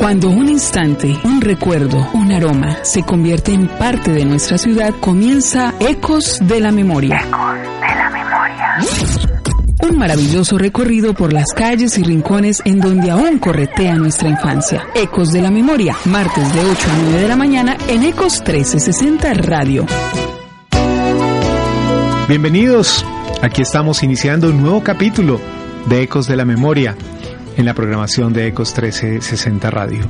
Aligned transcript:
Cuando 0.00 0.30
un 0.30 0.48
instante, 0.48 1.14
un 1.24 1.42
recuerdo, 1.42 2.08
un 2.14 2.32
aroma 2.32 2.78
se 2.84 3.02
convierte 3.02 3.52
en 3.52 3.68
parte 3.68 4.10
de 4.10 4.24
nuestra 4.24 4.56
ciudad, 4.56 4.94
comienza 4.98 5.74
Ecos 5.78 6.38
de 6.40 6.58
la 6.58 6.72
Memoria. 6.72 7.18
de 7.18 7.94
la 7.96 8.08
Memoria. 8.10 8.78
Un 9.82 9.98
maravilloso 9.98 10.56
recorrido 10.56 11.12
por 11.12 11.34
las 11.34 11.52
calles 11.52 11.98
y 11.98 12.02
rincones 12.02 12.62
en 12.64 12.80
donde 12.80 13.10
aún 13.10 13.38
corretea 13.38 13.96
nuestra 13.96 14.30
infancia. 14.30 14.86
Ecos 14.94 15.32
de 15.32 15.42
la 15.42 15.50
Memoria, 15.50 15.94
martes 16.06 16.50
de 16.54 16.60
8 16.60 16.88
a 16.90 16.98
9 17.02 17.20
de 17.20 17.28
la 17.28 17.36
mañana 17.36 17.76
en 17.86 18.02
Ecos 18.02 18.38
1360 18.38 19.34
Radio. 19.34 19.84
Bienvenidos, 22.26 23.04
aquí 23.42 23.60
estamos 23.60 24.02
iniciando 24.02 24.48
un 24.48 24.62
nuevo 24.62 24.82
capítulo 24.82 25.38
de 25.84 26.00
Ecos 26.04 26.26
de 26.26 26.36
la 26.36 26.46
Memoria 26.46 26.96
en 27.56 27.64
la 27.64 27.74
programación 27.74 28.32
de 28.32 28.46
Ecos 28.46 28.70
1360 28.70 29.70
Radio. 29.70 30.00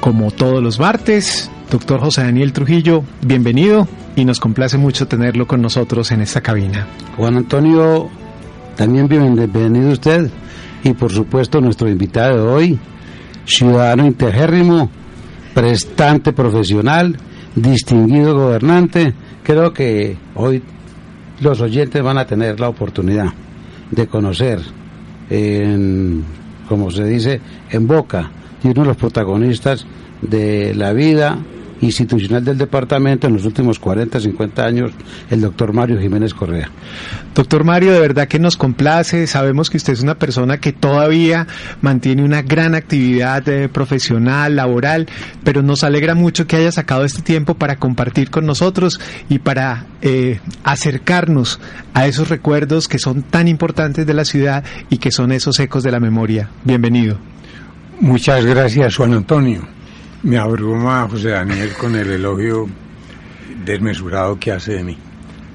Como 0.00 0.30
todos 0.30 0.62
los 0.62 0.78
martes, 0.78 1.50
doctor 1.70 2.00
José 2.00 2.22
Daniel 2.22 2.52
Trujillo, 2.52 3.04
bienvenido 3.22 3.86
y 4.16 4.24
nos 4.24 4.40
complace 4.40 4.78
mucho 4.78 5.06
tenerlo 5.06 5.46
con 5.46 5.62
nosotros 5.62 6.10
en 6.12 6.20
esta 6.20 6.40
cabina. 6.40 6.86
Juan 7.16 7.36
Antonio 7.36 8.08
también 8.76 9.08
bienvenido 9.08 9.90
usted 9.90 10.30
y 10.82 10.92
por 10.94 11.12
supuesto 11.12 11.60
nuestro 11.60 11.88
invitado 11.88 12.36
de 12.36 12.52
hoy, 12.52 12.78
ciudadano 13.44 14.06
integérrimo, 14.06 14.90
prestante 15.54 16.32
profesional, 16.32 17.16
distinguido 17.54 18.34
gobernante. 18.34 19.14
Creo 19.42 19.72
que 19.72 20.16
hoy 20.34 20.62
los 21.40 21.60
oyentes 21.60 22.02
van 22.02 22.18
a 22.18 22.26
tener 22.26 22.60
la 22.60 22.68
oportunidad 22.68 23.32
de 23.90 24.06
conocer, 24.06 24.60
en, 25.28 26.24
como 26.70 26.92
se 26.92 27.04
dice, 27.04 27.40
en 27.72 27.88
boca. 27.88 28.30
De 28.62 28.70
uno 28.70 28.82
de 28.82 28.88
los 28.88 28.96
protagonistas 28.96 29.84
de 30.22 30.72
la 30.72 30.92
vida 30.92 31.36
institucional 31.80 32.44
del 32.44 32.58
departamento 32.58 33.26
en 33.26 33.34
los 33.34 33.44
últimos 33.44 33.78
40, 33.78 34.20
50 34.20 34.64
años, 34.64 34.92
el 35.30 35.40
doctor 35.40 35.72
Mario 35.72 35.98
Jiménez 35.98 36.34
Correa. 36.34 36.70
Doctor 37.34 37.64
Mario, 37.64 37.92
de 37.92 38.00
verdad 38.00 38.28
que 38.28 38.38
nos 38.38 38.56
complace, 38.56 39.26
sabemos 39.26 39.70
que 39.70 39.76
usted 39.76 39.92
es 39.92 40.02
una 40.02 40.16
persona 40.16 40.58
que 40.58 40.72
todavía 40.72 41.46
mantiene 41.80 42.22
una 42.22 42.42
gran 42.42 42.74
actividad 42.74 43.48
eh, 43.48 43.68
profesional, 43.68 44.56
laboral, 44.56 45.06
pero 45.44 45.62
nos 45.62 45.84
alegra 45.84 46.14
mucho 46.14 46.46
que 46.46 46.56
haya 46.56 46.72
sacado 46.72 47.04
este 47.04 47.22
tiempo 47.22 47.54
para 47.54 47.76
compartir 47.76 48.30
con 48.30 48.46
nosotros 48.46 49.00
y 49.28 49.38
para 49.38 49.86
eh, 50.02 50.40
acercarnos 50.64 51.60
a 51.94 52.06
esos 52.06 52.28
recuerdos 52.28 52.88
que 52.88 52.98
son 52.98 53.22
tan 53.22 53.48
importantes 53.48 54.06
de 54.06 54.14
la 54.14 54.24
ciudad 54.24 54.64
y 54.90 54.98
que 54.98 55.10
son 55.10 55.32
esos 55.32 55.58
ecos 55.60 55.82
de 55.82 55.92
la 55.92 56.00
memoria. 56.00 56.50
Bienvenido. 56.64 57.18
Muchas 58.00 58.44
gracias, 58.44 58.96
Juan 58.96 59.12
Antonio. 59.12 59.79
Me 60.22 60.36
abruma 60.38 61.08
José 61.08 61.30
Daniel 61.30 61.72
con 61.74 61.96
el 61.96 62.10
elogio 62.10 62.68
desmesurado 63.64 64.38
que 64.38 64.52
hace 64.52 64.74
de 64.74 64.84
mí, 64.84 64.96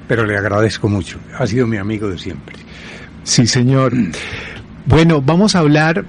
pero 0.08 0.24
le 0.24 0.36
agradezco 0.36 0.88
mucho. 0.88 1.18
Ha 1.38 1.46
sido 1.46 1.66
mi 1.66 1.76
amigo 1.76 2.08
de 2.08 2.18
siempre. 2.18 2.56
Sí, 3.22 3.46
señor. 3.46 3.92
Bueno, 4.86 5.22
vamos 5.22 5.54
a 5.54 5.60
hablar 5.60 6.04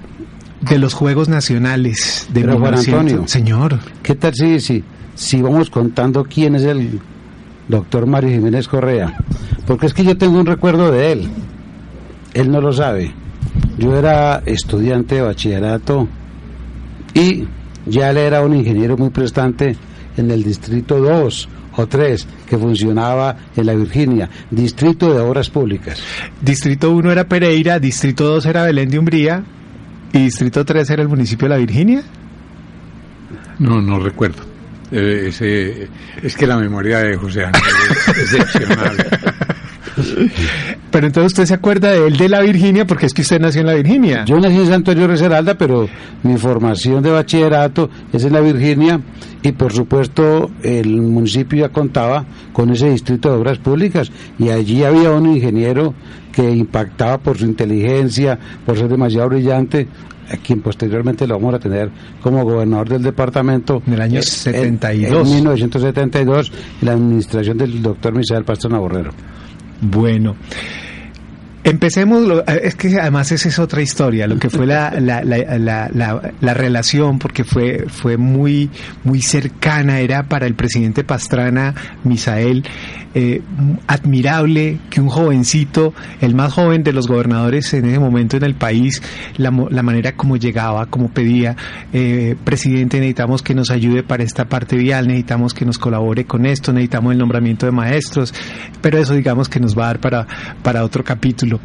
de 0.60 0.78
los 0.78 0.94
Juegos 0.94 1.28
Nacionales 1.28 2.28
de 2.32 2.40
Pero, 2.40 2.58
Juan 2.58 2.74
Antonio, 2.74 3.26
Señor. 3.26 3.78
¿Qué 4.02 4.14
tal 4.14 4.34
si, 4.34 4.60
si, 4.60 4.84
si 5.14 5.40
vamos 5.42 5.70
contando 5.70 6.24
quién 6.24 6.54
es 6.56 6.62
el 6.62 7.00
doctor 7.68 8.06
Mario 8.06 8.30
Jiménez 8.30 8.66
Correa? 8.66 9.16
Porque 9.66 9.86
es 9.86 9.94
que 9.94 10.04
yo 10.04 10.16
tengo 10.16 10.38
un 10.38 10.46
recuerdo 10.46 10.90
de 10.90 11.12
él. 11.12 11.28
Él 12.34 12.50
no 12.50 12.60
lo 12.60 12.72
sabe. 12.72 13.12
Yo 13.78 13.96
era 13.96 14.42
estudiante 14.46 15.16
de 15.16 15.22
bachillerato 15.22 16.08
y 17.14 17.46
ya 17.88 18.10
él 18.10 18.18
era 18.18 18.42
un 18.42 18.54
ingeniero 18.54 18.96
muy 18.96 19.10
prestante 19.10 19.76
en 20.16 20.30
el 20.30 20.42
distrito 20.42 20.98
2 20.98 21.48
o 21.76 21.86
3 21.86 22.26
que 22.48 22.58
funcionaba 22.58 23.36
en 23.56 23.66
la 23.66 23.74
Virginia, 23.74 24.28
distrito 24.50 25.14
de 25.14 25.20
obras 25.20 25.48
públicas. 25.48 26.02
Distrito 26.40 26.90
1 26.90 27.12
era 27.12 27.28
Pereira, 27.28 27.78
distrito 27.78 28.24
2 28.24 28.46
era 28.46 28.64
Belén 28.64 28.90
de 28.90 28.98
Umbría 28.98 29.44
y 30.12 30.18
distrito 30.18 30.64
3 30.64 30.90
era 30.90 31.02
el 31.02 31.08
municipio 31.08 31.46
de 31.46 31.54
la 31.54 31.58
Virginia. 31.58 32.02
No, 33.58 33.80
no 33.80 33.98
recuerdo. 34.00 34.42
Eh, 34.90 35.26
ese, 35.28 35.88
es 36.22 36.36
que 36.36 36.46
la 36.46 36.56
memoria 36.56 36.98
de 36.98 37.16
José 37.16 37.44
Ángel 37.44 37.62
es 38.08 38.34
excepcional. 38.34 38.96
Pero 40.90 41.06
entonces 41.06 41.32
usted 41.32 41.46
se 41.46 41.54
acuerda 41.54 41.90
de 41.90 42.06
él 42.06 42.16
de 42.16 42.28
la 42.28 42.40
Virginia 42.40 42.86
porque 42.86 43.06
es 43.06 43.14
que 43.14 43.22
usted 43.22 43.40
nació 43.40 43.60
en 43.60 43.66
la 43.66 43.74
Virginia. 43.74 44.24
Yo 44.24 44.38
nací 44.38 44.56
en 44.56 44.66
Santo 44.66 44.90
Antonio 44.90 45.06
Reseralda, 45.08 45.56
pero 45.56 45.88
mi 46.22 46.36
formación 46.36 47.02
de 47.02 47.10
bachillerato 47.10 47.90
es 48.12 48.24
en 48.24 48.32
la 48.32 48.40
Virginia 48.40 49.00
y 49.42 49.52
por 49.52 49.72
supuesto 49.72 50.50
el 50.62 51.00
municipio 51.00 51.60
ya 51.60 51.68
contaba 51.68 52.24
con 52.52 52.70
ese 52.70 52.90
distrito 52.90 53.30
de 53.30 53.36
obras 53.36 53.58
públicas 53.58 54.10
y 54.38 54.48
allí 54.48 54.84
había 54.84 55.10
un 55.10 55.26
ingeniero 55.26 55.94
que 56.32 56.50
impactaba 56.50 57.18
por 57.18 57.36
su 57.36 57.44
inteligencia, 57.44 58.38
por 58.64 58.78
ser 58.78 58.88
demasiado 58.88 59.28
brillante, 59.28 59.88
a 60.30 60.36
quien 60.36 60.60
posteriormente 60.60 61.26
lo 61.26 61.34
vamos 61.38 61.54
a 61.54 61.58
tener 61.58 61.90
como 62.22 62.44
gobernador 62.44 62.88
del 62.88 63.02
departamento. 63.02 63.82
En 63.86 63.94
el 63.94 64.00
año 64.00 64.20
eh, 64.20 64.22
72. 64.22 65.26
En, 65.26 65.34
1972, 65.34 66.52
en 66.80 66.86
la 66.86 66.92
administración 66.92 67.58
del 67.58 67.82
doctor 67.82 68.14
Misael 68.14 68.44
Pastrana 68.44 68.78
Borrero. 68.78 69.10
Bueno. 69.80 70.36
Empecemos, 71.68 72.44
es 72.46 72.76
que 72.76 72.98
además 72.98 73.30
esa 73.30 73.50
es 73.50 73.58
otra 73.58 73.82
historia, 73.82 74.26
lo 74.26 74.38
que 74.38 74.48
fue 74.48 74.64
la, 74.66 74.90
la, 74.98 75.22
la, 75.22 75.90
la, 76.40 76.54
relación, 76.54 77.18
porque 77.18 77.44
fue, 77.44 77.84
fue 77.88 78.16
muy, 78.16 78.70
muy 79.04 79.20
cercana, 79.20 80.00
era 80.00 80.22
para 80.22 80.46
el 80.46 80.54
presidente 80.54 81.04
Pastrana, 81.04 81.74
Misael, 82.04 82.64
eh, 83.14 83.42
admirable 83.86 84.78
que 84.88 85.02
un 85.02 85.08
jovencito, 85.08 85.92
el 86.22 86.34
más 86.34 86.54
joven 86.54 86.82
de 86.82 86.94
los 86.94 87.06
gobernadores 87.06 87.74
en 87.74 87.84
ese 87.84 87.98
momento 87.98 88.38
en 88.38 88.44
el 88.44 88.54
país, 88.54 89.02
la, 89.36 89.50
la 89.70 89.82
manera 89.82 90.12
como 90.12 90.38
llegaba, 90.38 90.86
como 90.86 91.10
pedía, 91.10 91.54
eh, 91.92 92.34
presidente, 92.44 92.98
necesitamos 92.98 93.42
que 93.42 93.54
nos 93.54 93.70
ayude 93.70 94.02
para 94.02 94.22
esta 94.22 94.46
parte 94.46 94.76
vial, 94.76 95.06
necesitamos 95.06 95.52
que 95.52 95.66
nos 95.66 95.78
colabore 95.78 96.24
con 96.24 96.46
esto, 96.46 96.72
necesitamos 96.72 97.12
el 97.12 97.18
nombramiento 97.18 97.66
de 97.66 97.72
maestros, 97.72 98.32
pero 98.80 98.98
eso 98.98 99.12
digamos 99.12 99.50
que 99.50 99.60
nos 99.60 99.76
va 99.76 99.84
a 99.84 99.86
dar 99.88 100.00
para, 100.00 100.26
para 100.62 100.82
otro 100.82 101.04
capítulo. 101.04 101.57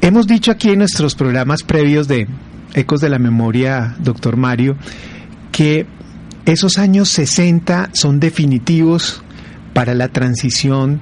Hemos 0.00 0.26
dicho 0.26 0.50
aquí 0.50 0.70
en 0.70 0.78
nuestros 0.78 1.14
programas 1.14 1.62
previos 1.62 2.08
de 2.08 2.26
Ecos 2.74 3.00
de 3.00 3.10
la 3.10 3.18
Memoria, 3.18 3.96
doctor 3.98 4.36
Mario, 4.36 4.76
que 5.52 5.86
esos 6.46 6.78
años 6.78 7.08
60 7.10 7.90
son 7.92 8.18
definitivos 8.18 9.22
para 9.74 9.94
la 9.94 10.08
transición 10.08 11.00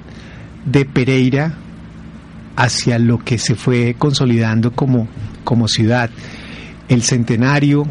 de 0.64 0.84
Pereira 0.84 1.54
hacia 2.56 2.98
lo 2.98 3.18
que 3.18 3.38
se 3.38 3.54
fue 3.54 3.94
consolidando 3.96 4.72
como, 4.72 5.08
como 5.44 5.68
ciudad. 5.68 6.10
El 6.88 7.02
centenario, 7.02 7.84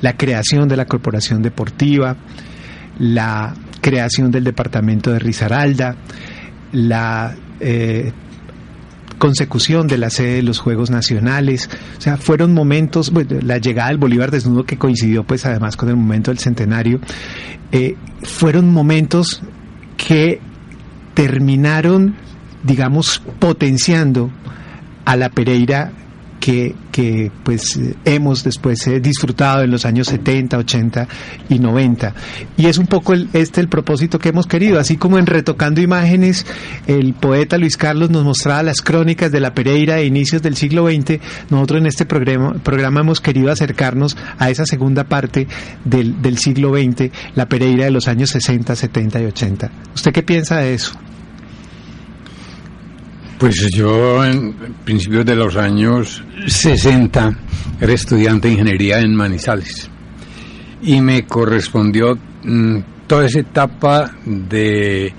la 0.00 0.16
creación 0.16 0.68
de 0.68 0.76
la 0.76 0.84
Corporación 0.86 1.42
Deportiva, 1.42 2.16
la 2.98 3.54
creación 3.80 4.30
del 4.30 4.44
departamento 4.44 5.10
de 5.10 5.18
Risaralda, 5.18 5.96
la 6.72 7.34
eh, 7.60 8.12
consecución 9.18 9.86
de 9.86 9.98
la 9.98 10.10
sede 10.10 10.36
de 10.36 10.42
los 10.42 10.58
Juegos 10.58 10.90
Nacionales, 10.90 11.68
o 11.96 12.00
sea, 12.00 12.16
fueron 12.16 12.52
momentos, 12.52 13.12
la 13.42 13.58
llegada 13.58 13.88
del 13.88 13.98
Bolívar 13.98 14.30
desnudo 14.30 14.64
que 14.64 14.78
coincidió 14.78 15.24
pues 15.24 15.46
además 15.46 15.76
con 15.76 15.88
el 15.88 15.96
momento 15.96 16.30
del 16.30 16.38
centenario, 16.38 17.00
eh, 17.72 17.96
fueron 18.22 18.70
momentos 18.70 19.42
que 19.96 20.40
terminaron, 21.14 22.14
digamos, 22.62 23.22
potenciando 23.38 24.30
a 25.04 25.16
la 25.16 25.30
Pereira 25.30 25.92
que, 26.92 27.30
pues 27.42 27.78
hemos 28.04 28.44
después 28.44 28.86
eh, 28.86 29.00
disfrutado 29.00 29.62
en 29.62 29.70
los 29.70 29.84
años 29.84 30.06
70, 30.06 30.58
80 30.58 31.08
y 31.48 31.58
90. 31.58 32.14
Y 32.56 32.66
es 32.66 32.78
un 32.78 32.86
poco 32.86 33.14
el, 33.14 33.28
este 33.32 33.60
el 33.60 33.68
propósito 33.68 34.18
que 34.18 34.28
hemos 34.28 34.46
querido, 34.46 34.78
así 34.78 34.96
como 34.96 35.18
en 35.18 35.26
Retocando 35.26 35.80
Imágenes, 35.80 36.46
el 36.86 37.14
poeta 37.14 37.58
Luis 37.58 37.76
Carlos 37.76 38.10
nos 38.10 38.24
mostraba 38.24 38.62
las 38.62 38.80
crónicas 38.80 39.32
de 39.32 39.40
la 39.40 39.54
Pereira 39.54 39.96
de 39.96 40.06
inicios 40.06 40.40
del 40.42 40.56
siglo 40.56 40.86
XX, 40.86 41.18
nosotros 41.50 41.80
en 41.80 41.86
este 41.86 42.06
programa, 42.06 42.54
programa 42.54 43.00
hemos 43.00 43.20
querido 43.20 43.50
acercarnos 43.50 44.16
a 44.38 44.50
esa 44.50 44.66
segunda 44.66 45.04
parte 45.04 45.48
del, 45.84 46.22
del 46.22 46.38
siglo 46.38 46.74
XX, 46.74 47.10
la 47.34 47.48
Pereira 47.48 47.86
de 47.86 47.90
los 47.90 48.06
años 48.06 48.30
60, 48.30 48.76
70 48.76 49.20
y 49.20 49.24
80. 49.24 49.70
¿Usted 49.94 50.12
qué 50.12 50.22
piensa 50.22 50.58
de 50.58 50.74
eso? 50.74 50.96
Pues 53.38 53.68
yo 53.70 54.24
en 54.24 54.54
principios 54.84 55.26
de 55.26 55.36
los 55.36 55.56
años 55.56 56.24
60 56.46 57.36
era 57.80 57.92
estudiante 57.92 58.48
de 58.48 58.54
ingeniería 58.54 59.00
en 59.00 59.14
Manizales. 59.14 59.90
Y 60.82 61.02
me 61.02 61.26
correspondió 61.26 62.16
mm, 62.44 62.78
toda 63.06 63.26
esa 63.26 63.40
etapa 63.40 64.10
de, 64.24 65.12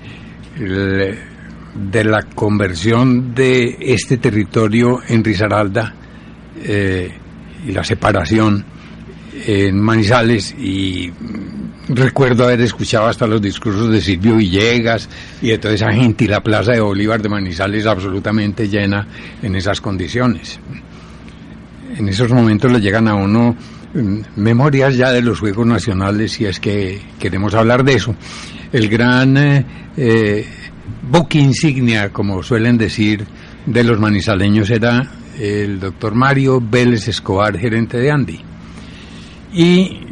de 0.56 2.04
la 2.04 2.22
conversión 2.34 3.34
de 3.34 3.76
este 3.80 4.16
territorio 4.16 5.00
en 5.06 5.22
Risaralda 5.22 5.94
eh, 6.60 7.12
y 7.66 7.70
la 7.70 7.84
separación 7.84 8.64
en 9.46 9.78
Manizales 9.78 10.56
y 10.58 11.12
recuerdo 11.88 12.44
haber 12.44 12.60
escuchado 12.60 13.06
hasta 13.06 13.26
los 13.26 13.40
discursos 13.40 13.90
de 13.90 14.00
Silvio 14.00 14.36
Villegas 14.36 15.08
y 15.40 15.48
de 15.48 15.58
toda 15.58 15.74
esa 15.74 15.92
gente 15.92 16.24
y 16.24 16.28
la 16.28 16.42
plaza 16.42 16.72
de 16.72 16.80
Bolívar 16.80 17.20
de 17.22 17.28
Manizales 17.28 17.86
absolutamente 17.86 18.68
llena 18.68 19.06
en 19.42 19.54
esas 19.56 19.80
condiciones. 19.80 20.58
En 21.96 22.08
esos 22.08 22.30
momentos 22.30 22.70
le 22.70 22.80
llegan 22.80 23.08
a 23.08 23.14
uno 23.14 23.56
mm, 23.94 24.20
memorias 24.36 24.96
ya 24.96 25.10
de 25.10 25.22
los 25.22 25.40
Juegos 25.40 25.66
Nacionales 25.66 26.32
si 26.32 26.44
es 26.44 26.60
que 26.60 27.00
queremos 27.18 27.54
hablar 27.54 27.84
de 27.84 27.94
eso. 27.94 28.14
El 28.72 28.88
gran 28.88 29.36
eh, 29.36 29.64
eh 29.96 30.46
insignia, 31.32 32.10
como 32.10 32.42
suelen 32.42 32.76
decir, 32.76 33.24
de 33.64 33.84
los 33.84 33.98
manizaleños 33.98 34.70
era 34.70 35.10
el 35.38 35.80
doctor 35.80 36.14
Mario 36.14 36.60
Vélez 36.60 37.08
Escobar, 37.08 37.58
gerente 37.58 37.98
de 37.98 38.10
Andy. 38.10 38.40
Y 39.52 40.07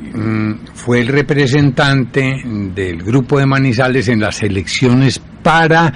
fue 0.74 1.00
el 1.00 1.08
representante 1.08 2.42
del 2.44 3.02
grupo 3.02 3.38
de 3.38 3.46
Manizales 3.46 4.08
en 4.08 4.20
las 4.20 4.42
elecciones 4.42 5.20
para 5.42 5.92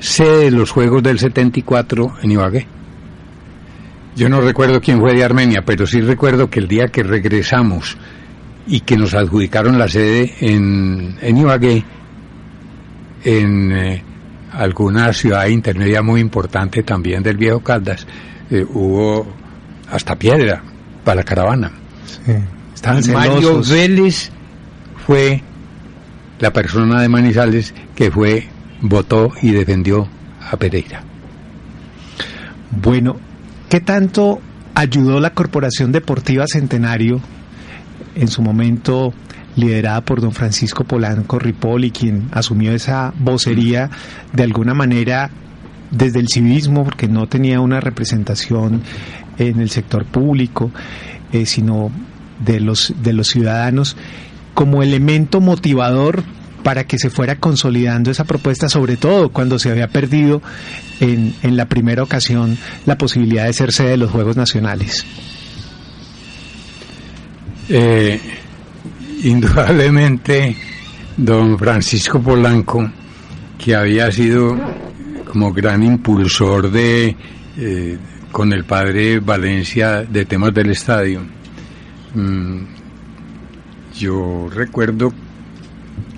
sede 0.00 0.44
de 0.44 0.50
los 0.50 0.70
Juegos 0.70 1.02
del 1.02 1.18
74 1.18 2.18
en 2.22 2.30
Ibagué. 2.30 2.66
Yo 4.16 4.28
no 4.28 4.40
recuerdo 4.40 4.80
quién 4.80 5.00
fue 5.00 5.14
de 5.14 5.24
Armenia, 5.24 5.62
pero 5.64 5.86
sí 5.86 6.00
recuerdo 6.00 6.50
que 6.50 6.60
el 6.60 6.68
día 6.68 6.88
que 6.88 7.02
regresamos 7.02 7.96
y 8.66 8.80
que 8.80 8.96
nos 8.96 9.14
adjudicaron 9.14 9.78
la 9.78 9.88
sede 9.88 10.34
en, 10.40 11.16
Ibagué, 11.22 11.84
en 13.24 13.72
eh, 13.72 14.02
alguna 14.52 15.12
ciudad 15.12 15.46
intermedia 15.46 16.02
muy 16.02 16.20
importante 16.20 16.82
también 16.82 17.22
del 17.22 17.36
viejo 17.36 17.60
Caldas, 17.60 18.06
eh, 18.50 18.64
hubo 18.68 19.26
hasta 19.90 20.16
piedra 20.16 20.62
para 21.04 21.16
la 21.16 21.24
caravana. 21.24 21.72
Mario 23.12 23.62
Vélez 23.62 24.30
fue 25.06 25.42
la 26.38 26.52
persona 26.52 27.00
de 27.00 27.08
Manizales 27.08 27.74
que 27.94 28.10
fue, 28.10 28.48
votó 28.80 29.32
y 29.42 29.50
defendió 29.50 30.08
a 30.50 30.56
Pereira. 30.56 31.02
Bueno, 32.70 33.16
¿qué 33.68 33.80
tanto 33.80 34.40
ayudó 34.74 35.20
la 35.20 35.30
Corporación 35.30 35.92
Deportiva 35.92 36.46
Centenario 36.46 37.20
en 38.14 38.28
su 38.28 38.42
momento 38.42 39.12
liderada 39.56 40.00
por 40.02 40.20
don 40.20 40.32
Francisco 40.32 40.84
Polanco 40.84 41.38
Ripoli, 41.38 41.90
quien 41.90 42.28
asumió 42.32 42.72
esa 42.72 43.12
vocería 43.18 43.90
de 44.32 44.44
alguna 44.44 44.74
manera 44.74 45.30
desde 45.90 46.20
el 46.20 46.28
civismo, 46.28 46.84
porque 46.84 47.08
no 47.08 47.26
tenía 47.26 47.60
una 47.60 47.80
representación 47.80 48.82
en 49.38 49.60
el 49.60 49.70
sector 49.70 50.04
público, 50.04 50.70
eh, 51.32 51.46
sino 51.46 51.90
de 52.38 52.60
los, 52.60 52.94
de 53.02 53.12
los 53.12 53.28
ciudadanos, 53.28 53.96
como 54.54 54.82
elemento 54.82 55.40
motivador 55.40 56.22
para 56.62 56.84
que 56.84 56.98
se 56.98 57.10
fuera 57.10 57.36
consolidando 57.36 58.10
esa 58.10 58.24
propuesta, 58.24 58.68
sobre 58.68 58.96
todo 58.96 59.30
cuando 59.30 59.58
se 59.58 59.70
había 59.70 59.88
perdido 59.88 60.42
en, 61.00 61.34
en 61.42 61.56
la 61.56 61.66
primera 61.66 62.02
ocasión 62.02 62.58
la 62.84 62.98
posibilidad 62.98 63.46
de 63.46 63.52
ser 63.52 63.72
sede 63.72 63.90
de 63.90 63.96
los 63.96 64.10
Juegos 64.10 64.36
Nacionales. 64.36 65.06
Eh, 67.68 68.20
indudablemente, 69.22 70.56
don 71.16 71.58
Francisco 71.58 72.20
Polanco, 72.20 72.90
que 73.58 73.74
había 73.74 74.10
sido 74.10 74.56
como 75.30 75.52
gran 75.52 75.82
impulsor 75.82 76.70
de 76.70 77.14
eh, 77.58 77.98
con 78.32 78.52
el 78.52 78.64
padre 78.64 79.20
Valencia 79.20 80.02
de 80.02 80.24
temas 80.24 80.54
del 80.54 80.70
estadio. 80.70 81.20
Mm, 82.14 82.60
yo 83.98 84.48
recuerdo 84.52 85.12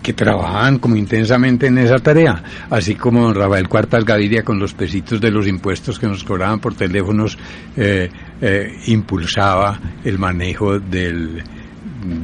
que 0.03 0.13
trabajaban 0.13 0.79
como 0.79 0.97
intensamente 0.97 1.67
en 1.67 1.79
esa 1.79 1.99
tarea, 1.99 2.43
así 2.71 2.95
como 2.95 3.23
don 3.23 3.35
Rafael 3.35 3.69
Cuartas 3.69 4.05
Gaviria 4.05 4.43
con 4.43 4.59
los 4.59 4.73
pesitos 4.73 5.21
de 5.21 5.31
los 5.31 5.47
impuestos 5.47 5.99
que 5.99 6.07
nos 6.07 6.25
cobraban 6.25 6.59
por 6.59 6.75
teléfonos 6.75 7.37
eh, 7.77 8.11
eh, 8.41 8.79
impulsaba 8.87 9.79
el 10.03 10.19
manejo 10.19 10.79
del, 10.79 11.43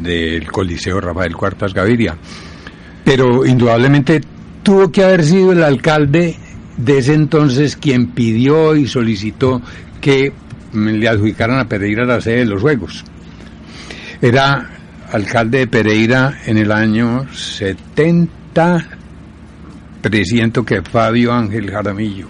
del 0.03 0.51
Coliseo 0.51 1.01
Rafael 1.01 1.37
Cuartas 1.37 1.75
Gaviria. 1.75 2.17
Pero 3.05 3.45
indudablemente 3.45 4.21
tuvo 4.63 4.91
que 4.91 5.05
haber 5.05 5.23
sido 5.23 5.53
el 5.53 5.63
alcalde 5.63 6.37
de 6.77 6.99
ese 6.99 7.15
entonces 7.15 7.77
quien 7.77 8.09
pidió 8.09 8.75
y 8.75 8.87
solicitó 8.87 9.63
que 10.01 10.33
le 10.73 11.09
adjudicaran 11.09 11.59
a 11.59 11.69
Pereira 11.69 12.05
la 12.05 12.21
sede 12.21 12.39
de 12.39 12.47
los 12.47 12.63
Juegos. 12.63 13.05
Era 14.27 14.71
alcalde 15.13 15.59
de 15.59 15.67
Pereira 15.69 16.39
en 16.47 16.59
el 16.59 16.73
año 16.73 17.33
70, 17.33 18.85
presiento 20.03 20.65
que 20.65 20.83
Fabio 20.83 21.33
Ángel 21.33 21.71
Jaramillo. 21.71 22.27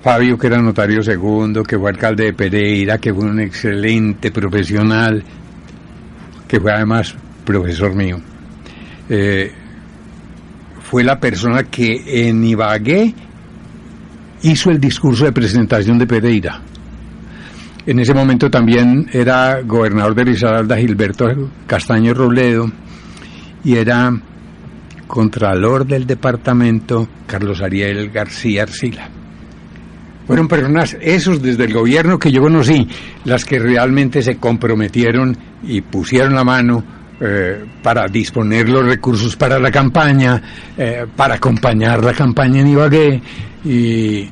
Fabio, 0.00 0.38
que 0.38 0.46
era 0.46 0.62
notario 0.62 1.02
segundo, 1.02 1.64
que 1.64 1.76
fue 1.76 1.90
alcalde 1.90 2.26
de 2.26 2.34
Pereira, 2.34 2.98
que 2.98 3.12
fue 3.12 3.24
un 3.24 3.40
excelente 3.40 4.30
profesional, 4.30 5.24
que 6.46 6.60
fue 6.60 6.72
además 6.72 7.16
profesor 7.44 7.92
mío. 7.92 8.20
Eh, 9.08 9.50
fue 10.82 11.02
la 11.02 11.18
persona 11.18 11.64
que 11.64 12.28
en 12.28 12.44
Ibagué 12.44 13.12
hizo 14.42 14.70
el 14.70 14.78
discurso 14.78 15.24
de 15.24 15.32
presentación 15.32 15.98
de 15.98 16.06
Pereira. 16.06 16.62
En 17.90 17.98
ese 17.98 18.14
momento 18.14 18.48
también 18.48 19.10
era 19.12 19.62
gobernador 19.62 20.14
de 20.14 20.22
Risaralda 20.22 20.76
Gilberto 20.76 21.26
Castaño 21.66 22.14
Robledo 22.14 22.70
y 23.64 23.74
era 23.74 24.12
contralor 25.08 25.84
del 25.84 26.06
departamento 26.06 27.08
Carlos 27.26 27.60
Ariel 27.60 28.10
García 28.10 28.62
Arcila. 28.62 29.08
Fueron 30.24 30.46
personas, 30.46 30.96
esos 31.00 31.42
desde 31.42 31.64
el 31.64 31.74
gobierno 31.74 32.16
que 32.16 32.30
yo 32.30 32.42
conocí, 32.42 32.86
las 33.24 33.44
que 33.44 33.58
realmente 33.58 34.22
se 34.22 34.36
comprometieron 34.36 35.36
y 35.64 35.80
pusieron 35.80 36.36
la 36.36 36.44
mano 36.44 36.84
eh, 37.20 37.64
para 37.82 38.06
disponer 38.06 38.68
los 38.68 38.84
recursos 38.84 39.34
para 39.34 39.58
la 39.58 39.72
campaña, 39.72 40.40
eh, 40.78 41.06
para 41.16 41.34
acompañar 41.34 42.04
la 42.04 42.12
campaña 42.12 42.60
en 42.60 42.68
Ibagué 42.68 43.20
y, 43.64 44.28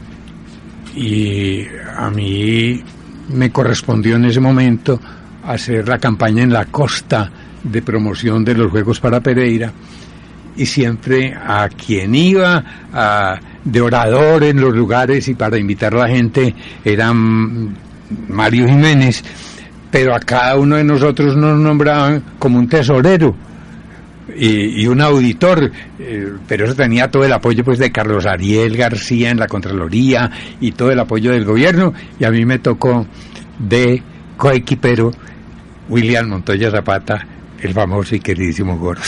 y 0.94 1.66
a 1.96 2.08
mí 2.08 2.84
me 3.29 3.51
correspondió 3.51 4.17
en 4.17 4.27
ese 4.27 4.41
momento 4.41 5.01
hacer 5.45 5.89
la 5.89 5.99
campaña 5.99 6.43
en 6.43 6.53
la 6.53 6.67
costa 6.67 7.31
de 7.63 7.83
promoción 7.83 8.45
de 8.45 8.55
los 8.55 8.71
Juegos 8.71 9.01
para 9.01 9.20
Pereira 9.20 9.73
y 10.56 10.67
siempre 10.67 11.35
a 11.35 11.69
quien 11.69 12.15
iba 12.15 12.65
a, 12.93 13.39
de 13.65 13.81
orador 13.81 14.44
en 14.44 14.61
los 14.61 14.75
lugares 14.75 15.29
y 15.29 15.35
para 15.35 15.58
invitar 15.58 15.94
a 15.94 15.99
la 15.99 16.08
gente 16.08 16.55
era 16.85 17.13
Mario 17.13 18.67
Jiménez 18.69 19.23
pero 19.91 20.15
a 20.15 20.20
cada 20.20 20.56
uno 20.56 20.77
de 20.77 20.85
nosotros 20.85 21.37
nos 21.37 21.58
nombraban 21.58 22.23
como 22.39 22.58
un 22.58 22.69
tesorero 22.69 23.35
y, 24.37 24.87
un 24.87 25.01
auditor, 25.01 25.70
eh, 25.99 26.32
pero 26.47 26.65
eso 26.65 26.75
tenía 26.75 27.11
todo 27.11 27.25
el 27.25 27.32
apoyo 27.32 27.65
pues 27.65 27.79
de 27.79 27.91
Carlos 27.91 28.27
Ariel 28.27 28.77
García 28.77 29.31
en 29.31 29.39
la 29.39 29.47
Contraloría 29.47 30.31
y 30.61 30.73
todo 30.73 30.91
el 30.91 31.01
apoyo 31.01 31.32
del 31.32 31.44
gobierno 31.44 31.93
y 32.19 32.25
a 32.25 32.31
mí 32.31 32.44
me 32.44 32.58
tocó 32.58 33.06
de 33.58 34.03
coequipero 34.37 35.11
William 35.89 36.29
Montoya 36.29 36.70
Zapata, 36.70 37.27
el 37.61 37.73
famoso 37.73 38.15
y 38.15 38.20
queridísimo 38.20 38.79
Gordo. 38.79 39.03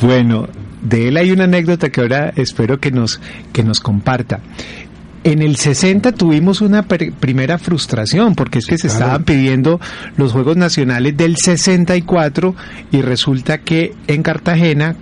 Bueno, 0.00 0.48
de 0.82 1.08
él 1.08 1.16
hay 1.16 1.30
una 1.30 1.44
anécdota 1.44 1.90
que 1.90 2.00
ahora 2.00 2.32
espero 2.36 2.78
que 2.78 2.90
nos, 2.90 3.20
que 3.52 3.62
nos 3.62 3.80
comparta. 3.80 4.40
En 5.24 5.42
el 5.42 5.56
60 5.56 6.12
tuvimos 6.12 6.60
una 6.60 6.84
primera 6.84 7.58
frustración 7.58 8.34
porque 8.34 8.60
es 8.60 8.66
que 8.66 8.78
se 8.78 8.86
estaban 8.86 9.24
pidiendo 9.24 9.80
los 10.16 10.32
Juegos 10.32 10.56
Nacionales 10.56 11.16
del 11.16 11.36
64 11.36 12.54
y 12.92 13.02
resulta 13.02 13.58
que 13.58 13.94
en 14.06 14.22
Cartagena 14.22 14.96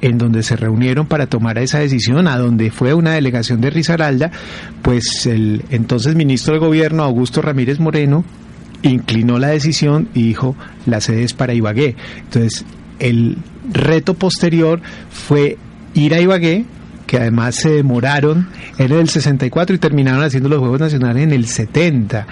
en 0.00 0.18
donde 0.18 0.42
se 0.42 0.56
reunieron 0.56 1.06
para 1.06 1.26
tomar 1.26 1.58
esa 1.58 1.78
decisión, 1.78 2.26
a 2.26 2.38
donde 2.38 2.70
fue 2.70 2.94
una 2.94 3.12
delegación 3.12 3.60
de 3.60 3.70
Risaralda, 3.70 4.30
pues 4.82 5.26
el 5.26 5.62
entonces 5.70 6.14
ministro 6.14 6.54
de 6.54 6.60
Gobierno, 6.60 7.02
Augusto 7.02 7.42
Ramírez 7.42 7.80
Moreno, 7.80 8.24
inclinó 8.82 9.38
la 9.38 9.48
decisión 9.48 10.08
y 10.14 10.22
dijo, 10.22 10.56
la 10.86 11.00
sede 11.00 11.24
es 11.24 11.34
para 11.34 11.54
Ibagué. 11.54 11.96
Entonces, 12.18 12.64
el 12.98 13.36
reto 13.70 14.14
posterior 14.14 14.80
fue 15.10 15.58
ir 15.94 16.14
a 16.14 16.20
Ibagué, 16.20 16.64
que 17.10 17.16
además 17.16 17.56
se 17.56 17.70
demoraron 17.70 18.46
en 18.78 18.92
el 18.92 19.08
64 19.08 19.74
y 19.74 19.78
terminaron 19.80 20.22
haciendo 20.22 20.48
los 20.48 20.60
Juegos 20.60 20.78
Nacionales 20.78 21.24
en 21.24 21.32
el 21.32 21.48
70. 21.48 22.24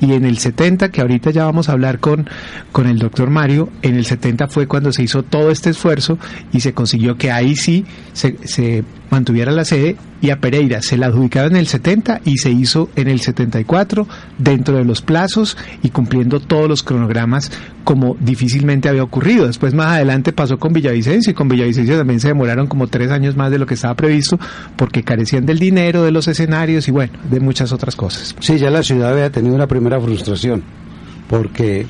Y 0.00 0.14
en 0.14 0.24
el 0.24 0.38
70, 0.38 0.90
que 0.90 1.00
ahorita 1.00 1.30
ya 1.30 1.44
vamos 1.44 1.68
a 1.68 1.72
hablar 1.72 2.00
con, 2.00 2.28
con 2.72 2.86
el 2.86 2.98
doctor 2.98 3.30
Mario, 3.30 3.68
en 3.82 3.96
el 3.96 4.06
70 4.06 4.48
fue 4.48 4.66
cuando 4.66 4.92
se 4.92 5.02
hizo 5.02 5.22
todo 5.22 5.50
este 5.50 5.70
esfuerzo 5.70 6.18
y 6.52 6.60
se 6.60 6.72
consiguió 6.72 7.16
que 7.16 7.30
ahí 7.30 7.56
sí 7.56 7.84
se, 8.12 8.36
se 8.44 8.84
mantuviera 9.10 9.52
la 9.52 9.64
sede 9.64 9.96
y 10.22 10.30
a 10.30 10.40
Pereira 10.40 10.82
se 10.82 10.96
la 10.96 11.06
adjudicaron 11.06 11.52
en 11.52 11.58
el 11.58 11.66
70 11.66 12.20
y 12.24 12.38
se 12.38 12.50
hizo 12.50 12.90
en 12.96 13.08
el 13.08 13.20
74 13.20 14.06
dentro 14.38 14.76
de 14.76 14.84
los 14.84 15.02
plazos 15.02 15.56
y 15.82 15.90
cumpliendo 15.90 16.40
todos 16.40 16.68
los 16.68 16.82
cronogramas 16.82 17.50
como 17.84 18.16
difícilmente 18.20 18.88
había 18.88 19.02
ocurrido. 19.02 19.46
Después 19.46 19.74
más 19.74 19.92
adelante 19.92 20.32
pasó 20.32 20.58
con 20.58 20.72
Villavicencio 20.72 21.30
y 21.30 21.34
con 21.34 21.48
Villavicencio 21.48 21.96
también 21.96 22.20
se 22.20 22.28
demoraron 22.28 22.66
como 22.66 22.86
tres 22.86 23.10
años 23.10 23.36
más 23.36 23.50
de 23.50 23.58
lo 23.58 23.66
que 23.66 23.74
estaba 23.74 23.94
previsto 23.94 24.38
porque 24.76 25.02
carecían 25.02 25.46
del 25.46 25.58
dinero, 25.58 26.02
de 26.02 26.10
los 26.10 26.28
escenarios 26.28 26.86
y 26.88 26.90
bueno, 26.90 27.12
de 27.30 27.40
muchas 27.40 27.72
otras 27.72 27.96
cosas. 27.96 28.36
Sí, 28.40 28.58
ya 28.58 28.70
la 28.70 28.82
ciudad 28.82 29.12
había 29.12 29.30
tenido 29.30 29.54
una 29.54 29.66
primera 29.66 29.89
frustración 29.98 30.62
porque 31.30 31.86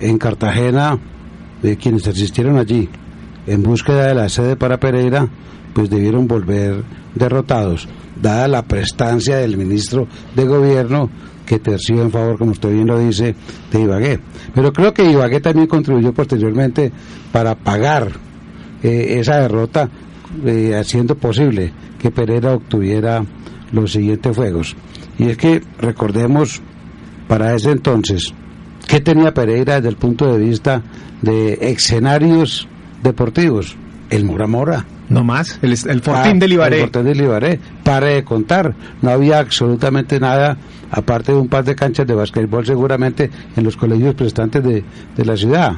en 0.00 0.18
Cartagena, 0.18 0.96
de 1.60 1.76
quienes 1.76 2.06
asistieron 2.06 2.56
allí 2.58 2.88
en 3.46 3.62
búsqueda 3.62 4.06
de 4.06 4.14
la 4.14 4.28
sede 4.28 4.54
para 4.54 4.78
Pereira, 4.78 5.28
pues 5.74 5.90
debieron 5.90 6.28
volver 6.28 6.84
derrotados, 7.16 7.88
dada 8.22 8.46
la 8.46 8.62
prestancia 8.62 9.38
del 9.38 9.56
ministro 9.56 10.06
de 10.36 10.44
gobierno 10.46 11.10
que 11.44 11.58
terció 11.58 12.02
en 12.02 12.12
favor, 12.12 12.38
como 12.38 12.52
usted 12.52 12.72
bien 12.72 12.86
lo 12.86 12.98
dice, 13.00 13.34
de 13.72 13.80
Ibagué. 13.80 14.20
Pero 14.54 14.72
creo 14.72 14.94
que 14.94 15.10
Ibagué 15.10 15.40
también 15.40 15.66
contribuyó 15.66 16.12
posteriormente 16.14 16.92
para 17.32 17.56
pagar 17.56 18.12
eh, 18.82 19.16
esa 19.18 19.40
derrota, 19.40 19.90
eh, 20.46 20.74
haciendo 20.78 21.16
posible 21.16 21.72
que 21.98 22.12
Pereira 22.12 22.54
obtuviera 22.54 23.24
los 23.72 23.92
siguientes 23.92 24.34
fuegos. 24.34 24.76
Y 25.18 25.30
es 25.30 25.36
que 25.36 25.62
recordemos, 25.80 26.62
para 27.28 27.54
ese 27.54 27.70
entonces, 27.70 28.32
¿qué 28.86 29.00
tenía 29.00 29.34
Pereira 29.34 29.76
desde 29.76 29.88
el 29.88 29.96
punto 29.96 30.32
de 30.32 30.38
vista 30.38 30.82
de 31.22 31.58
escenarios 31.60 32.68
deportivos? 33.02 33.76
El 34.10 34.24
Mora 34.24 34.46
Mora 34.46 34.86
no 35.08 35.22
más, 35.22 35.58
el, 35.62 35.72
el 35.72 36.00
Fortín 36.00 36.38
de 36.38 36.48
Libaré. 36.48 36.76
El 36.76 36.82
Fortín 36.90 37.04
de 37.04 37.14
Libaré, 37.14 37.60
pare 37.82 38.14
de 38.14 38.24
contar. 38.24 38.74
No 39.02 39.10
había 39.10 39.38
absolutamente 39.38 40.18
nada, 40.18 40.56
aparte 40.90 41.32
de 41.32 41.38
un 41.38 41.48
par 41.48 41.64
de 41.64 41.74
canchas 41.74 42.06
de 42.06 42.14
basquetbol 42.14 42.64
seguramente 42.64 43.30
en 43.56 43.64
los 43.64 43.76
colegios 43.76 44.14
prestantes 44.14 44.62
de, 44.62 44.82
de 45.16 45.24
la 45.24 45.36
ciudad. 45.36 45.72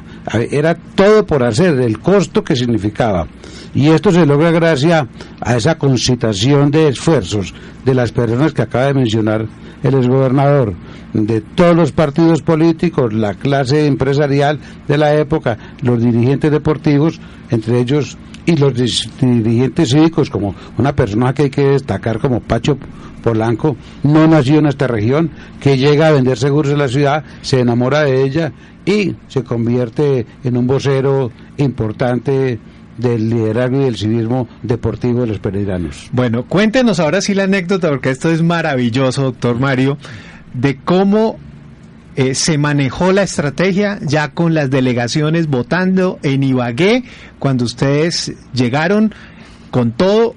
Era 0.49 0.75
todo 0.75 1.25
por 1.25 1.43
hacer, 1.43 1.79
el 1.79 1.99
costo 1.99 2.43
que 2.43 2.55
significaba. 2.55 3.27
Y 3.73 3.89
esto 3.89 4.11
se 4.11 4.25
logra 4.25 4.51
gracias 4.51 5.05
a 5.41 5.55
esa 5.57 5.77
concitación 5.77 6.71
de 6.71 6.87
esfuerzos 6.87 7.53
de 7.83 7.93
las 7.93 8.11
personas 8.11 8.53
que 8.53 8.61
acaba 8.61 8.85
de 8.85 8.93
mencionar 8.93 9.45
el 9.83 9.93
exgobernador, 9.95 10.73
de 11.13 11.41
todos 11.41 11.75
los 11.75 11.91
partidos 11.91 12.41
políticos, 12.41 13.13
la 13.13 13.33
clase 13.33 13.87
empresarial 13.87 14.59
de 14.87 14.97
la 14.97 15.13
época, 15.15 15.57
los 15.81 16.01
dirigentes 16.01 16.51
deportivos, 16.51 17.19
entre 17.49 17.79
ellos 17.79 18.17
y 18.45 18.55
los 18.55 18.73
dirigentes 19.19 19.89
cívicos, 19.89 20.29
como 20.29 20.55
una 20.77 20.95
persona 20.95 21.33
que 21.33 21.43
hay 21.43 21.49
que 21.49 21.67
destacar 21.69 22.19
como 22.19 22.39
Pacho 22.39 22.77
Polanco, 23.21 23.75
no 24.03 24.27
nació 24.27 24.59
en 24.59 24.67
esta 24.67 24.87
región, 24.87 25.31
que 25.59 25.77
llega 25.77 26.07
a 26.07 26.11
vender 26.11 26.37
seguros 26.37 26.71
en 26.71 26.79
la 26.79 26.87
ciudad, 26.87 27.23
se 27.41 27.59
enamora 27.59 28.03
de 28.03 28.23
ella 28.23 28.53
y 28.85 29.15
se 29.27 29.43
convierte 29.43 30.25
en 30.43 30.55
un 30.55 30.65
vocero 30.65 31.29
importante 31.57 32.57
del 32.97 33.29
liderazgo 33.29 33.81
y 33.81 33.85
del 33.85 33.97
civismo 33.97 34.47
deportivo 34.63 35.21
de 35.21 35.27
los 35.27 35.39
pereiranos. 35.39 36.09
Bueno, 36.11 36.45
cuéntenos 36.45 36.99
ahora 36.99 37.21
sí 37.21 37.33
la 37.33 37.43
anécdota, 37.43 37.89
porque 37.89 38.09
esto 38.09 38.31
es 38.31 38.41
maravilloso, 38.41 39.23
doctor 39.23 39.59
Mario, 39.59 39.97
de 40.53 40.77
cómo 40.77 41.37
eh, 42.15 42.33
se 42.33 42.57
manejó 42.57 43.11
la 43.11 43.21
estrategia 43.21 43.99
ya 44.01 44.29
con 44.29 44.53
las 44.53 44.71
delegaciones 44.71 45.47
votando 45.47 46.17
en 46.23 46.41
Ibagué 46.43 47.03
cuando 47.37 47.65
ustedes 47.65 48.33
llegaron 48.53 49.13
con 49.69 49.91
todo 49.91 50.33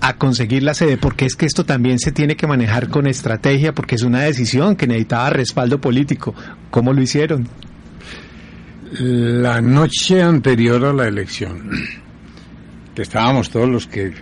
a 0.00 0.16
conseguir 0.16 0.62
la 0.62 0.74
sede, 0.74 0.96
porque 0.96 1.24
es 1.24 1.36
que 1.36 1.46
esto 1.46 1.64
también 1.64 1.98
se 1.98 2.12
tiene 2.12 2.36
que 2.36 2.46
manejar 2.46 2.88
con 2.88 3.06
estrategia, 3.06 3.72
porque 3.72 3.94
es 3.94 4.02
una 4.02 4.20
decisión 4.20 4.76
que 4.76 4.86
necesitaba 4.86 5.30
respaldo 5.30 5.80
político. 5.80 6.34
¿Cómo 6.70 6.92
lo 6.92 7.00
hicieron? 7.00 7.48
La 8.98 9.60
noche 9.62 10.20
anterior 10.20 10.84
a 10.84 10.92
la 10.92 11.08
elección, 11.08 11.70
que 12.94 13.02
estábamos 13.02 13.50
todos 13.50 13.68
los 13.68 13.86
que, 13.86 14.12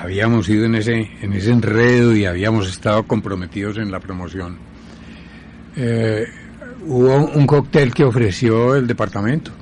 habíamos 0.00 0.48
ido 0.48 0.64
en 0.64 0.74
ese, 0.74 1.10
en 1.20 1.32
ese 1.32 1.50
enredo 1.50 2.14
y 2.16 2.24
habíamos 2.24 2.68
estado 2.68 3.04
comprometidos 3.04 3.78
en 3.78 3.90
la 3.90 4.00
promoción, 4.00 4.58
eh, 5.76 6.26
hubo 6.86 7.16
un 7.26 7.46
cóctel 7.46 7.94
que 7.94 8.04
ofreció 8.04 8.74
el 8.74 8.86
departamento 8.86 9.52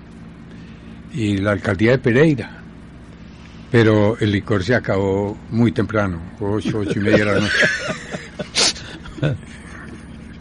y 1.13 1.37
la 1.39 1.53
alcaldía 1.53 1.93
de 1.93 1.99
Pereira, 1.99 2.63
pero 3.71 4.17
el 4.19 4.33
licor 4.33 4.65
se 4.65 4.75
acabó 4.75 5.37
muy 5.51 5.73
temprano, 5.73 6.21
ocho, 6.41 6.79
ocho 6.79 6.99
y 6.99 7.03
media 7.03 7.19
de 7.19 7.25
la 7.25 7.41
noche. 7.41 7.67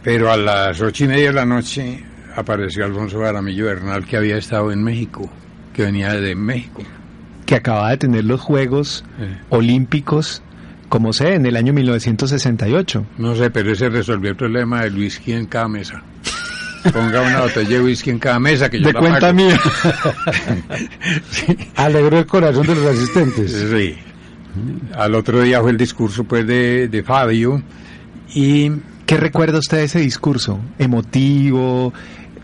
Pero 0.02 0.30
a 0.30 0.36
las 0.36 0.80
ocho 0.80 1.04
y 1.04 1.08
media 1.08 1.26
de 1.28 1.32
la 1.32 1.44
noche 1.44 2.04
apareció 2.36 2.84
Alfonso 2.84 3.18
Baramillo 3.18 3.66
Bernal 3.66 4.06
que 4.06 4.16
había 4.16 4.36
estado 4.36 4.70
en 4.70 4.82
México, 4.82 5.28
que 5.74 5.82
venía 5.82 6.12
de 6.14 6.34
México. 6.36 6.82
Que 7.46 7.54
acababa 7.54 7.90
de 7.90 7.96
tener 7.96 8.24
los 8.24 8.40
Juegos 8.40 9.04
Olímpicos 9.48 10.42
como 10.88 11.12
sé, 11.12 11.34
en 11.34 11.46
el 11.46 11.56
año 11.56 11.72
1968. 11.72 13.06
No 13.18 13.34
sé, 13.34 13.50
pero 13.50 13.72
ese 13.72 13.88
resolvió 13.88 14.30
el 14.30 14.36
problema 14.36 14.82
de 14.82 14.90
Luis 14.90 15.20
en 15.26 15.46
cada 15.46 15.68
mesa. 15.68 16.02
Ponga 16.92 17.22
una 17.22 17.40
botella 17.40 17.68
de 17.68 17.80
whisky 17.80 18.10
en 18.10 18.18
cada 18.18 18.38
mesa 18.38 18.70
que 18.70 18.78
yo 18.78 18.86
de 18.86 18.92
la 18.92 19.00
cuenta 19.00 19.32
mía. 19.32 19.58
Alegró 21.76 22.18
el 22.20 22.26
corazón 22.26 22.66
de 22.66 22.74
los 22.76 22.86
asistentes. 22.86 23.52
Sí. 23.52 23.96
Al 24.94 25.14
otro 25.16 25.42
día 25.42 25.60
fue 25.60 25.72
el 25.72 25.76
discurso 25.76 26.24
pues 26.24 26.46
de, 26.46 26.88
de 26.88 27.02
Fabio 27.02 27.62
y... 28.34 28.70
¿Qué 29.04 29.16
recuerda 29.16 29.58
usted 29.58 29.78
de 29.78 29.84
ese 29.84 30.00
discurso? 30.00 30.58
¿Emotivo? 30.78 31.92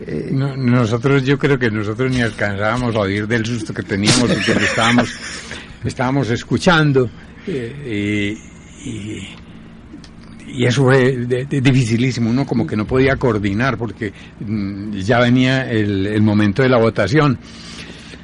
Eh, 0.05 0.29
nosotros, 0.31 1.23
yo 1.23 1.37
creo 1.37 1.57
que 1.57 1.71
nosotros 1.71 2.11
ni 2.11 2.21
alcanzábamos 2.21 2.95
a 2.95 2.99
oír 2.99 3.27
del 3.27 3.45
susto 3.45 3.73
que 3.73 3.83
teníamos 3.83 4.29
porque 4.31 4.53
lo 4.53 4.61
estábamos, 4.61 5.09
estábamos 5.83 6.29
escuchando. 6.29 7.09
Eh, 7.47 8.37
y 10.53 10.65
eso 10.65 10.83
fue 10.83 11.45
dificilísimo, 11.49 12.29
uno 12.29 12.45
como 12.45 12.67
que 12.67 12.75
no 12.75 12.85
podía 12.85 13.15
coordinar 13.15 13.77
porque 13.77 14.13
mm, 14.39 14.91
ya 14.97 15.19
venía 15.19 15.69
el, 15.69 16.21
momento 16.21 16.61
de 16.61 16.69
la 16.69 16.77
votación. 16.77 17.39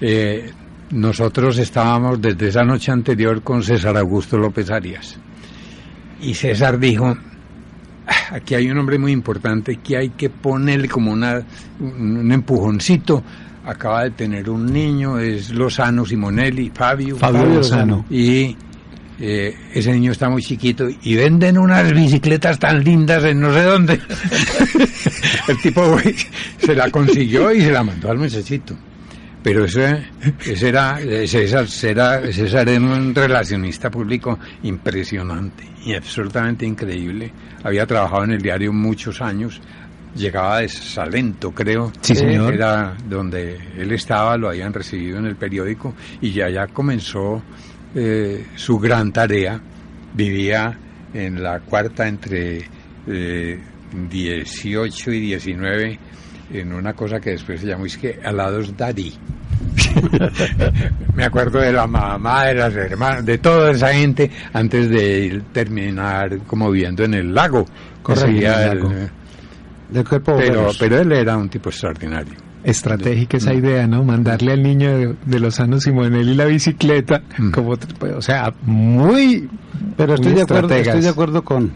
Eh, 0.02 0.52
nosotros 0.92 1.58
estábamos 1.58 2.22
desde 2.22 2.50
esa 2.50 2.64
noche 2.64 2.92
anterior 2.92 3.42
con 3.42 3.64
César 3.64 3.98
Augusto 3.98 4.38
López 4.38 4.70
Arias. 4.70 5.18
Y 6.22 6.34
César 6.34 6.78
dijo, 6.78 7.18
aquí 8.32 8.56
hay 8.56 8.70
un 8.70 8.78
hombre 8.78 8.98
muy 8.98 9.12
importante 9.12 9.78
que 9.78 9.98
hay 9.98 10.10
que 10.10 10.30
ponerle 10.30 10.88
como 10.88 11.12
una, 11.12 11.42
un 11.80 12.32
empujoncito 12.32 13.24
acaba 13.66 14.04
de 14.04 14.12
tener 14.12 14.50
un 14.50 14.66
niño, 14.72 15.20
es 15.20 15.52
Lozano 15.52 16.06
Simonelli, 16.06 16.72
Fabio. 16.74 17.18
Fabio, 17.18 17.46
Lozano. 17.46 18.06
Y 18.10 18.56
eh, 19.20 19.56
ese 19.74 19.92
niño 19.92 20.12
está 20.12 20.30
muy 20.30 20.42
chiquito 20.42 20.88
y 21.04 21.16
venden 21.16 21.58
unas 21.58 21.92
bicicletas 21.94 22.58
tan 22.58 22.84
lindas 22.84 23.24
en 23.24 23.42
no 23.42 23.54
sé 23.54 23.64
dónde. 23.64 23.94
el 25.48 25.62
tipo 25.62 25.98
se 26.58 26.76
la 26.76 26.90
consiguió 26.90 27.52
y 27.52 27.62
se 27.62 27.72
la 27.72 27.84
mandó 27.84 28.10
al 28.10 28.18
muchachito. 28.18 28.76
Pero 29.42 29.66
ese, 29.66 30.06
ese 30.46 30.70
era, 30.70 31.00
César, 31.26 31.68
César 31.68 32.68
era 32.68 32.80
un 32.80 33.16
relacionista 33.16 33.90
público 33.90 34.38
impresionante 34.64 35.64
y 35.86 35.94
absolutamente 35.94 36.66
increíble. 36.66 37.32
Había 37.64 37.86
trabajado 37.86 38.26
en 38.26 38.32
el 38.32 38.42
diario 38.42 38.74
muchos 38.74 39.22
años, 39.22 39.62
llegaba 40.16 40.60
de 40.60 40.68
Salento, 40.68 41.52
creo. 41.52 41.92
Sí, 42.02 42.16
señor. 42.16 42.54
Era 42.54 42.96
donde 43.08 43.58
él 43.78 43.92
estaba, 43.92 44.38
lo 44.38 44.50
habían 44.50 44.74
recibido 44.74 45.20
en 45.20 45.26
el 45.26 45.36
periódico 45.36 45.94
y 46.22 46.32
ya 46.32 46.50
ya 46.50 46.68
comenzó 46.68 47.42
eh, 47.96 48.46
su 48.56 48.78
gran 48.78 49.12
tarea. 49.12 49.60
Vivía 50.14 50.78
en 51.14 51.42
la 51.42 51.60
cuarta 51.60 52.08
entre 52.08 52.68
eh, 53.08 53.60
18 54.10 55.12
y 55.12 55.20
19 55.20 56.00
en 56.52 56.74
una 56.74 56.94
cosa 56.94 57.20
que 57.20 57.32
después 57.32 57.62
se 57.62 57.68
llamó 57.68 57.86
es 57.86 57.98
que 57.98 58.20
alados 58.24 58.76
daddy. 58.76 59.14
Me 61.16 61.26
acuerdo 61.26 61.60
de 61.60 61.72
la 61.72 61.88
mamá, 61.88 62.46
de 62.46 62.56
las 62.56 62.76
hermanas, 62.76 63.26
de 63.26 63.38
toda 63.38 63.72
esa 63.72 63.94
gente 63.94 64.30
antes 64.54 64.90
de 64.90 65.42
terminar 65.52 66.40
como 66.48 66.72
viviendo 66.72 67.04
en 67.04 67.14
el 67.14 67.34
lago. 67.34 67.66
Correcto. 68.02 68.92
pero, 70.38 70.70
pero 70.80 71.00
él 71.00 71.12
era 71.12 71.38
un 71.38 71.50
tipo 71.50 71.70
extraordinario 71.70 72.50
estratégica 72.64 73.38
esa 73.38 73.54
idea, 73.54 73.88
¿no? 73.88 74.04
Mandarle 74.04 74.52
al 74.52 74.64
niño 74.64 74.98
de, 74.98 75.16
de 75.26 75.40
Lozano 75.40 75.80
Simonelli 75.80 76.34
la 76.36 76.46
bicicleta, 76.46 77.22
mm. 77.38 77.52
como, 77.52 77.78
o 78.16 78.22
sea, 78.22 78.54
muy... 78.64 79.50
Pero 79.96 80.16
estoy, 80.16 80.34
de 80.34 80.42
acuerdo, 80.42 80.74
estoy 80.74 81.02
de 81.02 81.10
acuerdo 81.10 81.44
con 81.44 81.72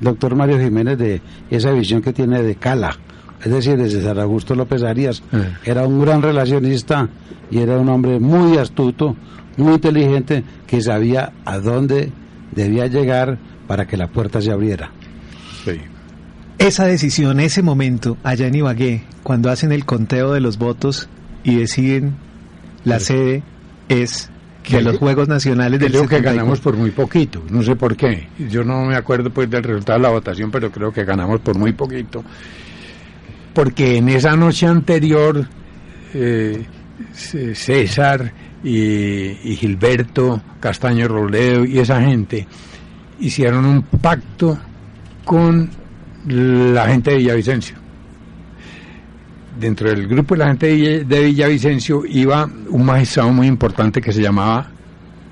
doctor 0.00 0.36
Mario 0.36 0.58
Jiménez 0.58 0.98
de 0.98 1.20
esa 1.50 1.72
visión 1.72 2.00
que 2.00 2.12
tiene 2.12 2.42
de 2.42 2.54
Cala, 2.54 2.96
es 3.42 3.50
decir, 3.50 3.76
de 3.76 3.88
César 3.88 4.18
Augusto 4.20 4.54
López 4.54 4.82
Arias. 4.82 5.22
Era 5.64 5.86
un 5.86 6.00
gran 6.00 6.22
relacionista 6.22 7.08
y 7.50 7.58
era 7.58 7.78
un 7.78 7.88
hombre 7.88 8.20
muy 8.20 8.58
astuto, 8.58 9.16
muy 9.56 9.74
inteligente, 9.74 10.44
que 10.66 10.80
sabía 10.80 11.32
a 11.44 11.58
dónde 11.58 12.12
debía 12.52 12.86
llegar 12.86 13.38
para 13.66 13.86
que 13.86 13.96
la 13.96 14.08
puerta 14.08 14.40
se 14.40 14.50
abriera. 14.50 14.90
Esa 16.58 16.84
decisión, 16.84 17.40
ese 17.40 17.62
momento, 17.62 18.18
allá 18.22 18.46
en 18.46 18.54
Ibagué, 18.54 19.04
cuando 19.22 19.50
hacen 19.50 19.72
el 19.72 19.86
conteo 19.86 20.32
de 20.32 20.40
los 20.40 20.58
votos 20.58 21.08
y 21.42 21.56
deciden 21.56 22.16
la 22.84 23.00
sede 23.00 23.42
es 23.88 24.30
de 24.68 24.82
los 24.82 24.98
Juegos 24.98 25.28
Nacionales 25.28 25.80
del 25.80 25.92
Creo 25.92 26.06
que 26.06 26.20
ganamos 26.20 26.60
por 26.60 26.76
muy 26.76 26.90
poquito, 26.90 27.42
no 27.50 27.62
sé 27.62 27.76
por 27.76 27.96
qué. 27.96 28.28
Yo 28.50 28.62
no 28.62 28.84
me 28.84 28.94
acuerdo 28.94 29.30
pues 29.30 29.48
del 29.50 29.62
resultado 29.62 29.98
de 29.98 30.02
la 30.02 30.10
votación, 30.10 30.50
pero 30.50 30.70
creo 30.70 30.92
que 30.92 31.04
ganamos 31.04 31.40
por 31.40 31.56
muy 31.58 31.72
poquito. 31.72 32.22
Porque 33.54 33.96
en 33.96 34.08
esa 34.08 34.36
noche 34.36 34.66
anterior 34.66 35.46
eh, 36.14 36.64
César 37.12 38.32
y, 38.62 39.56
Gilberto 39.56 40.40
Castaño 40.60 41.08
Robledo 41.08 41.64
y 41.64 41.78
esa 41.78 42.00
gente 42.00 42.46
hicieron 43.20 43.64
un 43.64 43.82
pacto 43.82 44.58
con 45.24 45.70
la 46.26 46.86
gente 46.88 47.12
de 47.12 47.16
Villavicencio. 47.18 47.76
Dentro 49.58 49.90
del 49.90 50.06
grupo 50.06 50.34
de 50.34 50.38
la 50.38 50.46
gente 50.48 51.04
de 51.04 51.24
Villavicencio 51.24 52.04
iba 52.06 52.48
un 52.68 52.84
magistrado 52.84 53.32
muy 53.32 53.46
importante 53.46 54.00
que 54.00 54.12
se 54.12 54.22
llamaba 54.22 54.70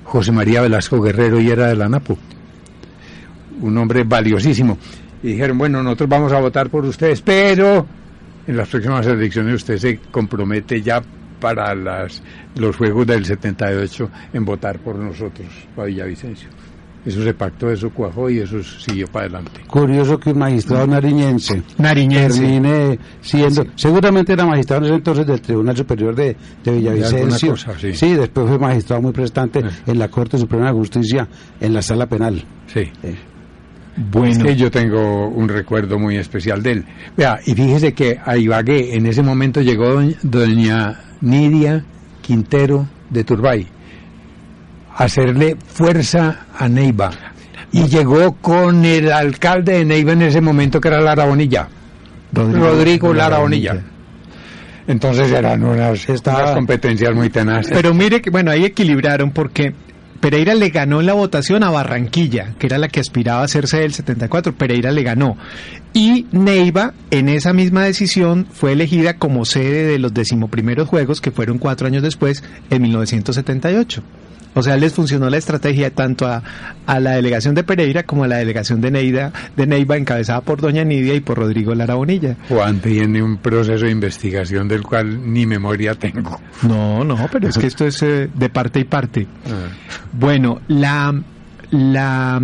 José 0.03 0.31
María 0.31 0.61
Velasco 0.61 1.01
Guerrero 1.01 1.39
y 1.39 1.49
era 1.49 1.67
de 1.67 1.75
la 1.75 1.89
NAPO. 1.89 2.17
Un 3.61 3.77
hombre 3.77 4.03
valiosísimo. 4.03 4.77
Y 5.21 5.33
dijeron, 5.33 5.57
bueno, 5.57 5.83
nosotros 5.83 6.09
vamos 6.09 6.31
a 6.31 6.39
votar 6.39 6.69
por 6.69 6.85
ustedes, 6.85 7.21
pero 7.21 7.85
en 8.49 8.57
las 8.57 8.67
próximas 8.67 9.05
elecciones 9.05 9.55
usted 9.55 9.77
se 9.77 9.97
compromete 10.11 10.81
ya 10.81 11.03
para 11.39 11.75
las, 11.75 12.23
los 12.55 12.75
Juegos 12.75 13.05
del 13.05 13.23
78 13.23 14.09
en 14.33 14.43
votar 14.43 14.79
por 14.79 14.95
nosotros, 14.95 15.47
para 15.75 15.87
Villavicencio. 15.87 16.49
Eso 17.05 17.23
se 17.23 17.33
pactó, 17.33 17.69
eso 17.69 17.91
cuajó 17.91 18.27
y 18.29 18.39
eso 18.39 18.61
siguió 18.63 19.07
para 19.07 19.25
adelante. 19.25 19.61
Curioso 19.67 20.19
que 20.19 20.31
un 20.31 20.39
magistrado 20.39 20.87
nariñense, 20.87 21.61
nariñense. 21.77 22.41
termine 22.41 22.99
siendo, 23.21 23.67
seguramente 23.75 24.33
era 24.33 24.45
magistrado 24.45 24.81
en 24.81 24.85
ese 24.87 24.95
entonces 24.95 25.27
del 25.27 25.41
Tribunal 25.41 25.77
Superior 25.77 26.15
de, 26.15 26.35
Villavicencio. 26.65 27.55
sí. 27.55 28.13
después 28.15 28.47
fue 28.47 28.57
magistrado 28.57 29.03
muy 29.03 29.11
prestante 29.11 29.63
en 29.85 29.99
la 29.99 30.09
Corte 30.09 30.39
Suprema 30.39 30.65
de 30.65 30.73
Justicia, 30.73 31.27
en 31.61 31.73
la 31.73 31.83
Sala 31.83 32.07
Penal. 32.07 32.43
Sí. 32.65 32.81
Eh. 33.03 33.15
Bueno. 33.99 34.31
Es 34.31 34.37
que 34.37 34.55
yo 34.55 34.71
tengo 34.71 35.27
un 35.27 35.49
recuerdo 35.49 35.99
muy 35.99 36.15
especial 36.15 36.63
de 36.63 36.71
él. 36.71 36.85
Vea, 37.17 37.39
y 37.45 37.53
fíjese 37.53 37.93
que 37.93 38.17
a 38.23 38.37
Ibagué 38.37 38.95
en 38.95 39.05
ese 39.05 39.21
momento 39.21 39.61
llegó 39.61 40.01
doña 40.23 41.01
Nidia 41.19 41.83
Quintero 42.21 42.87
de 43.09 43.25
Turbay 43.25 43.67
a 44.95 45.03
hacerle 45.03 45.57
fuerza 45.65 46.45
a 46.57 46.69
Neiva. 46.69 47.11
Y 47.73 47.87
llegó 47.87 48.33
con 48.35 48.85
el 48.85 49.11
alcalde 49.11 49.79
de 49.79 49.85
Neiva 49.85 50.13
en 50.13 50.21
ese 50.21 50.39
momento 50.39 50.79
que 50.79 50.87
era 50.87 51.01
Lara 51.01 51.25
Bonilla. 51.25 51.67
Rodrigo, 52.31 53.13
Lara 53.13 53.39
Bonilla. 53.39 53.83
Entonces 54.87 55.31
eran 55.31 55.63
unas, 55.63 56.07
unas 56.07 56.51
competencias 56.55 57.13
muy 57.13 57.29
tenaces. 57.29 57.71
Pero 57.73 57.93
mire 57.93 58.21
que, 58.21 58.29
bueno, 58.29 58.49
ahí 58.49 58.65
equilibraron 58.65 59.31
porque 59.31 59.73
Pereira 60.19 60.53
le 60.53 60.69
ganó 60.69 60.99
en 60.99 61.05
la 61.05 61.13
votación 61.13 61.63
a 61.63 61.69
Barranquilla, 61.69 62.53
que 62.59 62.67
era 62.67 62.77
la 62.77 62.89
que 62.89 62.99
aspiraba 62.99 63.41
a 63.41 63.45
hacerse 63.45 63.79
del 63.79 63.93
74. 63.93 64.53
Pereira 64.53 64.91
le 64.91 65.03
ganó. 65.03 65.37
Y 65.93 66.25
Neiva, 66.31 66.93
en 67.09 67.29
esa 67.29 67.53
misma 67.53 67.85
decisión, 67.85 68.45
fue 68.51 68.73
elegida 68.73 69.15
como 69.15 69.45
sede 69.45 69.85
de 69.85 69.97
los 69.97 70.13
decimoprimeros 70.13 70.89
Juegos, 70.89 71.21
que 71.21 71.31
fueron 71.31 71.57
cuatro 71.57 71.87
años 71.87 72.03
después, 72.03 72.43
en 72.69 72.81
1978. 72.81 74.03
O 74.55 74.63
sea, 74.63 74.77
les 74.77 74.93
funcionó 74.93 75.29
la 75.29 75.37
estrategia 75.37 75.91
tanto 75.91 76.27
a, 76.27 76.41
la 76.99 77.11
delegación 77.11 77.55
de 77.55 77.63
Pereira 77.63 78.03
como 78.03 78.23
a 78.23 78.27
la 78.27 78.37
delegación 78.37 78.81
de, 78.81 78.91
Neida, 78.91 79.31
de 79.55 79.67
Neiva, 79.67 79.95
encabezada 79.95 80.41
por 80.41 80.59
doña 80.59 80.83
Nidia 80.83 81.13
y 81.13 81.19
por 81.19 81.37
Rodrigo 81.37 81.75
Lara 81.75 81.95
Bonilla. 81.95 82.35
Juan 82.49 82.79
tiene 82.79 83.21
un 83.21 83.37
proceso 83.37 83.85
de 83.85 83.91
investigación 83.91 84.67
del 84.67 84.83
cual 84.83 85.31
ni 85.31 85.45
memoria 85.45 85.93
tengo. 85.95 86.41
No, 86.63 87.03
no, 87.03 87.29
pero 87.31 87.47
es 87.47 87.57
que 87.57 87.67
esto 87.67 87.85
es 87.85 88.01
eh, 88.01 88.29
de 88.33 88.49
parte 88.49 88.79
y 88.79 88.85
parte. 88.85 89.27
Ah. 89.45 89.67
Bueno, 90.13 90.61
la, 90.67 91.13
la, 91.71 92.41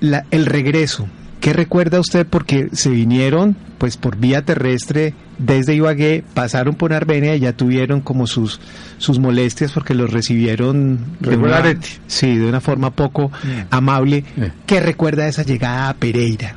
la, 0.00 0.24
el 0.30 0.46
regreso 0.46 1.06
¿Qué 1.46 1.52
recuerda 1.52 2.00
usted? 2.00 2.26
Porque 2.26 2.70
se 2.72 2.90
vinieron 2.90 3.56
pues 3.78 3.96
por 3.96 4.16
vía 4.16 4.44
terrestre 4.44 5.14
desde 5.38 5.74
Ibagué, 5.74 6.24
pasaron 6.34 6.74
por 6.74 6.92
Armenia 6.92 7.36
y 7.36 7.40
ya 7.40 7.52
tuvieron 7.52 8.00
como 8.00 8.26
sus, 8.26 8.60
sus 8.98 9.18
molestias 9.18 9.72
porque 9.72 9.94
los 9.94 10.12
recibieron 10.12 11.16
de 11.20 11.36
una, 11.36 11.62
sí, 12.06 12.36
de 12.36 12.48
una 12.48 12.60
forma 12.60 12.90
poco 12.90 13.30
amable. 13.70 14.24
¿Qué 14.66 14.80
recuerda 14.80 15.28
esa 15.28 15.42
llegada 15.42 15.88
a 15.90 15.94
Pereira? 15.94 16.56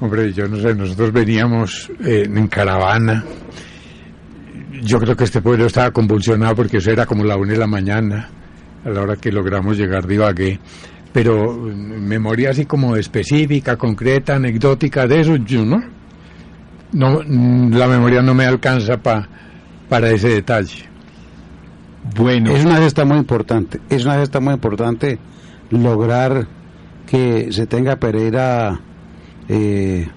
Hombre, 0.00 0.32
yo 0.32 0.48
no 0.48 0.56
sé, 0.56 0.74
nosotros 0.74 1.12
veníamos 1.12 1.90
eh, 2.04 2.24
en 2.24 2.48
caravana. 2.48 3.24
Yo 4.82 4.98
creo 4.98 5.14
que 5.14 5.24
este 5.24 5.42
pueblo 5.42 5.66
estaba 5.66 5.90
convulsionado 5.90 6.56
porque 6.56 6.78
eso 6.78 6.90
era 6.90 7.04
como 7.04 7.22
la 7.22 7.36
una 7.36 7.52
de 7.52 7.58
la 7.58 7.66
mañana, 7.66 8.30
a 8.84 8.88
la 8.88 9.02
hora 9.02 9.16
que 9.16 9.30
logramos 9.30 9.76
llegar 9.76 10.06
de 10.06 10.14
Ibagué 10.14 10.60
pero 11.12 11.52
memoria 11.52 12.50
así 12.50 12.66
como 12.66 12.96
específica, 12.96 13.76
concreta, 13.76 14.36
anecdótica 14.36 15.06
de 15.06 15.20
eso, 15.20 15.36
yo 15.36 15.64
no. 15.64 15.82
No 16.92 17.22
la 17.22 17.86
memoria 17.86 18.22
no 18.22 18.34
me 18.34 18.44
alcanza 18.44 18.96
pa, 18.98 19.28
para 19.88 20.10
ese 20.10 20.28
detalle. 20.28 20.88
Bueno. 22.16 22.50
Es 22.50 22.64
una 22.64 22.78
gesta 22.78 23.04
muy 23.04 23.18
importante, 23.18 23.80
es 23.88 24.04
una 24.04 24.18
gesta 24.18 24.40
muy 24.40 24.54
importante 24.54 25.18
lograr 25.70 26.46
que 27.06 27.52
se 27.52 27.66
tenga 27.66 27.96
Pereira 27.96 28.80
eh, 29.48 30.08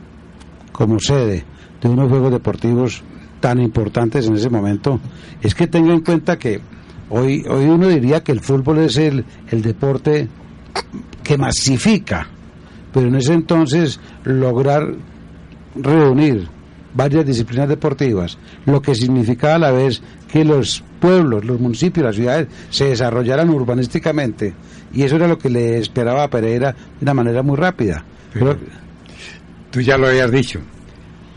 como 0.72 1.00
sede 1.00 1.44
de 1.82 1.90
unos 1.90 2.10
Juegos 2.10 2.32
Deportivos 2.32 3.04
tan 3.40 3.60
importantes 3.60 4.28
en 4.28 4.36
ese 4.36 4.50
momento. 4.50 5.00
Es 5.42 5.54
que 5.54 5.68
tenga 5.68 5.94
en 5.94 6.02
cuenta 6.02 6.38
que 6.38 6.62
hoy, 7.10 7.44
hoy 7.50 7.66
uno 7.66 7.90
diría 7.90 8.24
que 8.24 8.32
el 8.32 8.40
fútbol 8.40 8.80
es 8.80 8.98
el, 8.98 9.26
el 9.50 9.62
deporte 9.62 10.30
que 11.24 11.38
masifica, 11.38 12.28
pero 12.94 13.08
en 13.08 13.16
ese 13.16 13.34
entonces 13.34 14.00
lograr 14.24 14.96
reunir 15.76 16.48
varias 16.94 17.26
disciplinas 17.26 17.70
deportivas, 17.70 18.38
lo 18.66 18.82
que 18.82 18.96
significaba 18.96 19.56
a 19.56 19.60
la 19.60 19.72
vez 19.72 20.02
que 20.32 20.44
los 20.44 20.84
pueblos, 21.00 21.46
los 21.46 21.60
municipios, 21.60 22.06
las 22.06 22.16
ciudades 22.16 22.48
se 22.70 22.86
desarrollaran 22.86 23.50
urbanísticamente, 23.50 24.54
y 24.94 25.04
eso 25.04 25.16
era 25.16 25.28
lo 25.28 25.38
que 25.38 25.50
le 25.50 25.78
esperaba 25.78 26.24
a 26.24 26.30
Pereira 26.30 26.72
de 26.72 27.04
una 27.04 27.14
manera 27.14 27.44
muy 27.44 27.58
rápida. 27.58 28.04
tú 29.72 29.82
ya 29.82 29.98
lo 29.98 30.08
habías 30.08 30.32
dicho. 30.32 30.60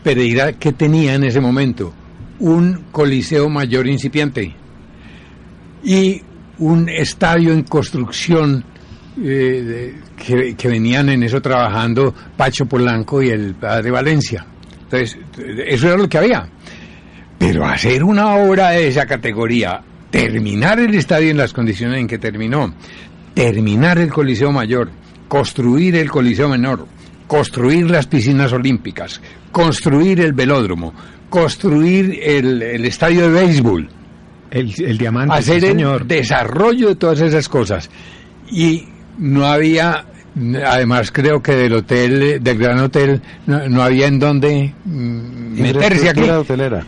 Pereira, 0.03 0.53
¿qué 0.53 0.73
tenía 0.73 1.15
en 1.15 1.23
ese 1.23 1.41
momento? 1.41 1.93
Un 2.39 2.85
coliseo 2.91 3.49
mayor 3.49 3.87
incipiente 3.87 4.55
y 5.83 6.21
un 6.59 6.89
estadio 6.89 7.53
en 7.53 7.63
construcción 7.63 8.63
eh, 9.21 9.95
que, 10.55 10.67
venían 10.67 11.09
en 11.09 11.23
eso 11.23 11.41
trabajando 11.41 12.13
Pacho 12.35 12.65
Polanco 12.65 13.21
y 13.21 13.29
el 13.29 13.55
padre 13.55 13.91
Valencia. 13.91 14.45
Entonces, 14.89 15.17
eso 15.67 15.87
era 15.87 15.97
lo 15.97 16.07
que 16.07 16.17
había. 16.17 16.47
Pero 17.37 17.65
hacer 17.65 18.03
una 18.03 18.35
obra 18.35 18.71
de 18.71 18.87
esa 18.87 19.05
categoría, 19.05 19.81
terminar 20.09 20.79
el 20.79 20.95
estadio 20.95 21.29
en 21.29 21.37
las 21.37 21.53
condiciones 21.53 21.99
en 21.99 22.07
que 22.07 22.17
terminó, 22.17 22.73
terminar 23.33 23.99
el 23.99 24.11
Coliseo 24.11 24.51
Mayor, 24.51 24.89
construir 25.27 25.95
el 25.95 26.09
Coliseo 26.09 26.49
Menor, 26.49 26.87
construir 27.27 27.91
las 27.91 28.07
piscinas 28.07 28.53
olímpicas, 28.53 29.21
construir 29.51 30.21
el 30.21 30.33
velódromo, 30.33 30.93
construir 31.29 32.19
el, 32.23 32.85
estadio 32.85 33.29
de 33.29 33.29
béisbol. 33.29 33.89
El, 34.49 34.97
diamante. 34.97 35.35
Hacer 35.35 35.65
el 35.65 36.07
desarrollo 36.07 36.89
de 36.89 36.95
todas 36.95 37.19
esas 37.19 37.49
cosas. 37.49 37.89
Y 38.49 38.87
no 39.17 39.45
había 39.45 40.05
además 40.65 41.11
creo 41.11 41.41
que 41.41 41.53
del 41.53 41.73
hotel 41.73 42.43
del 42.43 42.57
gran 42.57 42.79
hotel 42.79 43.21
no, 43.45 43.81
había 43.81 44.07
en 44.07 44.19
dónde 44.19 44.73
mm, 44.85 45.61
meterse 45.61 46.09
aquí 46.09 46.21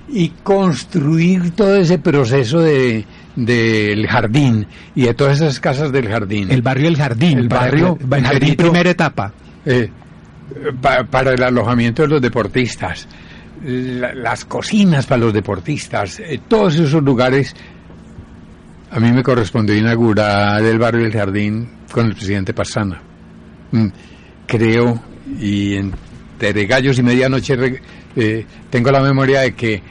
y 0.09 0.29
construir 0.43 1.51
todo 1.51 1.75
ese 1.75 1.97
proceso 1.99 2.59
de 2.59 3.05
del 3.35 4.07
jardín 4.07 4.67
y 4.95 5.03
de 5.03 5.13
todas 5.13 5.41
esas 5.41 5.59
casas 5.59 5.91
del 5.91 6.07
jardín. 6.09 6.51
El 6.51 6.61
barrio 6.61 6.89
el 6.89 6.97
jardín 6.97 7.39
el 7.39 7.47
barrio, 7.47 7.97
el 7.99 8.23
jardín 8.23 8.55
primera 8.55 8.89
etapa. 8.89 9.31
Eh, 9.65 9.89
para 11.09 11.33
el 11.33 11.43
alojamiento 11.43 12.01
de 12.03 12.07
los 12.07 12.21
deportistas. 12.21 13.07
Las 13.63 14.45
cocinas 14.45 15.05
para 15.05 15.21
los 15.21 15.33
deportistas. 15.33 16.19
Eh, 16.19 16.41
todos 16.47 16.75
esos 16.75 17.03
lugares. 17.03 17.55
A 18.91 18.99
mí 18.99 19.11
me 19.11 19.21
correspondió 19.21 19.75
inaugurar 19.75 20.63
el 20.63 20.79
barrio 20.79 21.03
del 21.03 21.13
jardín 21.13 21.69
con 21.91 22.07
el 22.07 22.15
presidente 22.15 22.53
Pastrana. 22.53 23.08
Mm, 23.71 23.87
creo 24.47 25.01
y 25.39 25.75
entre 25.75 26.65
gallos 26.65 26.97
y 26.97 27.03
medianoche 27.03 27.81
eh, 28.15 28.45
tengo 28.69 28.91
la 28.91 29.01
memoria 29.01 29.41
de 29.41 29.53
que 29.53 29.81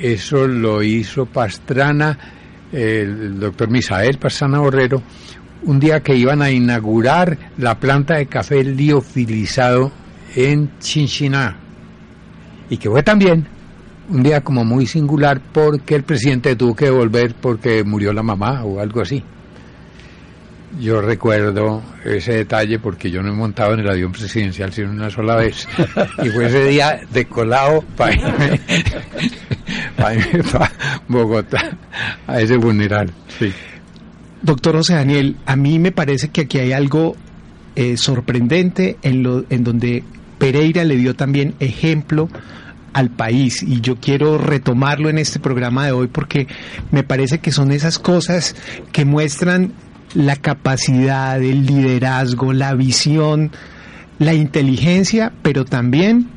eso 0.00 0.46
lo 0.46 0.82
hizo 0.82 1.26
Pastrana, 1.26 2.18
el 2.72 3.38
doctor 3.38 3.70
Misael 3.70 4.18
Pastrana 4.18 4.58
Borrero, 4.58 5.02
un 5.64 5.78
día 5.78 6.00
que 6.00 6.14
iban 6.14 6.42
a 6.42 6.50
inaugurar 6.50 7.36
la 7.58 7.78
planta 7.78 8.16
de 8.16 8.26
café 8.26 8.62
liofilizado 8.64 9.90
en 10.34 10.78
Chinchiná. 10.78 11.56
Y 12.68 12.76
que 12.78 12.90
fue 12.90 13.02
también 13.02 13.46
un 14.08 14.22
día 14.22 14.40
como 14.42 14.64
muy 14.64 14.86
singular 14.86 15.40
porque 15.52 15.94
el 15.94 16.04
presidente 16.04 16.56
tuvo 16.56 16.74
que 16.74 16.90
volver 16.90 17.34
porque 17.34 17.84
murió 17.84 18.12
la 18.12 18.22
mamá 18.22 18.64
o 18.64 18.80
algo 18.80 19.00
así. 19.00 19.22
Yo 20.80 21.00
recuerdo 21.00 21.82
ese 22.04 22.32
detalle 22.32 22.78
porque 22.78 23.10
yo 23.10 23.22
no 23.22 23.30
he 23.30 23.36
montado 23.36 23.74
en 23.74 23.80
el 23.80 23.88
avión 23.88 24.12
presidencial 24.12 24.72
sino 24.72 24.90
una 24.90 25.10
sola 25.10 25.36
vez. 25.36 25.66
Y 26.22 26.28
fue 26.28 26.46
ese 26.46 26.64
día 26.64 27.00
de 27.10 27.24
colado 27.24 27.82
para 27.96 28.14
irme, 28.14 28.60
para 30.52 30.72
Bogotá 31.08 31.78
a 32.26 32.40
ese 32.40 32.58
funeral. 32.58 33.12
Doctor 34.42 34.76
José 34.76 34.94
Daniel, 34.94 35.36
a 35.46 35.56
mí 35.56 35.78
me 35.78 35.92
parece 35.92 36.28
que 36.28 36.42
aquí 36.42 36.58
hay 36.58 36.72
algo 36.72 37.16
eh, 37.74 37.96
sorprendente 37.96 38.96
en, 39.02 39.22
lo, 39.22 39.44
en 39.48 39.64
donde 39.64 40.04
Pereira 40.38 40.84
le 40.84 40.96
dio 40.96 41.14
también 41.14 41.54
ejemplo 41.58 42.28
al 42.92 43.10
país 43.10 43.62
y 43.62 43.82
yo 43.82 43.96
quiero 43.96 44.38
retomarlo 44.38 45.10
en 45.10 45.18
este 45.18 45.38
programa 45.38 45.84
de 45.84 45.92
hoy 45.92 46.06
porque 46.06 46.46
me 46.90 47.02
parece 47.02 47.40
que 47.40 47.52
son 47.52 47.70
esas 47.70 47.98
cosas 47.98 48.56
que 48.92 49.04
muestran 49.04 49.72
la 50.14 50.36
capacidad, 50.36 51.42
el 51.42 51.66
liderazgo, 51.66 52.52
la 52.52 52.74
visión, 52.74 53.50
la 54.18 54.34
inteligencia, 54.34 55.32
pero 55.42 55.64
también 55.64 56.28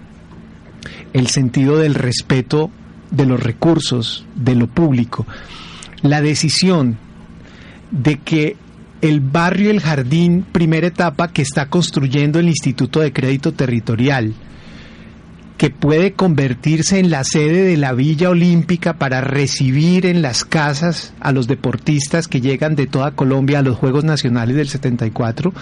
el 1.13 1.27
sentido 1.27 1.77
del 1.77 1.95
respeto 1.95 2.71
de 3.11 3.25
los 3.25 3.41
recursos, 3.41 4.25
de 4.35 4.55
lo 4.55 4.67
público. 4.67 5.25
La 6.01 6.21
decisión 6.21 6.97
de 7.91 8.17
que 8.17 8.55
el 9.01 9.21
barrio 9.21 9.71
El 9.71 9.79
Jardín, 9.79 10.45
primera 10.51 10.87
etapa 10.87 11.29
que 11.29 11.41
está 11.41 11.67
construyendo 11.67 12.39
el 12.39 12.49
Instituto 12.49 12.99
de 12.99 13.13
Crédito 13.13 13.53
Territorial, 13.53 14.33
que 15.59 15.69
puede 15.69 16.13
convertirse 16.13 16.99
en 16.99 17.09
la 17.09 17.25
sede 17.25 17.63
de 17.63 17.75
la 17.75 17.91
Villa 17.91 18.29
Olímpica 18.29 18.93
para 18.93 19.19
recibir 19.19 20.05
en 20.05 20.21
las 20.21 20.45
casas 20.45 21.13
a 21.19 21.33
los 21.33 21.47
deportistas 21.47 22.29
que 22.29 22.39
llegan 22.39 22.77
de 22.77 22.87
toda 22.87 23.11
Colombia 23.11 23.59
a 23.59 23.61
los 23.61 23.77
Juegos 23.77 24.05
Nacionales 24.05 24.55
del 24.55 24.69
74. 24.69 25.53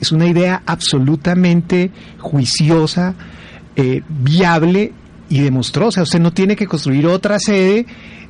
Es 0.00 0.12
una 0.12 0.26
idea 0.26 0.62
absolutamente 0.64 1.90
juiciosa, 2.20 3.14
eh, 3.76 4.00
viable 4.08 4.94
y 5.28 5.40
sea, 5.90 6.04
usted 6.04 6.20
no 6.20 6.32
tiene 6.32 6.56
que 6.56 6.66
construir 6.66 7.06
otra 7.06 7.38
sede 7.38 7.84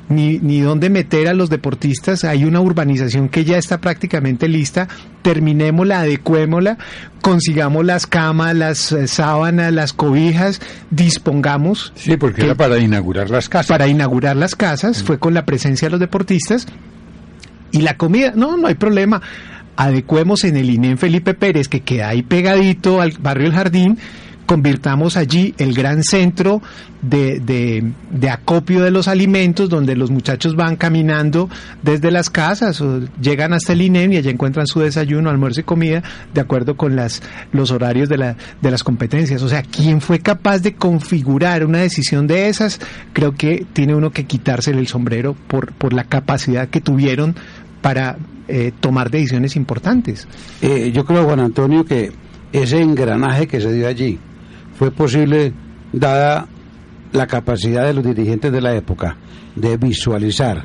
ni, 0.08 0.38
ni 0.38 0.60
dónde 0.60 0.90
meter 0.90 1.28
a 1.28 1.34
los 1.34 1.50
deportistas. 1.50 2.24
Hay 2.24 2.44
una 2.44 2.60
urbanización 2.60 3.28
que 3.28 3.44
ya 3.44 3.58
está 3.58 3.80
prácticamente 3.80 4.48
lista. 4.48 4.88
Terminémosla, 5.22 6.00
adecuémosla, 6.00 6.78
consigamos 7.20 7.84
las 7.84 8.06
camas, 8.06 8.56
las 8.56 8.92
eh, 8.92 9.06
sábanas, 9.06 9.72
las 9.72 9.92
cobijas, 9.92 10.60
dispongamos. 10.90 11.92
Sí, 11.94 12.16
porque 12.16 12.42
era 12.42 12.54
para 12.54 12.78
inaugurar 12.78 13.30
las 13.30 13.48
casas. 13.48 13.68
Para 13.68 13.86
inaugurar 13.86 14.36
las 14.36 14.56
casas, 14.56 15.02
mm. 15.02 15.06
fue 15.06 15.18
con 15.18 15.34
la 15.34 15.44
presencia 15.44 15.86
de 15.86 15.92
los 15.92 16.00
deportistas. 16.00 16.66
Y 17.70 17.82
la 17.82 17.96
comida, 17.96 18.32
no, 18.34 18.56
no 18.56 18.66
hay 18.66 18.74
problema. 18.74 19.22
Adecuemos 19.76 20.44
en 20.44 20.56
el 20.56 20.68
INEM 20.68 20.98
Felipe 20.98 21.34
Pérez, 21.34 21.68
que 21.68 21.80
queda 21.80 22.08
ahí 22.08 22.22
pegadito 22.22 23.00
al 23.00 23.12
barrio 23.18 23.46
El 23.46 23.54
Jardín, 23.54 23.98
convirtamos 24.46 25.16
allí 25.16 25.54
el 25.58 25.74
gran 25.74 26.02
centro 26.02 26.62
de, 27.00 27.40
de, 28.10 28.30
acopio 28.30 28.82
de 28.82 28.90
los 28.90 29.08
alimentos, 29.08 29.68
donde 29.68 29.96
los 29.96 30.10
muchachos 30.10 30.54
van 30.54 30.76
caminando 30.76 31.48
desde 31.82 32.10
las 32.10 32.30
casas 32.30 32.80
o 32.80 33.00
llegan 33.20 33.52
hasta 33.52 33.72
el 33.72 33.82
INEM 33.82 34.12
y 34.12 34.16
allí 34.18 34.28
encuentran 34.28 34.66
su 34.66 34.80
desayuno, 34.80 35.30
almuerzo 35.30 35.60
y 35.60 35.64
comida 35.64 36.02
de 36.32 36.40
acuerdo 36.40 36.76
con 36.76 36.94
las, 36.94 37.22
los 37.52 37.70
horarios 37.70 38.08
de, 38.08 38.18
la, 38.18 38.36
de 38.60 38.70
las 38.70 38.84
competencias. 38.84 39.42
O 39.42 39.48
sea, 39.48 39.62
quien 39.62 40.00
fue 40.00 40.20
capaz 40.20 40.60
de 40.60 40.74
configurar 40.74 41.64
una 41.66 41.78
decisión 41.78 42.26
de 42.26 42.48
esas, 42.48 42.80
creo 43.12 43.32
que 43.32 43.66
tiene 43.72 43.94
uno 43.94 44.10
que 44.10 44.24
quitársele 44.24 44.78
el 44.78 44.86
sombrero 44.86 45.34
por, 45.48 45.72
por 45.72 45.92
la 45.92 46.04
capacidad 46.04 46.68
que 46.68 46.80
tuvieron 46.80 47.34
para 47.80 48.16
eh, 48.48 48.72
tomar 48.80 49.10
decisiones 49.10 49.56
importantes. 49.56 50.28
Eh, 50.60 50.92
yo 50.94 51.04
creo, 51.04 51.24
Juan 51.24 51.40
Antonio, 51.40 51.84
que 51.84 52.12
ese 52.52 52.80
engranaje 52.80 53.46
que 53.46 53.60
se 53.60 53.72
dio 53.72 53.88
allí, 53.88 54.18
fue 54.74 54.90
posible 54.90 55.52
dada 55.92 56.46
la 57.12 57.26
capacidad 57.26 57.86
de 57.86 57.94
los 57.94 58.04
dirigentes 58.04 58.50
de 58.52 58.60
la 58.60 58.74
época 58.74 59.16
de 59.54 59.76
visualizar 59.76 60.64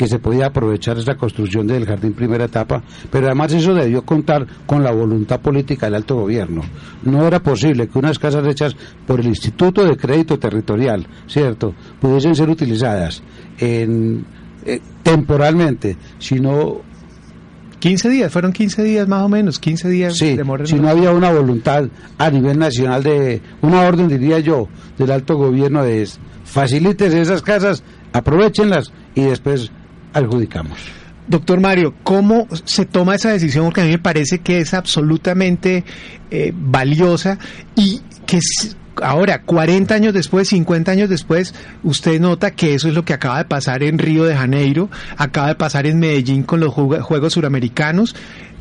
que 0.00 0.06
se 0.06 0.18
podía 0.18 0.46
aprovechar 0.46 0.96
esa 0.96 1.14
construcción 1.14 1.66
del 1.66 1.84
jardín 1.84 2.14
primera 2.14 2.46
etapa, 2.46 2.82
pero 3.10 3.26
además 3.26 3.52
eso 3.52 3.74
debió 3.74 4.02
contar 4.02 4.46
con 4.64 4.82
la 4.82 4.92
voluntad 4.92 5.40
política 5.40 5.86
del 5.86 5.96
alto 5.96 6.16
gobierno. 6.16 6.62
No 7.02 7.26
era 7.26 7.42
posible 7.42 7.86
que 7.86 7.98
unas 7.98 8.18
casas 8.18 8.46
hechas 8.46 8.74
por 9.06 9.20
el 9.20 9.26
Instituto 9.26 9.84
de 9.84 9.98
Crédito 9.98 10.38
Territorial, 10.38 11.06
¿cierto?, 11.26 11.74
pudiesen 12.00 12.34
ser 12.34 12.48
utilizadas 12.48 13.22
en, 13.58 14.24
eh, 14.64 14.80
temporalmente, 15.02 15.98
sino 16.18 16.80
15 17.80 18.08
días, 18.10 18.32
fueron 18.32 18.52
15 18.52 18.82
días 18.82 19.08
más 19.08 19.22
o 19.22 19.28
menos, 19.28 19.58
15 19.58 19.88
días 19.88 20.16
sí, 20.16 20.38
Si 20.64 20.74
no 20.76 20.88
había 20.88 21.10
una 21.10 21.32
voluntad 21.32 21.88
a 22.18 22.30
nivel 22.30 22.58
nacional 22.58 23.02
de, 23.02 23.40
una 23.62 23.82
orden 23.82 24.06
diría 24.06 24.38
yo, 24.38 24.68
del 24.98 25.10
alto 25.10 25.36
gobierno 25.36 25.82
de 25.82 26.06
facilites 26.44 27.14
esas 27.14 27.42
casas, 27.42 27.82
aprovechenlas 28.12 28.92
y 29.14 29.22
después 29.22 29.70
adjudicamos. 30.12 30.78
Doctor 31.26 31.60
Mario, 31.60 31.94
¿cómo 32.02 32.48
se 32.64 32.84
toma 32.84 33.14
esa 33.14 33.30
decisión? 33.30 33.64
Porque 33.64 33.80
a 33.82 33.84
mí 33.84 33.92
me 33.92 33.98
parece 33.98 34.40
que 34.40 34.58
es 34.58 34.74
absolutamente 34.74 35.84
eh, 36.30 36.52
valiosa 36.54 37.38
y 37.76 38.00
que 38.26 38.40
ahora, 39.02 39.42
40 39.42 39.94
años 39.94 40.14
después, 40.14 40.48
50 40.48 40.92
años 40.92 41.08
después, 41.08 41.54
usted 41.82 42.20
nota 42.20 42.50
que 42.52 42.74
eso 42.74 42.88
es 42.88 42.94
lo 42.94 43.04
que 43.04 43.12
acaba 43.12 43.38
de 43.38 43.44
pasar 43.44 43.82
en 43.82 43.98
Río 43.98 44.24
de 44.24 44.36
Janeiro, 44.36 44.90
acaba 45.16 45.48
de 45.48 45.54
pasar 45.54 45.86
en 45.86 45.98
Medellín 45.98 46.42
con 46.42 46.60
los 46.60 46.72
Juegos 46.72 47.32
Suramericanos, 47.32 48.14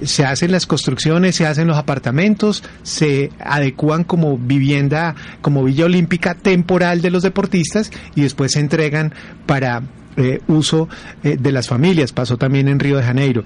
se 0.04 0.26
hacen 0.26 0.52
las 0.52 0.66
construcciones, 0.66 1.36
se 1.36 1.46
hacen 1.46 1.68
los 1.68 1.78
apartamentos, 1.78 2.64
se 2.84 3.32
adecúan 3.40 4.04
como 4.04 4.38
vivienda, 4.38 5.16
como 5.42 5.64
Villa 5.64 5.86
Olímpica 5.86 6.36
temporal 6.36 7.02
de 7.02 7.12
los 7.12 7.24
deportistas 7.24 7.92
y 8.16 8.22
después 8.22 8.54
se 8.54 8.60
entregan 8.60 9.14
para 9.46 9.82
eh, 10.16 10.42
uso 10.48 10.88
eh, 11.24 11.38
de 11.40 11.52
las 11.52 11.68
familias. 11.68 12.14
Pasó 12.14 12.38
también 12.38 12.68
en 12.68 12.80
Río 12.80 12.98
de 12.98 13.04
Janeiro. 13.04 13.44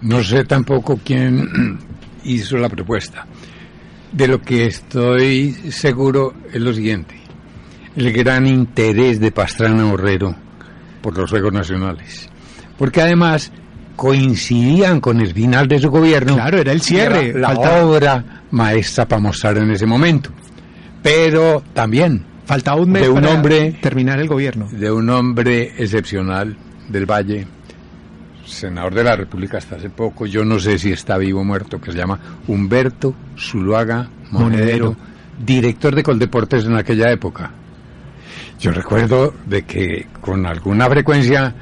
No 0.00 0.22
sé 0.22 0.44
tampoco 0.44 1.00
quién 1.04 1.78
hizo 2.24 2.56
la 2.56 2.68
propuesta 2.68 3.26
de 4.12 4.28
lo 4.28 4.40
que 4.40 4.66
estoy 4.66 5.52
seguro 5.70 6.34
es 6.52 6.60
lo 6.60 6.72
siguiente. 6.72 7.14
El 7.96 8.12
gran 8.12 8.46
interés 8.46 9.20
de 9.20 9.32
Pastrana 9.32 9.84
Borrero 9.84 10.34
por 11.02 11.16
los 11.16 11.30
Juegos 11.30 11.52
Nacionales. 11.52 12.28
Porque 12.76 13.02
además 13.02 13.52
coincidían 13.96 15.00
con 15.00 15.20
el 15.20 15.34
final 15.34 15.66
de 15.66 15.80
su 15.80 15.90
gobierno. 15.90 16.34
Claro, 16.34 16.58
era 16.58 16.72
el 16.72 16.80
cierre. 16.80 17.32
la 17.34 17.52
obra 17.82 18.44
maestra 18.52 19.06
para 19.06 19.20
mostrar 19.20 19.58
en 19.58 19.70
ese 19.70 19.86
momento. 19.86 20.30
Pero 21.02 21.62
también... 21.74 22.24
Faltaba 22.44 22.80
un 22.80 22.90
mes 22.90 23.02
de 23.02 23.10
un 23.10 23.26
hombre, 23.26 23.72
terminar 23.82 24.18
el 24.20 24.26
gobierno. 24.26 24.68
De 24.70 24.90
un 24.90 25.10
hombre 25.10 25.74
excepcional 25.76 26.56
del 26.88 27.04
Valle, 27.04 27.46
senador 28.48 28.94
de 28.94 29.04
la 29.04 29.16
República 29.16 29.58
hasta 29.58 29.76
hace 29.76 29.90
poco, 29.90 30.26
yo 30.26 30.44
no 30.44 30.58
sé 30.58 30.78
si 30.78 30.90
está 30.90 31.18
vivo 31.18 31.40
o 31.40 31.44
muerto, 31.44 31.80
que 31.80 31.92
se 31.92 31.98
llama 31.98 32.18
Humberto 32.46 33.14
Zuluaga 33.38 34.08
Monedero, 34.30 34.96
director 35.44 35.94
de 35.94 36.02
Coldeportes 36.02 36.64
en 36.64 36.76
aquella 36.76 37.10
época. 37.10 37.50
Yo 38.58 38.72
recuerdo 38.72 39.34
de 39.46 39.62
que 39.62 40.06
con 40.20 40.44
alguna 40.46 40.88
frecuencia 40.88 41.54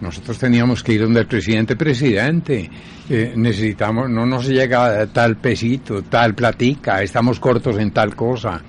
nosotros 0.00 0.38
teníamos 0.38 0.82
que 0.82 0.94
ir 0.94 1.02
donde 1.02 1.20
el 1.20 1.26
presidente, 1.26 1.76
presidente, 1.76 2.70
eh, 3.08 3.34
necesitamos, 3.36 4.08
no 4.08 4.26
nos 4.26 4.48
llega 4.48 5.06
tal 5.06 5.36
pesito, 5.36 6.02
tal 6.02 6.34
platica, 6.34 7.02
estamos 7.02 7.38
cortos 7.38 7.78
en 7.78 7.90
tal 7.92 8.16
cosa. 8.16 8.60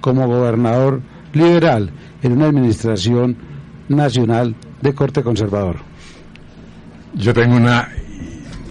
como 0.00 0.26
gobernador 0.26 1.00
liberal 1.32 1.90
en 2.22 2.32
una 2.32 2.46
administración 2.46 3.36
nacional 3.88 4.54
de 4.82 4.94
corte 4.94 5.22
conservador? 5.22 5.76
Yo 7.14 7.32
tengo 7.32 7.56
una 7.56 7.88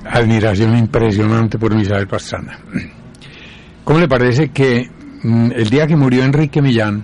admiración 0.06 0.78
impresionante 0.78 1.58
por 1.58 1.76
Misael 1.76 2.08
Pastrana. 2.08 2.60
¿Cómo 3.84 4.00
le 4.00 4.08
parece 4.08 4.50
que 4.50 4.89
mm, 5.24 5.52
el 5.56 5.70
día 5.70 5.88
que 5.88 5.96
murió 5.96 6.24
Enrique 6.24 6.62
Millán, 6.62 7.04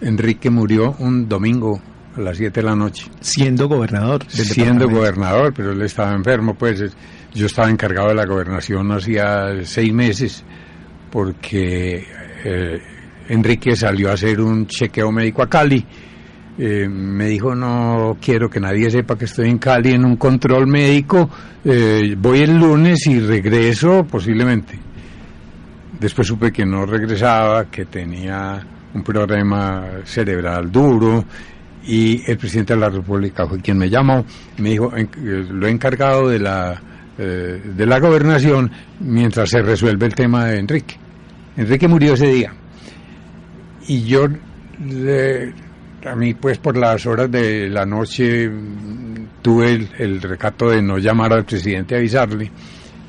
Enrique 0.00 0.50
murió 0.50 0.94
un 0.98 1.28
domingo 1.28 1.80
a 2.16 2.20
las 2.20 2.36
7 2.36 2.60
de 2.60 2.66
la 2.66 2.74
noche. 2.74 3.06
Siendo 3.20 3.68
gobernador. 3.68 4.24
Siendo 4.28 4.88
gobernador, 4.88 5.52
pero 5.54 5.72
él 5.72 5.82
estaba 5.82 6.12
enfermo, 6.14 6.54
pues 6.54 6.94
yo 7.34 7.46
estaba 7.46 7.70
encargado 7.70 8.08
de 8.08 8.14
la 8.14 8.26
gobernación 8.26 8.90
hacía 8.92 9.64
seis 9.64 9.92
meses, 9.92 10.44
porque 11.10 12.04
eh, 12.44 12.78
Enrique 13.28 13.76
salió 13.76 14.10
a 14.10 14.14
hacer 14.14 14.40
un 14.40 14.66
chequeo 14.66 15.12
médico 15.12 15.42
a 15.42 15.48
Cali. 15.48 15.84
Eh, 16.60 16.88
me 16.88 17.26
dijo, 17.26 17.54
no 17.54 18.16
quiero 18.20 18.50
que 18.50 18.58
nadie 18.58 18.90
sepa 18.90 19.16
que 19.16 19.26
estoy 19.26 19.48
en 19.48 19.58
Cali 19.58 19.92
en 19.92 20.04
un 20.04 20.16
control 20.16 20.66
médico, 20.66 21.30
eh, 21.64 22.16
voy 22.18 22.40
el 22.40 22.58
lunes 22.58 23.06
y 23.06 23.20
regreso 23.20 24.04
posiblemente. 24.04 24.76
Después 26.00 26.26
supe 26.26 26.50
que 26.50 26.66
no 26.66 26.84
regresaba, 26.84 27.66
que 27.66 27.84
tenía 27.84 28.60
un 28.92 29.04
problema 29.04 29.86
cerebral 30.04 30.72
duro 30.72 31.24
y 31.84 32.28
el 32.28 32.36
presidente 32.36 32.74
de 32.74 32.80
la 32.80 32.88
República 32.88 33.46
fue 33.46 33.60
quien 33.60 33.78
me 33.78 33.88
llamó 33.88 34.24
me 34.58 34.70
dijo, 34.70 34.92
lo 35.22 35.66
he 35.66 35.70
encargado 35.70 36.28
de 36.28 36.40
la, 36.40 36.80
eh, 37.18 37.62
de 37.64 37.86
la 37.86 38.00
gobernación 38.00 38.70
mientras 39.00 39.50
se 39.50 39.62
resuelve 39.62 40.06
el 40.06 40.14
tema 40.14 40.46
de 40.46 40.58
Enrique. 40.58 40.96
Enrique 41.56 41.86
murió 41.86 42.14
ese 42.14 42.26
día. 42.26 42.52
Y 43.86 44.02
yo, 44.04 44.26
a 46.04 46.14
mí 46.14 46.34
pues 46.34 46.58
por 46.58 46.76
las 46.76 47.06
horas 47.06 47.30
de 47.30 47.68
la 47.68 47.84
noche 47.84 48.50
tuve 49.42 49.72
el, 49.72 49.88
el 49.98 50.22
recato 50.22 50.70
de 50.70 50.82
no 50.82 50.98
llamar 50.98 51.32
al 51.32 51.44
presidente 51.44 51.94
a 51.94 51.98
avisarle. 51.98 52.50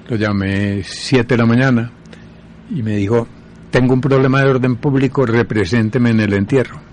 Lo 0.08 0.16
llamé 0.16 0.82
7 0.84 1.28
de 1.28 1.38
la 1.38 1.46
mañana 1.46 1.92
y 2.70 2.82
me 2.82 2.96
dijo, 2.96 3.28
tengo 3.70 3.94
un 3.94 4.02
problema 4.02 4.42
de 4.42 4.50
orden 4.50 4.76
público, 4.78 5.26
represénteme 5.26 6.10
en 6.10 6.20
el 6.22 6.34
entierro 6.34 6.90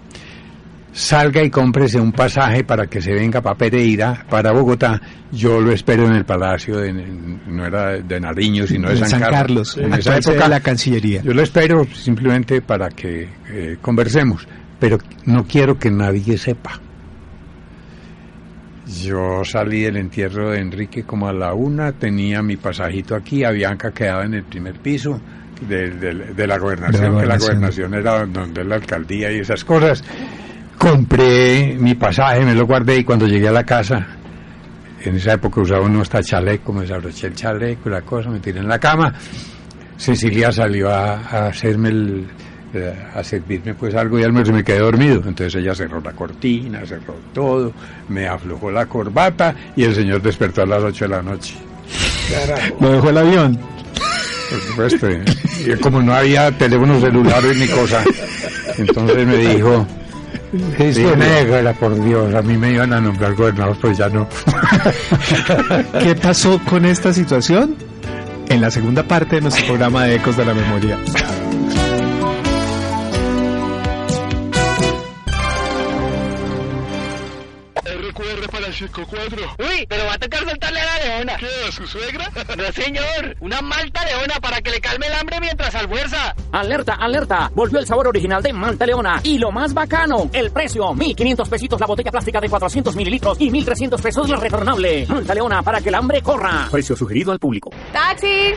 salga 0.96 1.42
y 1.42 1.50
cómprese 1.50 2.00
un 2.00 2.10
pasaje 2.10 2.64
para 2.64 2.86
que 2.86 3.02
se 3.02 3.12
venga 3.12 3.42
para 3.42 3.54
Pereira, 3.54 4.24
para 4.30 4.50
Bogotá. 4.52 5.00
Yo 5.30 5.60
lo 5.60 5.70
espero 5.70 6.06
en 6.06 6.14
el 6.14 6.24
Palacio, 6.24 6.78
de, 6.78 6.92
no 6.92 7.66
era 7.66 7.98
de 7.98 8.18
Nariño, 8.18 8.66
sino 8.66 8.88
de 8.88 9.06
San, 9.06 9.20
Carlos. 9.20 9.76
En 9.76 9.92
esa 9.92 10.16
época 10.16 10.48
la 10.48 10.60
Cancillería. 10.60 11.20
Yo 11.22 11.34
lo 11.34 11.42
espero 11.42 11.86
simplemente 11.92 12.62
para 12.62 12.88
que 12.88 13.28
eh, 13.50 13.76
conversemos, 13.82 14.48
pero 14.78 14.98
no 15.24 15.44
quiero 15.44 15.78
que 15.78 15.90
nadie 15.90 16.38
sepa. 16.38 16.80
Yo 18.86 19.44
salí 19.44 19.82
del 19.82 19.96
entierro 19.96 20.50
de 20.50 20.60
Enrique 20.60 21.02
como 21.02 21.28
a 21.28 21.32
la 21.32 21.54
una, 21.54 21.92
tenía 21.92 22.42
mi 22.42 22.56
pasajito 22.56 23.16
aquí, 23.16 23.42
a 23.42 23.50
Bianca 23.50 23.90
quedaba 23.90 24.24
en 24.24 24.34
el 24.34 24.44
primer 24.44 24.78
piso 24.80 25.20
de, 25.60 26.46
la 26.46 26.58
gobernación, 26.58 27.18
que 27.18 27.26
la 27.26 27.38
gobernación 27.38 27.94
era 27.94 28.26
donde 28.26 28.64
la 28.64 28.76
alcaldía 28.76 29.32
y 29.32 29.40
esas 29.40 29.64
cosas 29.64 30.04
compré 30.78 31.76
mi 31.78 31.94
pasaje, 31.94 32.44
me 32.44 32.54
lo 32.54 32.66
guardé 32.66 32.98
y 32.98 33.04
cuando 33.04 33.26
llegué 33.26 33.48
a 33.48 33.52
la 33.52 33.64
casa, 33.64 34.06
en 35.02 35.16
esa 35.16 35.34
época 35.34 35.60
usaba 35.60 35.84
uno 35.84 36.02
hasta 36.02 36.22
chaleco, 36.22 36.72
me 36.72 36.82
desabroché 36.82 37.28
el 37.28 37.34
chaleco 37.34 37.88
y 37.88 37.92
la 37.92 38.02
cosa, 38.02 38.30
me 38.30 38.40
tiré 38.40 38.60
en 38.60 38.68
la 38.68 38.78
cama. 38.78 39.12
Cecilia 39.96 40.52
salió 40.52 40.90
a, 40.90 41.48
hacerme 41.48 41.88
el, 41.88 42.26
a 43.14 43.24
servirme 43.24 43.74
pues 43.74 43.94
algo 43.94 44.18
y 44.18 44.22
al 44.22 44.32
menos 44.32 44.50
me 44.50 44.64
quedé 44.64 44.78
dormido. 44.78 45.16
Entonces 45.26 45.54
ella 45.56 45.74
cerró 45.74 46.00
la 46.00 46.12
cortina, 46.12 46.84
cerró 46.86 47.14
todo, 47.32 47.72
me 48.08 48.26
aflojó 48.26 48.70
la 48.70 48.86
corbata 48.86 49.54
y 49.74 49.84
el 49.84 49.94
señor 49.94 50.22
despertó 50.22 50.62
a 50.62 50.66
las 50.66 50.82
8 50.82 51.04
de 51.04 51.08
la 51.08 51.22
noche. 51.22 51.54
¿Lo 52.80 52.92
dejó 52.92 53.10
el 53.10 53.18
avión? 53.18 53.58
Por 54.50 54.60
supuesto. 54.60 55.08
Y 55.10 55.76
como 55.80 56.02
no 56.02 56.14
había 56.14 56.50
teléfonos 56.52 57.00
celulares 57.00 57.56
ni 57.56 57.68
cosa, 57.68 58.02
entonces 58.78 59.26
me 59.26 59.36
dijo, 59.36 59.86
Sí, 60.78 61.04
negra, 61.16 61.72
por 61.74 62.02
Dios, 62.02 62.34
a 62.34 62.42
mí 62.42 62.56
me 62.56 62.72
iban 62.72 62.92
a 62.92 63.00
nombrar 63.00 63.34
gobernador, 63.34 63.76
pues 63.80 63.98
ya 63.98 64.08
no. 64.08 64.28
¿Qué 66.02 66.14
pasó 66.14 66.60
con 66.64 66.84
esta 66.84 67.12
situación? 67.12 67.74
En 68.48 68.60
la 68.60 68.70
segunda 68.70 69.02
parte 69.02 69.36
de 69.36 69.42
nuestro 69.42 69.66
programa 69.66 70.04
de 70.04 70.16
Ecos 70.16 70.36
de 70.36 70.44
la 70.44 70.54
Memoria. 70.54 70.98
Uy, 78.84 79.86
pero 79.88 80.04
va 80.06 80.14
a 80.14 80.18
tocar 80.18 80.44
soltarle 80.44 80.80
a 80.80 80.84
la 80.84 81.04
leona. 81.04 81.36
¿Qué? 81.36 81.46
¿A 81.68 81.72
su 81.72 81.86
suegra? 81.86 82.30
No, 82.56 82.72
señor. 82.72 83.36
Una 83.40 83.60
malta 83.60 84.04
leona 84.04 84.34
para 84.40 84.60
que 84.60 84.70
le 84.70 84.80
calme 84.80 85.06
el 85.06 85.12
hambre 85.12 85.40
mientras 85.40 85.74
almuerza. 85.74 86.34
Alerta, 86.52 86.94
alerta. 86.94 87.50
Volvió 87.54 87.78
el 87.78 87.86
sabor 87.86 88.08
original 88.08 88.42
de 88.42 88.52
Malta 88.52 88.86
Leona. 88.86 89.20
Y 89.22 89.38
lo 89.38 89.50
más 89.50 89.74
bacano, 89.74 90.30
el 90.32 90.50
precio. 90.50 90.84
1.500 90.94 91.48
pesitos 91.48 91.80
la 91.80 91.86
botella 91.86 92.10
plástica 92.10 92.40
de 92.40 92.48
400 92.48 92.96
mililitros 92.96 93.38
y 93.40 93.50
1.300 93.50 94.00
pesos 94.00 94.28
la 94.30 94.36
retornable. 94.36 95.06
Malta 95.06 95.34
Leona 95.34 95.62
para 95.62 95.80
que 95.80 95.88
el 95.90 95.94
hambre 95.96 96.22
corra. 96.22 96.68
Precio 96.70 96.96
sugerido 96.96 97.32
al 97.32 97.38
público. 97.38 97.70
¡Taxi! 97.92 98.54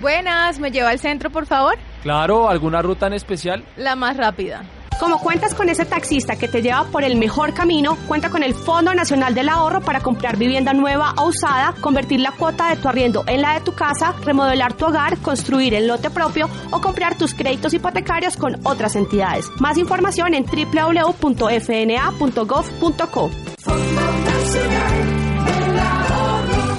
Buenas, 0.00 0.58
¿me 0.60 0.70
lleva 0.70 0.90
al 0.90 1.00
centro, 1.00 1.28
por 1.30 1.46
favor? 1.46 1.76
Claro, 2.02 2.48
¿alguna 2.48 2.80
ruta 2.82 3.08
en 3.08 3.14
especial? 3.14 3.64
La 3.76 3.96
más 3.96 4.16
rápida. 4.16 4.62
Como 4.98 5.20
cuentas 5.20 5.54
con 5.54 5.68
ese 5.68 5.84
taxista 5.84 6.34
que 6.36 6.48
te 6.48 6.60
lleva 6.60 6.84
por 6.84 7.04
el 7.04 7.16
mejor 7.16 7.54
camino, 7.54 7.96
cuenta 8.08 8.30
con 8.30 8.42
el 8.42 8.52
Fondo 8.54 8.92
Nacional 8.94 9.32
del 9.34 9.48
Ahorro 9.48 9.80
para 9.80 10.00
comprar 10.00 10.36
vivienda 10.36 10.72
nueva 10.72 11.14
o 11.16 11.28
usada, 11.28 11.72
convertir 11.80 12.18
la 12.20 12.32
cuota 12.32 12.70
de 12.70 12.76
tu 12.76 12.88
arriendo 12.88 13.22
en 13.28 13.42
la 13.42 13.54
de 13.54 13.60
tu 13.60 13.74
casa, 13.74 14.12
remodelar 14.24 14.72
tu 14.74 14.86
hogar, 14.86 15.16
construir 15.18 15.74
el 15.74 15.86
lote 15.86 16.10
propio 16.10 16.50
o 16.72 16.80
comprar 16.80 17.16
tus 17.16 17.32
créditos 17.34 17.72
hipotecarios 17.74 18.36
con 18.36 18.56
otras 18.64 18.96
entidades. 18.96 19.48
Más 19.60 19.78
información 19.78 20.34
en 20.34 20.44
www.fna.gov.co. 20.44 21.28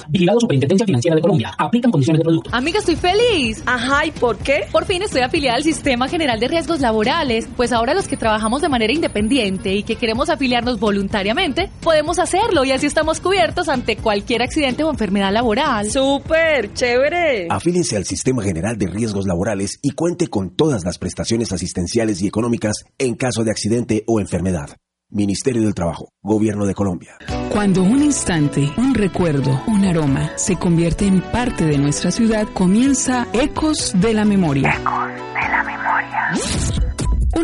Vigilado 0.10 0.40
Superintendencia 0.40 0.86
Financiera 0.86 1.16
de 1.16 1.22
Colombia. 1.22 1.54
Aplican 1.58 1.92
condiciones 1.92 2.20
de 2.20 2.24
producto. 2.24 2.50
Amiga, 2.54 2.80
estoy 2.80 2.96
feliz. 2.96 3.62
Ajá, 3.66 4.06
¿y 4.06 4.12
por 4.12 4.38
qué? 4.38 4.62
Por 4.72 4.86
fin 4.86 5.02
estoy 5.02 5.22
afiliada 5.22 5.58
al 5.58 5.64
Sistema 5.64 6.08
General 6.08 6.40
de 6.40 6.48
Riesgos 6.48 6.80
Laborales, 6.80 7.48
pues 7.56 7.72
ahora 7.72 7.94
los 7.94 8.08
que 8.08 8.18
trabajamos 8.18 8.62
de 8.62 8.70
manera 8.70 8.92
independiente 8.92 9.74
y 9.76 9.84
que 9.84 9.96
queremos 9.96 10.30
afiliarnos 10.30 10.80
voluntariamente, 10.80 11.70
podemos 11.82 12.20
hacerlo 12.20 12.64
y 12.66 12.72
así 12.72 12.86
estamos 12.86 13.20
cubiertos 13.20 13.70
ante 13.70 13.98
cualquier 13.98 14.42
accidente 14.42 14.84
o 14.84 14.90
enfermedad 14.90 15.32
laboral. 15.32 15.90
¡Súper! 15.90 16.74
¡Chévere! 16.74 17.48
Afíliense 17.50 17.98
al 17.98 18.06
Sistema 18.06 18.44
General 18.44 18.78
de 18.78 18.88
Riesgos 18.88 19.26
Laborales 19.26 19.80
y 19.82 19.92
cuente 19.92 20.28
con 20.28 20.50
todas 20.56 20.84
las 20.84 20.98
prestaciones 20.98 21.52
asistenciales 21.52 22.22
y 22.22 22.28
económicas 22.28 22.86
en 22.98 23.16
caso 23.16 23.44
de 23.44 23.52
accidente 23.52 24.04
o 24.08 24.20
enfermedad. 24.20 24.78
Ministerio 25.12 25.64
del 25.64 25.74
Trabajo, 25.74 26.14
Gobierno 26.22 26.66
de 26.66 26.76
Colombia. 26.76 27.18
Cuando 27.50 27.82
un 27.82 28.04
instante, 28.04 28.72
un 28.78 28.94
recuerdo, 28.94 29.62
un 29.68 29.84
aroma 29.86 30.32
se 30.38 30.56
convierte 30.56 31.08
en 31.08 31.22
parte 31.22 31.66
de 31.66 31.78
nuestra 31.80 32.12
ciudad, 32.12 32.48
comienza 32.54 33.28
Ecos 33.34 33.94
de 33.96 34.14
la 34.14 34.24
Memoria. 34.24 34.70
Ecos 34.70 35.08
de 35.08 35.50
la 35.50 35.64
Memoria. 35.64 36.32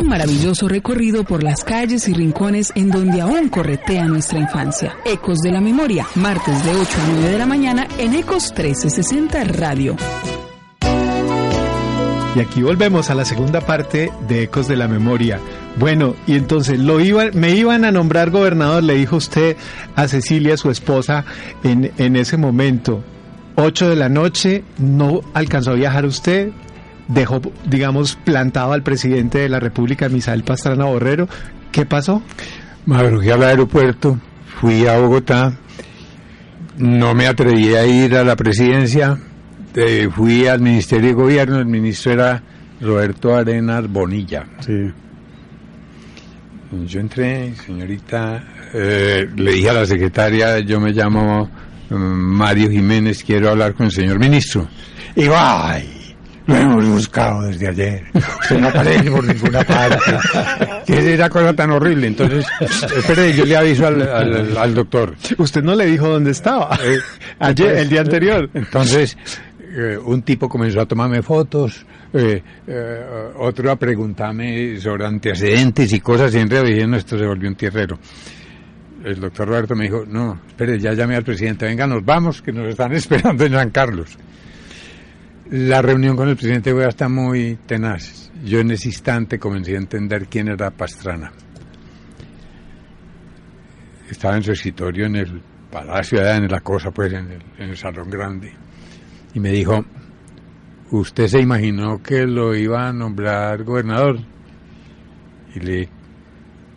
Un 0.00 0.08
maravilloso 0.08 0.68
recorrido 0.68 1.24
por 1.24 1.42
las 1.42 1.64
calles 1.64 2.08
y 2.08 2.12
rincones 2.12 2.72
en 2.76 2.90
donde 2.90 3.20
aún 3.20 3.48
corretea 3.48 4.04
nuestra 4.06 4.38
infancia. 4.38 4.96
Ecos 5.04 5.40
de 5.40 5.50
la 5.50 5.60
Memoria, 5.60 6.06
martes 6.14 6.64
de 6.64 6.70
8 6.70 6.80
a 6.80 7.08
9 7.14 7.30
de 7.30 7.38
la 7.38 7.46
mañana 7.46 7.88
en 7.98 8.14
Ecos 8.14 8.52
1360 8.52 9.44
Radio. 9.44 9.96
Y 12.36 12.40
aquí 12.40 12.62
volvemos 12.62 13.10
a 13.10 13.14
la 13.14 13.24
segunda 13.24 13.60
parte 13.60 14.12
de 14.28 14.42
Ecos 14.44 14.68
de 14.68 14.76
la 14.76 14.86
Memoria. 14.86 15.40
Bueno, 15.78 16.16
y 16.26 16.36
entonces 16.36 16.78
lo 16.78 17.00
iban, 17.00 17.30
me 17.34 17.54
iban 17.54 17.84
a 17.84 17.92
nombrar 17.92 18.30
gobernador, 18.30 18.82
le 18.82 18.94
dijo 18.94 19.16
usted 19.16 19.56
a 19.94 20.08
Cecilia, 20.08 20.56
su 20.56 20.70
esposa, 20.70 21.24
en, 21.62 21.92
en 21.98 22.16
ese 22.16 22.36
momento. 22.36 23.04
8 23.56 23.90
de 23.90 23.96
la 23.96 24.08
noche, 24.08 24.64
no 24.78 25.20
alcanzó 25.34 25.72
a 25.72 25.74
viajar 25.74 26.06
usted, 26.06 26.50
dejó, 27.08 27.40
digamos, 27.68 28.16
plantado 28.16 28.72
al 28.72 28.82
presidente 28.82 29.38
de 29.38 29.48
la 29.48 29.60
República, 29.60 30.08
Misael 30.08 30.44
Pastrana 30.44 30.86
Borrero. 30.86 31.28
¿Qué 31.72 31.84
pasó? 31.86 32.22
Madrugué 32.86 33.32
al 33.32 33.42
aeropuerto, 33.42 34.18
fui 34.60 34.86
a 34.86 34.98
Bogotá, 34.98 35.58
no 36.78 37.14
me 37.14 37.26
atreví 37.26 37.74
a 37.74 37.86
ir 37.86 38.14
a 38.14 38.24
la 38.24 38.36
presidencia, 38.36 39.18
eh, 39.74 40.08
fui 40.14 40.46
al 40.46 40.60
Ministerio 40.60 41.08
de 41.08 41.14
Gobierno, 41.14 41.58
el 41.58 41.66
ministro 41.66 42.12
era 42.12 42.42
Roberto 42.80 43.34
Arenas 43.34 43.88
Bonilla. 43.90 44.46
Sí. 44.60 44.92
Yo 46.84 47.00
entré, 47.00 47.54
señorita, 47.64 48.44
eh, 48.74 49.26
le 49.34 49.52
dije 49.52 49.70
a 49.70 49.72
la 49.72 49.86
secretaria, 49.86 50.58
yo 50.60 50.80
me 50.80 50.92
llamo 50.92 51.48
mm, 51.88 51.94
Mario 51.94 52.70
Jiménez, 52.70 53.24
quiero 53.24 53.50
hablar 53.50 53.74
con 53.74 53.86
el 53.86 53.92
señor 53.92 54.18
ministro. 54.18 54.68
Y 55.14 55.22
digo, 55.22 55.34
ay, 55.38 55.96
lo 56.46 56.56
hemos 56.56 56.86
buscado 56.86 57.42
desde 57.42 57.68
ayer. 57.68 58.04
Usted 58.14 58.58
no 58.58 58.68
aparece 58.68 59.10
por 59.10 59.24
ninguna 59.24 59.64
parte. 59.64 60.12
¿Qué 60.86 60.98
es 60.98 61.04
esa 61.04 61.28
cosa 61.28 61.52
tan 61.54 61.70
horrible? 61.70 62.06
Entonces, 62.06 62.46
espere, 62.60 63.32
yo 63.32 63.44
le 63.44 63.56
aviso 63.56 63.86
al, 63.86 64.56
al, 64.56 64.74
doctor. 64.74 65.16
Usted 65.38 65.62
no 65.62 65.74
le 65.74 65.86
dijo 65.86 66.08
dónde 66.08 66.30
estaba. 66.30 66.78
Eh, 66.84 66.98
ayer, 67.40 67.78
el 67.78 67.88
día 67.88 68.02
anterior. 68.02 68.48
Entonces, 68.54 69.16
eh, 69.60 69.98
un 69.98 70.22
tipo 70.22 70.48
comenzó 70.48 70.80
a 70.80 70.86
tomarme 70.86 71.22
fotos, 71.22 71.84
eh, 72.16 73.32
otro 73.36 73.70
a 73.70 73.76
preguntarme 73.76 74.78
sobre 74.78 75.06
antecedentes 75.06 75.92
y 75.92 76.00
cosas, 76.00 76.34
y 76.34 76.38
en 76.38 76.50
realidad 76.50 76.94
esto 76.94 77.18
se 77.18 77.26
volvió 77.26 77.48
un 77.48 77.56
tierrero. 77.56 77.98
El 79.04 79.20
doctor 79.20 79.48
Roberto 79.48 79.76
me 79.76 79.84
dijo, 79.84 80.04
no, 80.06 80.40
espere, 80.48 80.78
ya 80.78 80.92
llamé 80.92 81.16
al 81.16 81.24
presidente, 81.24 81.66
venga, 81.66 81.86
nos 81.86 82.04
vamos, 82.04 82.42
que 82.42 82.52
nos 82.52 82.68
están 82.68 82.92
esperando 82.94 83.44
en 83.44 83.52
San 83.52 83.70
Carlos. 83.70 84.16
La 85.50 85.80
reunión 85.80 86.16
con 86.16 86.28
el 86.28 86.36
presidente 86.36 86.70
Guevara 86.70 86.88
está 86.88 87.08
muy 87.08 87.56
tenaz. 87.66 88.32
Yo 88.44 88.58
en 88.58 88.72
ese 88.72 88.88
instante 88.88 89.38
comencé 89.38 89.74
a 89.74 89.78
entender 89.78 90.26
quién 90.26 90.48
era 90.48 90.70
Pastrana. 90.70 91.32
Estaba 94.10 94.36
en 94.36 94.42
su 94.42 94.52
escritorio 94.52 95.06
en 95.06 95.16
el 95.16 95.42
palacio, 95.70 96.20
en 96.26 96.48
la 96.48 96.60
cosa, 96.60 96.90
pues, 96.90 97.12
en 97.12 97.40
el 97.58 97.76
salón 97.76 98.10
grande. 98.10 98.52
Y 99.34 99.40
me 99.40 99.50
dijo, 99.50 99.84
¿usted 100.90 101.26
se 101.26 101.40
imaginó 101.40 102.02
que 102.02 102.26
lo 102.26 102.54
iba 102.54 102.88
a 102.88 102.92
nombrar 102.92 103.64
gobernador? 103.64 104.18
Y 105.54 105.60
le 105.60 105.88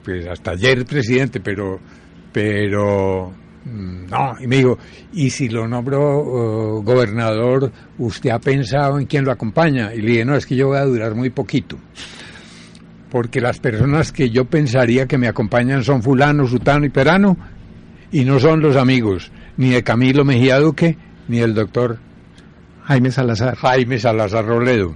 pues 0.03 0.27
hasta 0.27 0.51
ayer 0.51 0.85
presidente, 0.85 1.39
pero, 1.39 1.79
pero 2.31 3.33
Mm, 3.65 4.09
no, 4.09 4.35
y 4.39 4.47
me 4.47 4.57
dijo, 4.57 4.77
¿y 5.13 5.29
si 5.29 5.49
lo 5.49 5.67
nombro 5.67 6.21
uh, 6.21 6.81
gobernador, 6.81 7.71
usted 7.97 8.29
ha 8.29 8.39
pensado 8.39 8.99
en 8.99 9.05
quién 9.05 9.25
lo 9.25 9.31
acompaña? 9.31 9.93
Y 9.93 10.01
le 10.01 10.11
dije, 10.11 10.25
no, 10.25 10.35
es 10.35 10.45
que 10.45 10.55
yo 10.55 10.67
voy 10.67 10.77
a 10.77 10.85
durar 10.85 11.13
muy 11.13 11.29
poquito. 11.29 11.77
Porque 13.11 13.41
las 13.41 13.59
personas 13.59 14.11
que 14.11 14.29
yo 14.29 14.45
pensaría 14.45 15.07
que 15.07 15.17
me 15.17 15.27
acompañan 15.27 15.83
son 15.83 16.01
fulano, 16.01 16.47
sutano 16.47 16.85
y 16.85 16.89
perano, 16.89 17.37
y 18.11 18.23
no 18.23 18.39
son 18.39 18.61
los 18.61 18.75
amigos, 18.75 19.31
ni 19.57 19.71
de 19.71 19.83
Camilo 19.83 20.23
Mejía 20.23 20.59
Duque, 20.59 20.97
ni 21.27 21.39
del 21.39 21.53
doctor 21.53 21.99
Jaime 22.89 23.11
Salazar. 23.11 23.55
Jaime 23.55 23.99
Salazar 23.99 24.43
Robledo. 24.43 24.95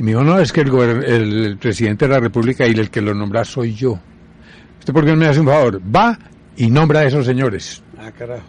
Y 0.00 0.02
me 0.02 0.10
dijo, 0.10 0.24
no, 0.24 0.40
es 0.40 0.52
que 0.52 0.62
el, 0.62 1.04
el, 1.04 1.58
presidente 1.58 2.08
de 2.08 2.14
la 2.14 2.18
República 2.18 2.66
y 2.66 2.72
el 2.72 2.90
que 2.90 3.00
lo 3.00 3.14
nombra 3.14 3.44
soy 3.44 3.72
yo. 3.72 4.00
¿Usted 4.80 4.92
por 4.92 5.04
qué 5.04 5.12
no 5.12 5.16
me 5.16 5.26
hace 5.26 5.38
un 5.38 5.46
favor? 5.46 5.80
Va 5.94 6.18
y 6.56 6.68
nombra 6.68 7.00
a 7.00 7.04
esos 7.04 7.24
señores. 7.24 7.84
Ah, 7.96 8.10
carajo. 8.10 8.42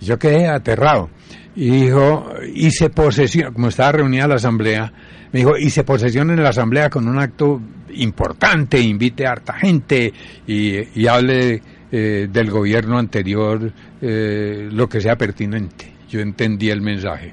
Yo 0.00 0.16
quedé 0.16 0.46
aterrado. 0.46 1.10
Y 1.56 1.70
dijo, 1.70 2.34
hice 2.54 2.88
posesión, 2.90 3.52
como 3.52 3.68
estaba 3.68 3.92
reunida 3.92 4.28
la 4.28 4.36
asamblea, 4.36 4.92
me 5.32 5.40
dijo, 5.40 5.56
hice 5.58 5.82
posesión 5.82 6.30
en 6.30 6.40
la 6.40 6.50
asamblea 6.50 6.88
con 6.88 7.08
un 7.08 7.18
acto 7.18 7.60
importante, 7.94 8.80
invite 8.80 9.26
a 9.26 9.32
harta 9.32 9.54
gente 9.54 10.12
y, 10.46 11.06
hable 11.08 11.62
eh, 11.90 12.28
del 12.30 12.48
gobierno 12.48 12.96
anterior, 12.96 13.72
eh, 14.00 14.68
lo 14.70 14.88
que 14.88 15.00
sea 15.00 15.16
pertinente. 15.16 15.92
Yo 16.12 16.20
entendí 16.20 16.68
el 16.68 16.82
mensaje. 16.82 17.32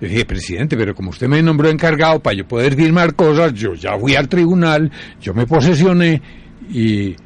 Le 0.00 0.08
dije, 0.08 0.24
presidente, 0.24 0.76
pero 0.76 0.94
como 0.94 1.10
usted 1.10 1.26
me 1.26 1.42
nombró 1.42 1.68
encargado 1.68 2.20
para 2.20 2.36
yo 2.36 2.46
poder 2.46 2.76
firmar 2.76 3.16
cosas, 3.16 3.52
yo 3.52 3.74
ya 3.74 3.98
fui 3.98 4.14
al 4.14 4.28
tribunal, 4.28 4.92
yo 5.20 5.34
me 5.34 5.44
posesioné 5.44 6.22
y, 6.70 7.16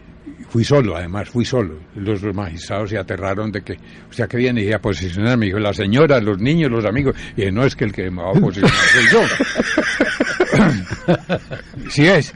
Fui 0.48 0.64
solo, 0.64 0.96
además, 0.96 1.28
fui 1.28 1.44
solo. 1.44 1.78
Los, 1.94 2.22
magistrados 2.34 2.88
se 2.88 2.96
aterraron 2.96 3.52
de 3.52 3.60
que, 3.60 3.74
o 3.74 4.12
sea, 4.12 4.26
que 4.26 4.38
viene 4.38 4.64
y 4.64 4.72
a 4.72 4.78
posicionar, 4.78 5.36
me 5.36 5.44
dijo, 5.44 5.58
la 5.58 5.74
señora, 5.74 6.18
los 6.20 6.38
niños, 6.38 6.70
los 6.70 6.86
amigos. 6.86 7.14
Y 7.36 7.50
no 7.50 7.64
es 7.64 7.76
que 7.76 7.84
el 7.84 7.92
que 7.92 8.10
me 8.10 8.22
va 8.22 8.30
a 8.30 8.40
posicionar 8.40 8.72
soy 8.74 9.04
yo. 9.12 9.20
sí 11.90 12.06
es. 12.06 12.34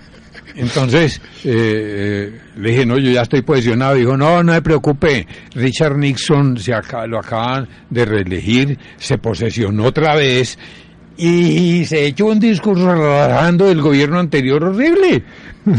Entonces, 0.56 1.20
eh, 1.44 1.52
eh, 1.54 2.40
le 2.56 2.70
dije, 2.70 2.86
no, 2.86 2.98
yo 2.98 3.10
ya 3.10 3.22
estoy 3.22 3.42
posicionado. 3.42 3.94
Dijo, 3.94 4.16
no, 4.16 4.42
no 4.42 4.52
se 4.52 4.62
preocupe. 4.62 5.26
Richard 5.54 5.96
Nixon 5.96 6.58
se 6.58 6.72
lo 7.06 7.18
acaban 7.18 7.68
de 7.90 8.04
reelegir, 8.04 8.78
se 8.98 9.18
posesionó 9.18 9.84
otra 9.84 10.14
vez 10.14 10.58
y 11.16 11.84
se 11.84 12.06
echó 12.06 12.26
un 12.26 12.40
discurso 12.40 12.94
relajando 12.94 13.66
del 13.66 13.80
gobierno 13.80 14.18
anterior 14.18 14.64
horrible. 14.64 15.22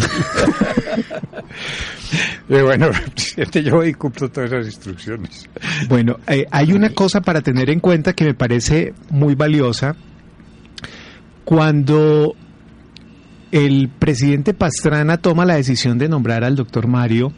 bueno, 2.48 2.90
presidente, 3.14 3.64
yo 3.64 3.82
cumplo 3.98 4.30
todas 4.30 4.52
esas 4.52 4.68
instrucciones. 4.68 5.50
Bueno, 5.90 6.18
eh, 6.28 6.46
hay 6.52 6.74
una 6.74 6.90
cosa 6.90 7.22
para 7.22 7.42
tener 7.42 7.70
en 7.70 7.80
cuenta 7.80 8.14
que 8.14 8.26
me 8.26 8.34
parece 8.34 8.94
muy 9.10 9.36
valiosa. 9.36 9.96
Cuando 11.44 12.36
el 13.54 13.88
presidente 13.88 14.56
Pastrana 14.56 15.18
toma 15.18 15.46
la 15.46 15.56
decisión 15.56 16.00
de 16.00 16.10
nombrar 16.10 16.44
al 16.44 16.56
doctor 16.56 16.88
Mario, 16.88 17.32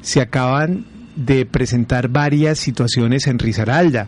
se 0.00 0.20
acaban 0.20 0.84
de 1.16 1.44
presentar 1.46 2.08
varias 2.08 2.60
situaciones 2.60 3.26
en 3.26 3.40
Risaralda. 3.40 4.06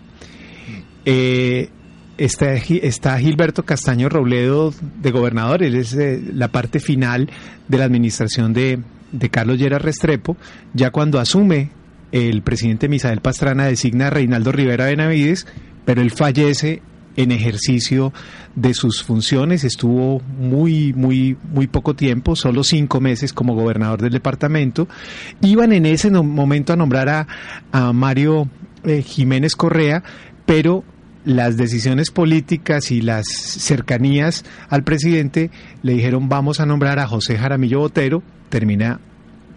Eh, 1.05 1.71
está, 2.19 3.19
Gilberto 3.19 3.65
Castaño 3.65 4.09
Robledo 4.09 4.73
de 5.03 5.11
gobernador, 5.11 5.65
él 5.65 5.75
es 5.75 5.95
eh, 5.95 6.23
la 6.33 6.53
parte 6.53 6.79
final 6.79 7.29
de 7.67 7.79
la 7.79 7.85
administración 7.85 8.53
de, 8.53 8.79
Carlos 9.33 9.59
Llera 9.59 9.81
Restrepo, 9.81 10.37
ya 10.73 10.93
cuando 10.93 11.19
asume 11.19 11.71
el 12.13 12.43
presidente 12.43 12.89
Misael 12.89 13.21
Pastrana 13.21 13.67
designa 13.67 14.07
a 14.07 14.11
Reinaldo 14.11 14.53
Rivera 14.53 14.87
Benavides, 14.87 15.49
pero 15.85 16.01
él 16.01 16.13
fallece 16.13 16.81
en 17.17 17.31
ejercicio 17.31 18.13
de 18.55 18.75
sus 18.75 19.03
funciones, 19.03 19.65
estuvo 19.65 20.21
muy, 20.21 20.93
muy, 20.93 21.37
muy 21.51 21.67
poco 21.67 21.95
tiempo, 21.95 22.37
solo 22.37 22.65
cinco 22.65 23.01
meses 23.01 23.33
como 23.33 23.55
gobernador 23.55 24.03
del 24.03 24.13
departamento. 24.13 24.89
Iban 25.41 25.73
en 25.73 25.87
ese 25.87 26.11
momento 26.11 26.73
a 26.73 26.77
nombrar 26.77 27.27
a, 27.73 27.93
Mario 27.93 28.49
eh, 28.85 29.03
Jiménez 29.03 29.57
Correa, 29.57 30.03
pero 30.47 30.85
las 31.25 31.57
decisiones 31.57 32.11
políticas 32.11 32.91
y 32.91 33.01
las 33.01 33.27
cercanías 33.27 34.45
al 34.69 34.85
presidente 34.85 35.51
le 35.83 35.95
dijeron 35.95 36.29
vamos 36.29 36.61
a 36.61 36.67
nombrar 36.67 36.99
a 36.99 37.07
José 37.07 37.39
Jaramillo 37.39 37.81
Botero, 37.81 38.23
termina 38.51 39.01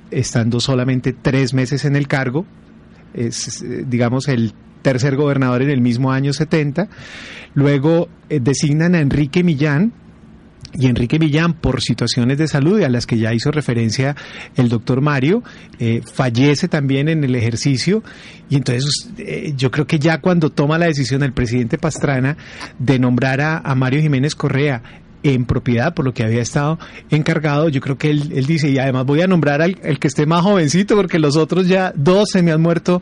estando 0.10 0.62
solamente 0.62 1.14
tres 1.14 1.54
meses 1.54 1.84
en 1.84 1.98
el 1.98 2.08
cargo, 2.08 2.46
es 3.14 3.66
digamos 3.90 4.30
el 4.30 4.54
tercer 4.82 5.16
gobernador 5.16 5.62
en 5.62 5.70
el 5.70 5.82
mismo 5.82 6.12
año 6.12 6.34
70, 6.34 6.88
luego 7.54 8.10
eh, 8.30 8.40
designan 8.40 8.96
a 8.96 9.00
Enrique 9.00 9.44
Millán, 9.44 9.94
y 10.74 10.86
Enrique 10.88 11.18
Millán, 11.18 11.54
por 11.54 11.82
situaciones 11.82 12.38
de 12.38 12.48
salud 12.48 12.82
a 12.84 12.90
las 12.90 13.08
que 13.08 13.18
ya 13.18 13.34
hizo 13.34 13.52
referencia 13.52 14.16
el 14.56 14.70
doctor 14.70 15.02
Mario, 15.02 15.44
eh, 15.80 16.02
fallece 16.14 16.68
también 16.68 17.10
en 17.10 17.24
el 17.24 17.36
ejercicio 17.36 18.04
y 18.50 18.58
entonces 18.58 19.10
eh, 19.18 19.54
yo 19.56 19.72
creo 19.72 19.88
que 19.88 19.98
ya 19.98 20.20
cuando 20.20 20.52
toma 20.52 20.78
la 20.78 20.86
decisión 20.86 21.24
el 21.24 21.34
presidente 21.34 21.78
Pastrana 21.78 22.38
de 22.78 23.00
nombrar 23.00 23.42
a, 23.42 23.76
Mario 23.76 24.02
Jiménez 24.02 24.36
Correa 24.36 24.84
en 25.24 25.46
propiedad, 25.46 25.94
por 25.94 26.06
lo 26.06 26.14
que 26.14 26.24
había 26.24 26.42
estado 26.42 26.78
encargado. 27.10 27.70
Yo 27.70 27.82
creo 27.82 27.98
que 27.98 28.12
él, 28.12 28.46
dice, 28.46 28.70
y 28.70 28.78
además 28.78 29.06
voy 29.06 29.22
a 29.22 29.28
nombrar 29.28 29.62
al 29.62 29.78
el 29.84 30.00
que 30.00 30.08
esté 30.08 30.26
más 30.26 30.44
jovencito, 30.44 30.96
porque 30.96 31.18
los 31.18 31.38
otros 31.38 31.68
ya 31.68 31.92
dos 31.96 32.30
se 32.32 32.44
me 32.44 32.52
han 32.52 32.62
muerto 32.62 33.02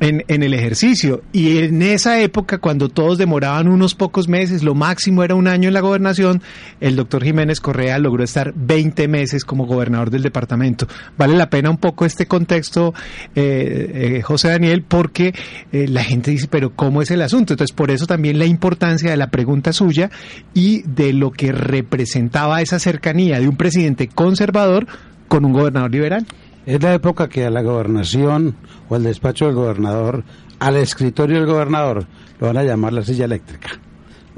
en, 0.00 0.24
en, 0.28 0.42
el 0.42 0.54
ejercicio. 0.54 1.22
Y 1.32 1.58
en 1.58 1.82
esa 1.82 2.20
época, 2.20 2.58
cuando 2.58 2.88
todos 2.88 3.18
demoraban 3.18 3.68
unos 3.68 3.94
pocos 3.94 4.28
meses, 4.28 4.62
lo 4.62 4.74
máximo 4.74 5.22
era 5.22 5.34
un 5.34 5.46
año 5.46 5.68
en 5.68 5.74
la 5.74 5.80
gobernación, 5.80 6.42
el 6.80 6.96
doctor 6.96 7.22
Jiménez 7.22 7.60
Correa 7.60 7.98
logró 7.98 8.24
estar 8.24 8.52
20 8.54 9.08
meses 9.08 9.44
como 9.44 9.66
gobernador 9.66 10.10
del 10.10 10.22
departamento. 10.22 10.86
Vale 11.16 11.36
la 11.36 11.50
pena 11.50 11.70
un 11.70 11.76
poco 11.76 12.04
este 12.04 12.26
contexto, 12.26 12.94
eh, 13.34 14.16
eh, 14.16 14.22
José 14.22 14.48
Daniel, 14.48 14.82
porque 14.82 15.34
eh, 15.72 15.86
la 15.88 16.02
gente 16.02 16.30
dice, 16.30 16.48
pero 16.48 16.74
¿cómo 16.74 17.02
es 17.02 17.10
el 17.10 17.22
asunto? 17.22 17.52
Entonces, 17.52 17.74
por 17.74 17.90
eso 17.90 18.06
también 18.06 18.38
la 18.38 18.46
importancia 18.46 19.10
de 19.10 19.16
la 19.16 19.30
pregunta 19.30 19.72
suya 19.72 20.10
y 20.54 20.82
de 20.82 21.12
lo 21.12 21.30
que 21.30 21.52
representaba 21.52 22.62
esa 22.62 22.78
cercanía 22.78 23.38
de 23.38 23.48
un 23.48 23.56
presidente 23.56 24.08
conservador 24.08 24.86
con 25.28 25.44
un 25.44 25.52
gobernador 25.52 25.90
liberal. 25.90 26.26
Es 26.66 26.82
la 26.82 26.94
época 26.94 27.28
que 27.28 27.46
a 27.46 27.50
la 27.50 27.62
gobernación 27.62 28.56
o 28.90 28.96
al 28.96 29.04
despacho 29.04 29.46
del 29.46 29.54
gobernador, 29.54 30.24
al 30.58 30.76
escritorio 30.76 31.36
del 31.36 31.46
gobernador, 31.46 32.06
lo 32.38 32.48
van 32.48 32.58
a 32.58 32.64
llamar 32.64 32.92
la 32.92 33.02
silla 33.02 33.24
eléctrica. 33.24 33.70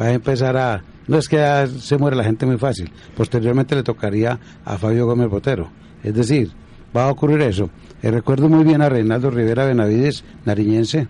Va 0.00 0.06
a 0.06 0.12
empezar 0.12 0.56
a... 0.56 0.84
No 1.08 1.18
es 1.18 1.28
que 1.28 1.66
se 1.80 1.98
muere 1.98 2.16
la 2.16 2.22
gente 2.22 2.46
muy 2.46 2.58
fácil. 2.58 2.92
Posteriormente 3.16 3.74
le 3.74 3.82
tocaría 3.82 4.38
a 4.64 4.78
Fabio 4.78 5.06
Gómez 5.06 5.28
Botero. 5.28 5.70
Es 6.04 6.14
decir, 6.14 6.52
va 6.96 7.04
a 7.04 7.10
ocurrir 7.10 7.40
eso. 7.40 7.70
Eh, 8.02 8.10
recuerdo 8.10 8.48
muy 8.48 8.62
bien 8.62 8.82
a 8.82 8.88
Reinaldo 8.88 9.30
Rivera 9.30 9.64
Benavides, 9.64 10.22
nariñense, 10.44 11.08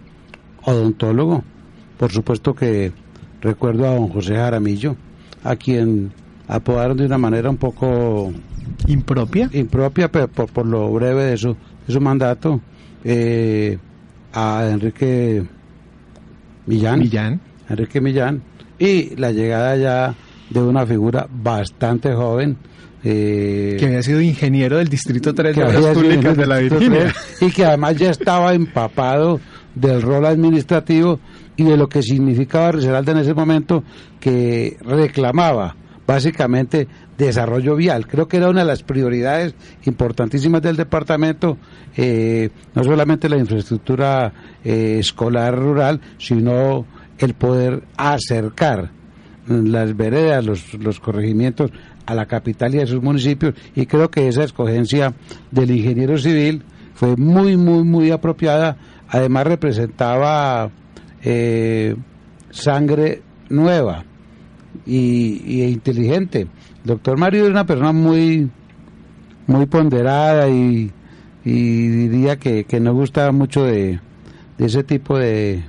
odontólogo. 0.62 1.44
Por 1.98 2.12
supuesto 2.12 2.54
que 2.54 2.92
recuerdo 3.40 3.86
a 3.86 3.94
don 3.94 4.08
José 4.08 4.36
Jaramillo, 4.36 4.96
a 5.42 5.56
quien 5.56 6.12
apodaron 6.48 6.96
de 6.96 7.06
una 7.06 7.18
manera 7.18 7.50
un 7.50 7.56
poco 7.56 8.32
impropia 8.86 9.48
impropia 9.52 10.10
pero 10.10 10.28
por, 10.28 10.66
lo 10.66 10.92
breve 10.92 11.24
de 11.24 11.36
su, 11.36 11.56
de 11.86 11.92
su 11.92 12.00
mandato 12.00 12.60
eh, 13.04 13.78
a 14.32 14.68
Enrique 14.70 15.44
Millán. 16.66 17.00
Millán. 17.00 17.40
Enrique 17.68 18.00
Millán. 18.00 18.42
Y 18.78 19.16
la 19.16 19.32
llegada 19.32 19.76
ya 19.76 20.14
de 20.50 20.60
una 20.60 20.86
figura 20.86 21.26
bastante 21.30 22.12
joven 22.12 22.56
eh, 23.04 23.76
que 23.80 23.86
había 23.86 24.02
sido 24.02 24.20
ingeniero 24.20 24.78
del 24.78 24.88
Distrito 24.88 25.34
3 25.34 25.56
de 25.56 25.64
las 25.64 25.94
Públicas 25.94 26.36
de 26.36 26.46
la 26.46 26.58
Virginia. 26.58 27.12
y 27.40 27.50
que 27.50 27.64
además 27.64 27.96
ya 27.96 28.10
estaba 28.10 28.54
empapado 28.54 29.40
del 29.74 30.02
rol 30.02 30.24
administrativo 30.26 31.18
y 31.56 31.64
de 31.64 31.76
lo 31.76 31.88
que 31.88 32.02
significaba 32.02 32.72
Risaralda 32.72 33.12
en 33.12 33.18
ese 33.18 33.34
momento 33.34 33.82
que 34.20 34.76
reclamaba 34.82 35.74
básicamente 36.06 36.88
desarrollo 37.16 37.76
vial. 37.76 38.06
Creo 38.06 38.28
que 38.28 38.38
era 38.38 38.50
una 38.50 38.60
de 38.60 38.66
las 38.66 38.82
prioridades 38.82 39.54
importantísimas 39.84 40.62
del 40.62 40.76
departamento, 40.76 41.58
eh, 41.96 42.50
no 42.74 42.84
solamente 42.84 43.28
la 43.28 43.38
infraestructura 43.38 44.32
eh, 44.64 44.96
escolar 45.00 45.56
rural, 45.56 46.00
sino 46.18 46.86
el 47.18 47.34
poder 47.34 47.84
acercar 47.96 48.90
las 49.46 49.96
veredas, 49.96 50.44
los, 50.44 50.74
los 50.74 51.00
corregimientos 51.00 51.70
a 52.06 52.14
la 52.14 52.26
capital 52.26 52.74
y 52.74 52.80
a 52.80 52.86
sus 52.86 53.02
municipios 53.02 53.54
y 53.74 53.86
creo 53.86 54.10
que 54.10 54.28
esa 54.28 54.44
escogencia 54.44 55.14
del 55.50 55.70
ingeniero 55.70 56.18
civil 56.18 56.62
fue 56.94 57.16
muy, 57.16 57.56
muy, 57.56 57.84
muy 57.84 58.10
apropiada. 58.10 58.76
Además 59.08 59.46
representaba 59.46 60.70
eh, 61.22 61.96
sangre 62.50 63.22
nueva 63.48 64.04
y, 64.86 65.62
inteligente. 65.62 66.46
doctor 66.84 67.18
Mario 67.18 67.44
es 67.44 67.50
una 67.50 67.66
persona 67.66 67.92
muy, 67.92 68.50
muy 69.46 69.66
ponderada 69.66 70.48
y, 70.48 70.90
diría 71.44 72.36
que, 72.36 72.64
que 72.64 72.80
no 72.80 72.94
gusta 72.94 73.30
mucho 73.32 73.64
de, 73.64 74.00
ese 74.58 74.84
tipo 74.84 75.18
de, 75.18 75.62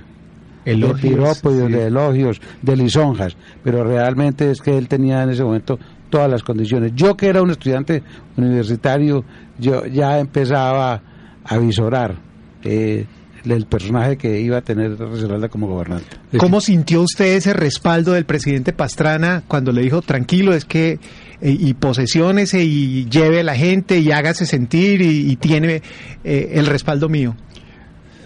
elogios, 0.64 1.42
de 1.42 1.68
de 1.68 1.86
elogios, 1.86 2.40
de 2.62 2.76
lisonjas, 2.76 3.36
pero 3.62 3.84
realmente 3.84 4.50
es 4.50 4.60
que 4.60 4.76
él 4.76 4.88
tenía 4.88 5.22
en 5.22 5.30
ese 5.30 5.42
momento 5.42 5.78
todas 6.10 6.30
las 6.30 6.42
condiciones. 6.42 6.92
Yo 6.94 7.16
que 7.16 7.26
era 7.26 7.42
un 7.42 7.50
estudiante 7.50 8.02
universitario, 8.36 9.24
yo 9.58 9.84
ya 9.86 10.18
empezaba 10.20 11.02
a 11.44 11.58
visorar 11.58 12.14
eh, 12.62 13.04
el 13.44 13.66
personaje 13.66 14.16
que 14.16 14.40
iba 14.40 14.58
a 14.58 14.62
tener 14.62 14.98
Risaralda 14.98 15.48
como 15.48 15.66
gobernante. 15.66 16.16
¿Cómo 16.38 16.60
sintió 16.60 17.02
usted 17.02 17.36
ese 17.36 17.52
respaldo 17.52 18.12
del 18.12 18.24
presidente 18.24 18.72
Pastrana 18.72 19.42
cuando 19.46 19.72
le 19.72 19.82
dijo, 19.82 20.00
tranquilo, 20.02 20.54
es 20.54 20.64
que 20.64 20.92
eh, 20.92 20.98
y 21.42 21.74
posesiones 21.74 22.54
y 22.54 23.06
lleve 23.06 23.40
a 23.40 23.44
la 23.44 23.54
gente 23.54 23.98
y 23.98 24.10
hágase 24.12 24.46
sentir 24.46 25.02
y, 25.02 25.36
tiene 25.36 25.82
eh, 26.24 26.52
el 26.54 26.66
respaldo 26.66 27.08
mío? 27.08 27.34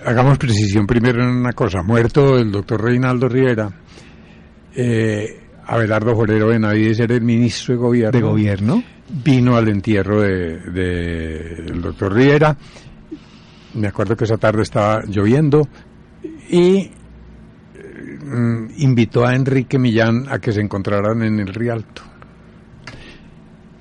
Hagamos 0.05 0.39
precisión 0.39 0.87
primero 0.87 1.23
en 1.23 1.29
una 1.29 1.53
cosa. 1.53 1.83
Muerto 1.83 2.39
el 2.39 2.53
doctor 2.53 2.83
Reinaldo 2.83 3.29
Rivera, 3.29 3.71
eh, 4.75 5.41
Abelardo 5.67 6.15
Forero 6.15 6.49
Benavides 6.49 7.01
era 7.01 7.15
el 7.15 7.23
ministro 7.23 7.75
de 7.75 7.81
gobierno. 7.81 8.19
De 8.19 8.25
gobierno. 8.25 8.83
Vino 9.25 9.57
al 9.57 9.69
entierro 9.69 10.21
del 10.21 10.73
de, 10.73 11.73
doctor 11.81 12.15
Rivera 12.15 12.57
me 13.75 13.89
acuerdo 13.89 14.17
que 14.17 14.25
esa 14.25 14.37
tarde 14.37 14.63
estaba 14.63 15.03
lloviendo 15.07 15.69
y 16.51 16.91
mm, 18.25 18.67
invitó 18.79 19.27
a 19.27 19.35
Enrique 19.35 19.79
Millán 19.79 20.27
a 20.29 20.39
que 20.39 20.53
se 20.53 20.61
encontraran 20.61 21.23
en 21.23 21.41
el 21.41 21.55
Rialto. 21.55 22.03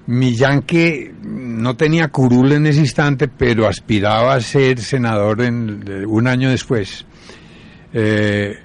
Millán 0.08 0.62
que 0.62 1.14
no 1.22 1.76
tenía 1.76 2.08
curul 2.08 2.54
en 2.54 2.66
ese 2.66 2.80
instante, 2.80 3.28
pero 3.28 3.68
aspiraba 3.68 4.36
a 4.36 4.42
ser 4.42 4.80
senador 4.80 5.42
en, 5.42 6.08
un 6.08 6.28
año 6.28 6.50
después. 6.50 7.06
Eh, 7.92 8.58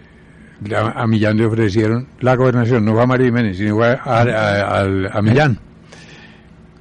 a, 0.76 1.06
Millán 1.08 1.36
le 1.36 1.46
ofrecieron 1.46 2.06
la 2.20 2.36
gobernación, 2.36 2.84
no 2.84 2.92
fue 2.92 3.02
a 3.02 3.06
María 3.06 3.26
Jiménez, 3.26 3.56
sino 3.56 3.74
fue 3.74 3.98
a, 4.04 5.20
Millán. 5.20 5.58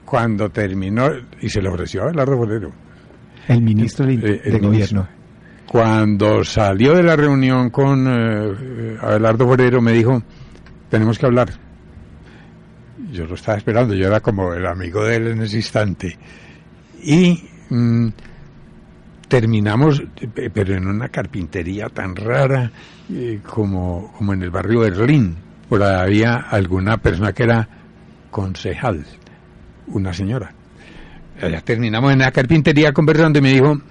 Cuando 0.06 0.50
terminó, 0.50 1.08
y 1.40 1.50
se 1.50 1.62
le 1.62 1.70
ofreció 1.70 2.02
a 2.02 2.06
Abelardo 2.06 2.38
el 3.48 3.62
ministro 3.62 4.06
de, 4.06 4.42
eh, 4.44 4.60
Gobierno. 4.60 5.08
Cuando 5.68 6.44
salió 6.44 6.96
de 6.96 7.04
la 7.04 7.16
reunión 7.16 7.70
con 7.70 8.06
eh, 8.08 8.98
Abelardo 9.02 9.48
Forero 9.48 9.82
me 9.82 9.94
dijo, 9.94 10.22
tenemos 10.90 11.18
que 11.18 11.26
hablar. 11.26 11.50
Yo 13.12 13.26
lo 13.26 13.36
estaba 13.36 13.58
esperando, 13.58 13.94
yo 13.94 14.08
era 14.08 14.20
como 14.20 14.54
el 14.54 14.66
amigo 14.66 15.04
de 15.04 15.16
él 15.16 15.28
en 15.28 15.42
ese 15.42 15.58
instante. 15.58 16.18
Y 17.04 17.42
mm, 17.70 18.08
terminamos, 19.28 20.02
eh, 20.02 20.50
pero 20.54 20.76
en 20.76 20.88
una 20.88 21.10
carpintería 21.10 21.88
tan 21.90 22.16
rara 22.16 22.72
como, 23.46 24.14
como 24.18 24.34
en 24.34 24.44
el 24.44 24.50
barrio 24.50 24.82
Berlín. 24.82 25.36
Por 25.68 25.84
ahí 25.84 25.96
había 25.96 26.36
alguna 26.36 26.98
persona 26.98 27.32
que 27.34 27.44
era 27.44 27.68
concejal, 28.30 29.06
una 29.88 30.14
señora 30.14 30.54
ya 31.50 31.62
terminamos 31.62 32.14
en 32.14 32.20
la 32.20 32.32
carpintería 32.32 32.92
conversando 32.92 33.40
y 33.40 33.42
me 33.42 33.54
dijo, 33.54 33.82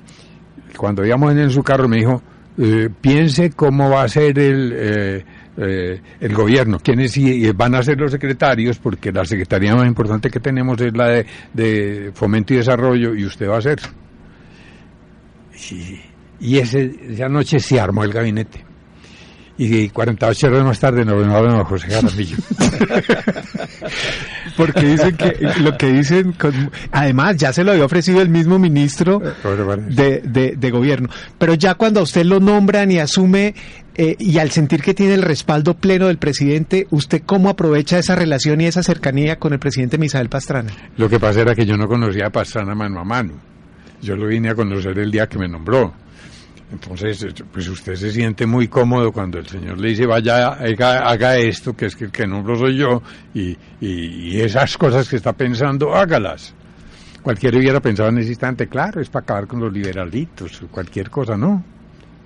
cuando 0.77 1.05
íbamos 1.05 1.35
en 1.35 1.51
su 1.51 1.63
carro, 1.63 1.89
me 1.89 1.99
dijo, 1.99 2.23
eh, 2.59 2.89
piense 3.01 3.51
cómo 3.51 3.91
va 3.91 4.03
a 4.03 4.09
ser 4.09 4.39
el, 4.39 4.73
eh, 4.75 5.25
eh, 5.57 6.01
el 6.21 6.35
gobierno, 6.35 6.79
quiénes 6.79 7.19
van 7.57 7.75
a 7.75 7.83
ser 7.83 7.99
los 7.99 8.13
secretarios, 8.13 8.79
porque 8.79 9.13
la 9.13 9.25
secretaría 9.25 9.75
más 9.75 9.87
importante 9.87 10.31
que 10.31 10.41
tenemos 10.41 10.81
es 10.81 10.97
la 10.97 11.25
de, 11.53 12.11
fomento 12.15 12.55
y 12.55 12.59
desarrollo, 12.59 13.15
y 13.15 13.25
usted 13.25 13.49
va 13.49 13.59
a 13.59 13.63
ser. 13.63 13.81
Y, 16.41 16.59
esa 16.59 17.29
noche 17.29 17.61
se 17.61 17.79
armó 17.79 18.03
el 18.03 18.13
gabinete 18.13 18.65
y 19.59 19.91
48 19.91 20.47
horas 20.47 20.65
más 20.65 20.81
tarde 20.81 21.05
nos 21.05 21.19
vemos 21.19 21.55
a 21.55 21.65
José 21.67 21.89
Jaramillo. 21.89 22.39
Porque 24.57 24.83
dicen 24.83 25.17
que 25.17 25.37
lo 25.61 25.77
que 25.77 25.93
dicen, 25.93 26.35
además 26.93 27.37
ya 27.37 27.53
se 27.53 27.65
lo 27.65 27.73
había 27.73 27.85
ofrecido 27.85 28.21
el 28.21 28.29
mismo 28.29 28.59
ministro 28.59 29.21
de, 29.21 30.57
de, 30.57 30.71
gobierno, 30.71 31.09
pero 31.39 31.55
ya 31.55 31.75
cuando 31.75 32.01
a 32.01 32.03
usted 32.03 32.25
lo 32.25 32.41
nombran 32.41 32.91
y 32.91 32.99
asume 32.99 33.55
eh, 33.97 34.17
y 34.19 34.39
al 34.39 34.51
sentir 34.51 34.83
que 34.83 34.95
tiene 34.95 35.15
el 35.15 35.23
respaldo 35.23 35.75
pleno 35.75 36.07
del 36.07 36.19
presidente, 36.19 36.87
¿usted 36.91 37.23
cómo 37.25 37.49
aprovecha 37.49 37.99
esa 37.99 38.15
relación 38.15 38.61
y 38.61 38.67
esa 38.67 38.83
cercanía 38.83 39.39
con 39.39 39.53
el 39.53 39.59
presidente 39.59 39.99
Misael 39.99 40.29
Pastrana? 40.29 40.73
Lo 40.97 41.09
que 41.09 41.19
pasa 41.19 41.41
era 41.41 41.55
que 41.55 41.67
yo 41.67 41.77
no 41.77 41.89
conocía 41.89 42.27
a 42.27 42.31
Pastrana 42.31 42.75
mano 42.75 43.01
a 43.01 43.05
mano. 43.05 43.35
Yo 44.01 44.17
lo 44.17 44.27
vine 44.27 44.51
a 44.51 44.55
conocer 44.55 44.99
el 44.99 45.11
día 45.11 45.27
que 45.27 45.39
me 45.39 45.49
nombró 45.49 45.93
entonces, 46.73 47.27
pues 47.53 47.69
usted 47.69 47.97
se 47.97 48.13
siente 48.13 48.47
muy 48.47 48.69
cómodo 48.69 49.11
cuando 49.11 49.39
el 49.39 49.47
Señor 49.47 49.79
le 49.79 49.89
dice, 49.89 50.07
vaya, 50.07 50.49
haga, 50.49 51.37
esto, 51.37 51.77
que 51.77 51.87
es 51.87 51.97
que 51.97 52.05
el 52.05 52.13
que 52.13 52.27
no 52.27 52.43
lo 52.43 52.57
soy 52.57 52.77
yo, 52.77 53.03
y, 53.35 53.57
y, 53.81 54.41
esas 54.41 54.79
cosas 54.79 55.09
que 55.09 55.17
está 55.17 55.33
pensando, 55.33 55.95
hágalas. 55.95 56.55
Cualquiera 57.23 57.59
hubiera 57.59 57.81
pensado 57.81 58.09
en 58.11 58.19
ese 58.19 58.31
instante, 58.31 58.69
claro, 58.69 59.01
es 59.01 59.11
para 59.11 59.25
acabar 59.25 59.47
con 59.47 59.61
los 59.61 59.73
liberalitos, 59.73 60.63
cualquier 60.71 61.11
cosa, 61.11 61.37
¿no? 61.37 61.63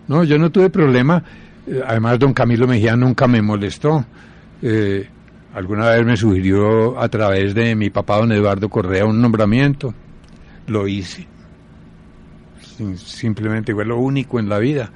No, 0.09 0.25
yo 0.25 0.39
no 0.39 0.51
tuve 0.51 0.69
problema. 0.69 1.23
Eh, 1.67 1.81
además, 1.85 2.19
don 2.19 2.35
Camilo 2.35 2.67
Mejía 2.69 2.95
nunca 2.95 3.27
me 3.27 3.41
molestó. 3.41 4.05
Eh, 4.61 5.09
alguna 5.55 5.89
vez 5.89 6.05
me 6.05 6.17
sugirió 6.17 7.01
a 7.01 7.09
través 7.09 7.55
de 7.55 7.75
mi 7.75 7.91
papá 7.91 8.19
don 8.19 8.31
Eduardo 8.33 8.69
Correa 8.69 9.07
un 9.07 9.21
nombramiento, 9.21 9.95
lo 10.67 10.87
hice. 10.87 11.27
Simplemente 12.97 13.72
fue 13.75 13.85
lo 13.85 13.99
único 13.99 14.39
en 14.39 14.49
la 14.49 14.59
vida. 14.59 14.91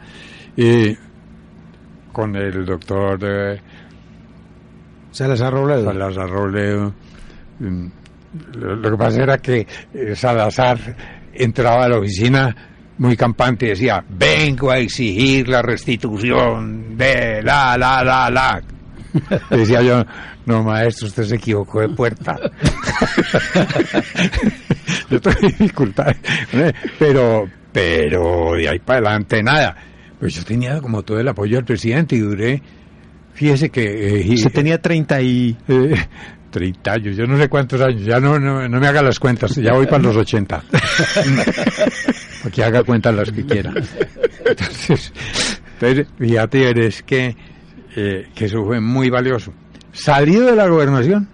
con 2.12 2.34
el 2.36 2.64
doctor 2.64 3.18
eh, 3.22 3.60
Salazar 5.10 5.52
Robledo. 5.52 5.84
Salazar 5.84 6.28
Robledo. 6.28 6.94
Mm, 7.60 7.86
lo, 8.54 8.90
que 8.90 8.96
pasa 8.96 9.22
era 9.22 9.38
que 9.38 9.66
eh, 9.94 10.14
Salazar 10.14 10.78
entraba 11.32 11.84
a 11.84 11.88
la 11.88 11.98
oficina 11.98 12.54
muy 12.98 13.16
campante 13.16 13.66
y 13.66 13.68
decía, 13.70 14.04
vengo 14.08 14.70
a 14.70 14.78
exigir 14.78 15.48
la 15.48 15.62
restitución 15.62 16.96
de 16.96 17.42
la, 17.42 17.78
la, 17.78 18.02
la, 18.04 18.30
la. 18.30 18.62
decía 19.50 19.82
yo, 19.82 20.04
no 20.46 20.62
maestro, 20.62 21.06
usted 21.06 21.24
se 21.24 21.36
equivocó 21.36 21.80
de 21.80 21.88
puerta. 21.90 22.36
yo 25.10 25.20
tengo 25.20 25.40
dificultades, 25.40 26.16
pero, 26.98 27.48
pero 27.78 28.54
de 28.56 28.68
ahí 28.68 28.78
para 28.80 28.98
adelante 28.98 29.42
nada. 29.42 29.76
Pues 30.18 30.34
yo 30.34 30.44
tenía 30.44 30.80
como 30.80 31.02
todo 31.02 31.20
el 31.20 31.28
apoyo 31.28 31.56
del 31.56 31.64
presidente 31.64 32.16
y 32.16 32.18
duré, 32.18 32.60
fíjese 33.34 33.70
que... 33.70 34.20
Eh, 34.20 34.36
Se 34.36 34.50
tenía 34.50 34.80
30 34.80 35.20
y... 35.22 35.56
Eh, 35.68 35.94
30 36.50 36.92
años, 36.92 37.16
yo 37.16 37.26
no 37.26 37.36
sé 37.36 37.46
cuántos 37.50 37.78
años, 37.82 38.02
ya 38.02 38.18
no, 38.18 38.38
no, 38.38 38.68
me 38.68 38.86
haga 38.86 39.02
las 39.02 39.20
cuentas, 39.20 39.54
ya 39.56 39.74
voy 39.74 39.84
para 39.84 40.02
los 40.02 40.16
80. 40.16 40.64
Aquí 42.46 42.62
haga 42.62 42.82
cuentas 42.84 43.14
las 43.14 43.30
que 43.30 43.44
quiera. 43.44 43.74
Entonces, 44.46 45.12
fíjate, 46.18 46.70
eres 46.70 47.02
que, 47.02 47.36
eh, 47.94 48.28
que 48.34 48.44
eso 48.46 48.64
fue 48.64 48.80
muy 48.80 49.10
valioso. 49.10 49.52
Salido 49.92 50.46
de 50.46 50.56
la 50.56 50.68
gobernación, 50.68 51.28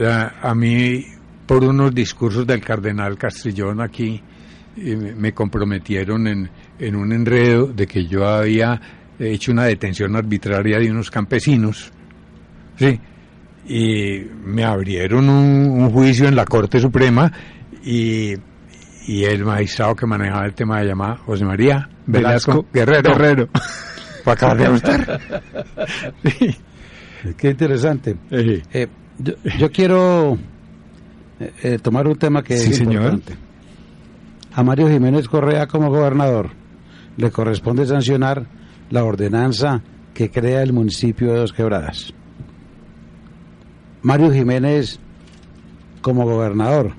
a, 0.00 0.52
mí, 0.56 1.06
por 1.46 1.62
unos 1.62 1.94
discursos 1.94 2.44
del 2.44 2.60
cardenal 2.60 3.16
Castrillón 3.16 3.80
aquí, 3.80 4.20
me 4.76 5.32
comprometieron 5.32 6.26
en, 6.26 6.50
en 6.78 6.96
un 6.96 7.12
enredo 7.12 7.66
de 7.66 7.86
que 7.86 8.06
yo 8.06 8.26
había 8.26 8.80
hecho 9.18 9.52
una 9.52 9.64
detención 9.64 10.14
arbitraria 10.16 10.78
de 10.78 10.90
unos 10.90 11.10
campesinos. 11.10 11.90
Sí, 12.76 13.00
y 13.68 14.26
me 14.44 14.64
abrieron 14.64 15.28
un, 15.28 15.90
juicio 15.90 16.28
en 16.28 16.36
la 16.36 16.44
Corte 16.44 16.78
Suprema 16.78 17.32
y, 17.82 18.34
y, 19.06 19.24
el 19.24 19.44
magistrado 19.44 19.94
que 19.96 20.06
manejaba 20.06 20.46
el 20.46 20.54
tema 20.54 20.80
de 20.80 20.88
llamada 20.88 21.16
José 21.16 21.44
María 21.44 21.88
Velasco, 22.06 22.66
Guerrero. 22.72 23.12
Guerrero. 23.12 23.48
Fue 24.22 24.32
acabar 24.32 24.58
de 24.58 24.68
gustar. 24.68 25.20
Qué 27.36 27.50
interesante. 27.50 28.16
Eh, 28.30 28.86
yo, 29.18 29.70
quiero 29.72 30.38
eh, 31.40 31.52
eh, 31.62 31.78
tomar 31.78 32.06
un 32.06 32.16
tema 32.16 32.42
que 32.42 32.54
es 32.54 32.80
importante. 32.80 33.45
A 34.56 34.62
Mario 34.62 34.88
Jiménez 34.88 35.28
Correa 35.28 35.66
como 35.66 35.90
gobernador. 35.90 36.48
Le 37.18 37.30
corresponde 37.30 37.84
sancionar 37.84 38.46
la 38.88 39.04
ordenanza 39.04 39.82
que 40.14 40.30
crea 40.30 40.62
el 40.62 40.72
municipio 40.72 41.30
de 41.30 41.40
Dos 41.40 41.52
Quebradas. 41.52 42.14
Mario 44.00 44.32
Jiménez, 44.32 44.98
como 46.00 46.24
gobernador, 46.24 46.94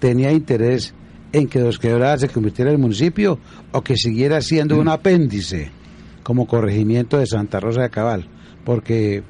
tenía 0.00 0.32
interés 0.32 0.92
en 1.32 1.48
que 1.48 1.60
Dos 1.60 1.78
Quebradas 1.78 2.20
se 2.20 2.28
convirtiera 2.28 2.70
en 2.70 2.78
municipio 2.78 3.38
o 3.72 3.80
que 3.80 3.96
siguiera 3.96 4.42
siendo 4.42 4.78
un 4.78 4.88
apéndice 4.88 5.70
como 6.22 6.46
corregimiento 6.46 7.16
de 7.16 7.26
Santa 7.26 7.58
Rosa 7.58 7.80
de 7.80 7.90
Cabal, 7.90 8.28
porque 8.66 9.22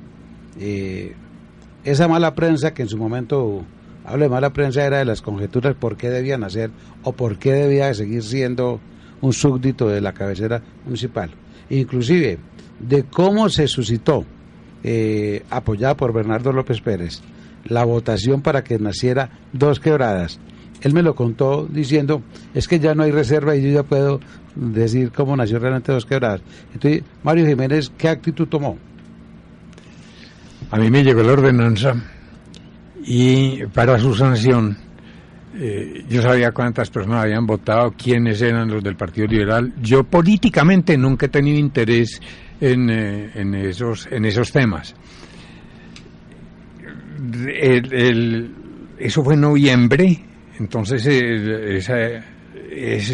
eh, 0.58 1.14
esa 1.84 2.08
mala 2.08 2.34
prensa 2.34 2.74
que 2.74 2.82
en 2.82 2.88
su 2.88 2.98
momento, 2.98 3.64
hablo 4.06 4.24
de 4.24 4.28
mala 4.30 4.52
prensa, 4.52 4.84
era 4.84 4.98
de 4.98 5.04
las 5.04 5.20
conjeturas 5.20 5.74
por 5.74 5.96
qué 5.96 6.08
debían 6.08 6.44
hacer 6.44 6.70
o 7.02 7.12
por 7.12 7.38
qué 7.38 7.52
debía 7.52 7.92
seguir 7.92 8.22
siendo 8.22 8.80
un 9.20 9.32
súbdito 9.32 9.88
de 9.88 10.00
la 10.00 10.12
cabecera 10.12 10.62
municipal. 10.84 11.30
Inclusive, 11.68 12.38
de 12.78 13.02
cómo 13.04 13.48
se 13.48 13.66
suscitó 13.66 14.24
eh, 14.84 15.42
apoyada 15.50 15.96
por 15.96 16.12
Bernardo 16.12 16.52
López 16.52 16.80
Pérez, 16.80 17.20
la 17.64 17.84
votación 17.84 18.42
para 18.42 18.62
que 18.62 18.78
naciera 18.78 19.30
Dos 19.52 19.80
Quebradas. 19.80 20.38
Él 20.82 20.92
me 20.92 21.02
lo 21.02 21.14
contó 21.16 21.66
diciendo, 21.68 22.22
es 22.54 22.68
que 22.68 22.78
ya 22.78 22.94
no 22.94 23.02
hay 23.02 23.10
reserva 23.10 23.56
y 23.56 23.62
yo 23.62 23.70
ya 23.70 23.82
puedo 23.82 24.20
decir 24.54 25.10
cómo 25.10 25.36
nació 25.36 25.58
realmente 25.58 25.90
Dos 25.90 26.06
Quebradas. 26.06 26.42
Entonces, 26.72 27.02
Mario 27.24 27.46
Jiménez, 27.46 27.90
¿qué 27.98 28.08
actitud 28.08 28.46
tomó? 28.46 28.78
A 30.70 30.78
mí 30.78 30.90
me 30.90 31.02
llegó 31.02 31.22
la 31.22 31.32
ordenanza 31.32 31.96
y 33.06 33.64
para 33.66 33.98
su 33.98 34.14
sanción 34.14 34.76
eh, 35.58 36.04
yo 36.08 36.20
sabía 36.20 36.52
cuántas 36.52 36.90
personas 36.90 37.24
habían 37.24 37.46
votado, 37.46 37.94
quiénes 37.96 38.42
eran 38.42 38.68
los 38.68 38.84
del 38.84 38.94
Partido 38.94 39.26
Liberal. 39.26 39.72
Yo 39.80 40.04
políticamente 40.04 40.98
nunca 40.98 41.26
he 41.26 41.28
tenido 41.30 41.58
interés 41.58 42.20
en, 42.60 42.90
eh, 42.90 43.70
esos, 43.70 44.06
en 44.10 44.26
esos 44.26 44.52
temas. 44.52 44.94
eso 48.98 49.24
fue 49.24 49.34
en 49.34 49.40
noviembre, 49.40 50.24
entonces 50.58 51.06
ese 51.06 52.22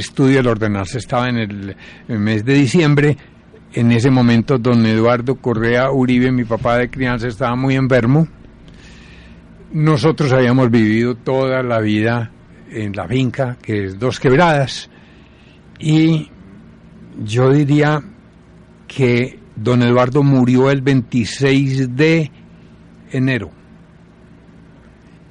estudio 0.01 0.39
del 0.39 0.49
ordenarse 0.49 0.99
estaba 0.99 1.29
en 1.29 1.37
el, 1.37 1.77
mes 2.09 2.45
de 2.45 2.55
diciembre. 2.55 3.17
En 3.75 3.93
ese 3.93 4.11
momento, 4.11 4.59
don 4.59 4.85
Eduardo 4.85 5.37
Correa 5.37 5.93
Uribe, 5.93 6.33
mi 6.33 6.45
papá 6.45 6.79
de 6.79 6.91
crianza, 6.91 7.29
estaba 7.29 7.55
muy 7.55 7.77
enfermo. 7.77 8.27
Nosotros 9.73 10.31
habíamos 10.35 10.71
vivido 10.71 11.15
toda 11.15 11.63
la 11.63 11.81
vida 11.81 12.31
en 12.71 12.93
la 12.93 13.09
finca, 13.09 13.57
que 13.63 13.87
es 13.87 13.99
Dos 13.99 14.21
Quebradas, 14.21 14.91
y 15.79 16.29
yo 17.25 17.51
diría 17.51 18.03
que 18.87 19.39
don 19.57 19.83
Eduardo 19.83 20.23
murió 20.23 20.71
el 20.71 20.83
26 20.83 21.97
de 21.97 22.31
enero. 23.13 23.51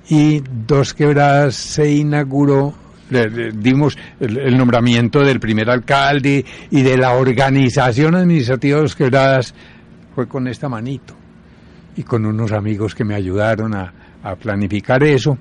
Y 0.10 0.42
Dos 0.66 0.96
Quebradas 0.96 1.54
se 1.54 1.92
inauguró, 1.92 2.74
dimos 3.54 3.96
el, 4.20 4.58
nombramiento 4.58 5.20
del 5.20 5.39
primer 5.39 5.70
alcalde 5.70 6.44
y 6.72 6.82
de 6.82 6.98
la 6.98 7.14
organización 7.14 8.16
administrativa 8.16 8.78
de 8.78 8.82
Dos 8.82 8.96
Quebradas 8.96 9.54
fue 10.16 10.28
con 10.28 10.48
esta 10.48 10.68
manito 10.68 11.14
y 11.96 12.02
con 12.02 12.26
unos 12.26 12.52
amigos 12.52 12.96
que 12.96 13.04
me 13.04 13.14
ayudaron 13.14 13.76
a, 13.76 14.01
planificar 14.39 15.03
eso. 15.03 15.38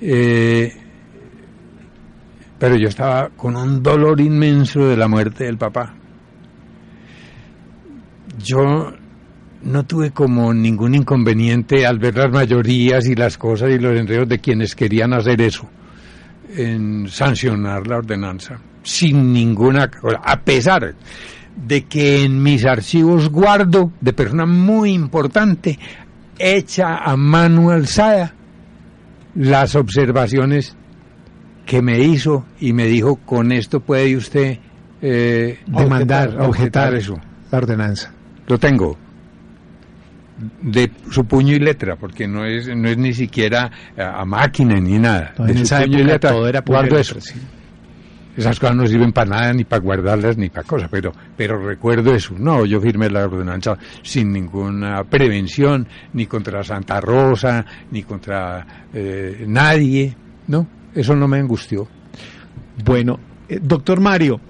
Eh, 0.00 0.72
pero 2.58 2.76
yo 2.76 2.88
estaba 2.88 3.28
con 3.36 3.56
un 3.56 3.82
dolor 3.82 4.20
inmenso 4.20 4.86
de 4.86 4.96
la 4.96 5.08
muerte 5.08 5.44
del 5.44 5.58
papá 5.58 5.94
yo 8.38 8.92
no 9.62 9.84
tuve 9.84 10.10
como 10.10 10.52
ningún 10.52 10.94
inconveniente 10.94 11.86
al 11.86 11.98
ver 11.98 12.16
las 12.16 12.30
mayorías 12.30 13.06
y 13.06 13.14
las 13.14 13.36
cosas 13.38 13.70
y 13.70 13.78
los 13.78 13.98
enredos 13.98 14.28
de 14.28 14.38
quienes 14.38 14.74
querían 14.74 15.12
hacer 15.12 15.40
eso, 15.40 15.68
en 16.54 17.08
sancionar 17.08 17.86
la 17.86 17.98
ordenanza, 17.98 18.60
sin 18.82 19.32
ninguna, 19.32 19.90
a 20.22 20.40
pesar 20.40 20.94
de 21.56 21.84
que 21.84 22.24
en 22.24 22.42
mis 22.42 22.64
archivos 22.64 23.30
guardo 23.30 23.92
de 24.00 24.12
persona 24.12 24.46
muy 24.46 24.92
importante, 24.92 25.78
hecha 26.38 26.98
a 26.98 27.16
mano 27.16 27.70
alzada, 27.70 28.34
las 29.34 29.74
observaciones 29.74 30.76
que 31.64 31.82
me 31.82 32.00
hizo 32.00 32.46
y 32.60 32.72
me 32.72 32.86
dijo, 32.86 33.16
con 33.16 33.52
esto 33.52 33.80
puede 33.80 34.16
usted 34.16 34.58
eh, 35.02 35.58
demandar, 35.66 36.40
objetar 36.40 36.94
eso, 36.94 37.18
la 37.50 37.58
ordenanza. 37.58 38.12
Lo 38.46 38.58
tengo 38.58 38.96
de 40.62 40.90
su 41.10 41.24
puño 41.24 41.54
y 41.54 41.58
letra, 41.58 41.96
porque 41.96 42.28
no 42.28 42.44
es 42.44 42.68
no 42.68 42.88
es 42.88 42.98
ni 42.98 43.14
siquiera 43.14 43.70
a, 43.96 44.24
máquina 44.24 44.78
ni 44.80 44.98
nada. 44.98 45.34
de 45.38 45.64
su 45.64 45.74
puño 45.74 45.98
y 45.98 46.04
letra 46.04 46.30
todo 46.30 46.48
era 46.48 46.60
guardo 46.60 46.98
eso. 46.98 47.16
Esas 48.36 48.60
cosas 48.60 48.76
no 48.76 48.86
sirven 48.86 49.12
para 49.12 49.30
nada, 49.30 49.52
ni 49.52 49.64
para 49.64 49.82
guardarlas, 49.82 50.36
ni 50.36 50.50
para 50.50 50.66
cosas, 50.66 50.88
pero, 50.90 51.12
pero 51.36 51.64
recuerdo 51.66 52.14
eso. 52.14 52.34
No, 52.38 52.66
yo 52.66 52.80
firmé 52.80 53.08
la 53.08 53.24
ordenanza 53.24 53.78
sin 54.02 54.32
ninguna 54.32 55.04
prevención, 55.04 55.86
ni 56.12 56.26
contra 56.26 56.62
Santa 56.62 57.00
Rosa, 57.00 57.64
ni 57.90 58.02
contra 58.02 58.86
eh, 58.92 59.44
nadie. 59.46 60.14
No, 60.48 60.66
eso 60.94 61.16
no 61.16 61.26
me 61.26 61.38
angustió. 61.38 61.88
Bueno, 62.84 63.18
eh, 63.48 63.58
doctor 63.62 64.00
Mario, 64.00 64.40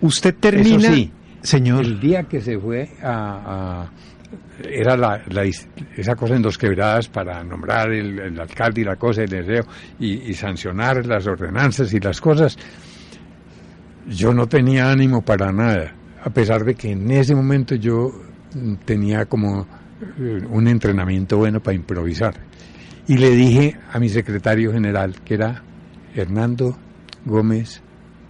usted 0.00 0.34
termina... 0.36 0.90
Señor. 1.42 1.86
El 1.86 1.98
día 1.98 2.24
que 2.24 2.38
se 2.42 2.58
fue 2.58 2.90
a, 3.02 3.88
era 4.68 4.96
la, 4.96 5.22
esa 5.96 6.14
cosa 6.14 6.36
en 6.36 6.42
dos 6.42 6.58
quebradas 6.58 7.08
para 7.08 7.42
nombrar 7.42 7.90
el, 7.92 8.38
alcalde 8.38 8.82
y 8.82 8.84
la 8.84 8.96
cosa, 8.96 9.22
el 9.22 9.30
deseo, 9.30 9.64
y, 9.98 10.32
sancionar 10.34 11.06
las 11.06 11.26
ordenanzas 11.26 11.92
y 11.92 12.00
las 12.00 12.20
cosas, 12.20 12.58
yo 14.08 14.32
no 14.34 14.46
tenía 14.48 14.90
ánimo 14.90 15.22
para 15.22 15.52
nada, 15.52 15.92
a 16.24 16.30
pesar 16.30 16.64
de 16.64 16.74
que 16.74 16.92
en 16.92 17.10
ese 17.10 17.34
momento 17.34 17.74
yo 17.74 18.10
tenía 18.84 19.26
como 19.26 19.66
eh, 20.18 20.40
un 20.50 20.66
entrenamiento 20.68 21.36
bueno 21.38 21.60
para 21.60 21.74
improvisar. 21.76 22.34
Y 23.06 23.16
le 23.18 23.30
dije 23.30 23.76
a 23.92 23.98
mi 23.98 24.08
secretario 24.08 24.72
general, 24.72 25.16
que 25.24 25.34
era 25.34 25.62
Hernando 26.14 26.76
Gómez 27.24 27.82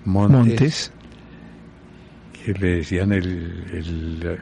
Montes, 0.05 0.37
Montes. 0.49 0.93
que 2.33 2.53
le 2.55 2.77
decían 2.77 3.13
el, 3.13 3.65
el, 3.73 4.39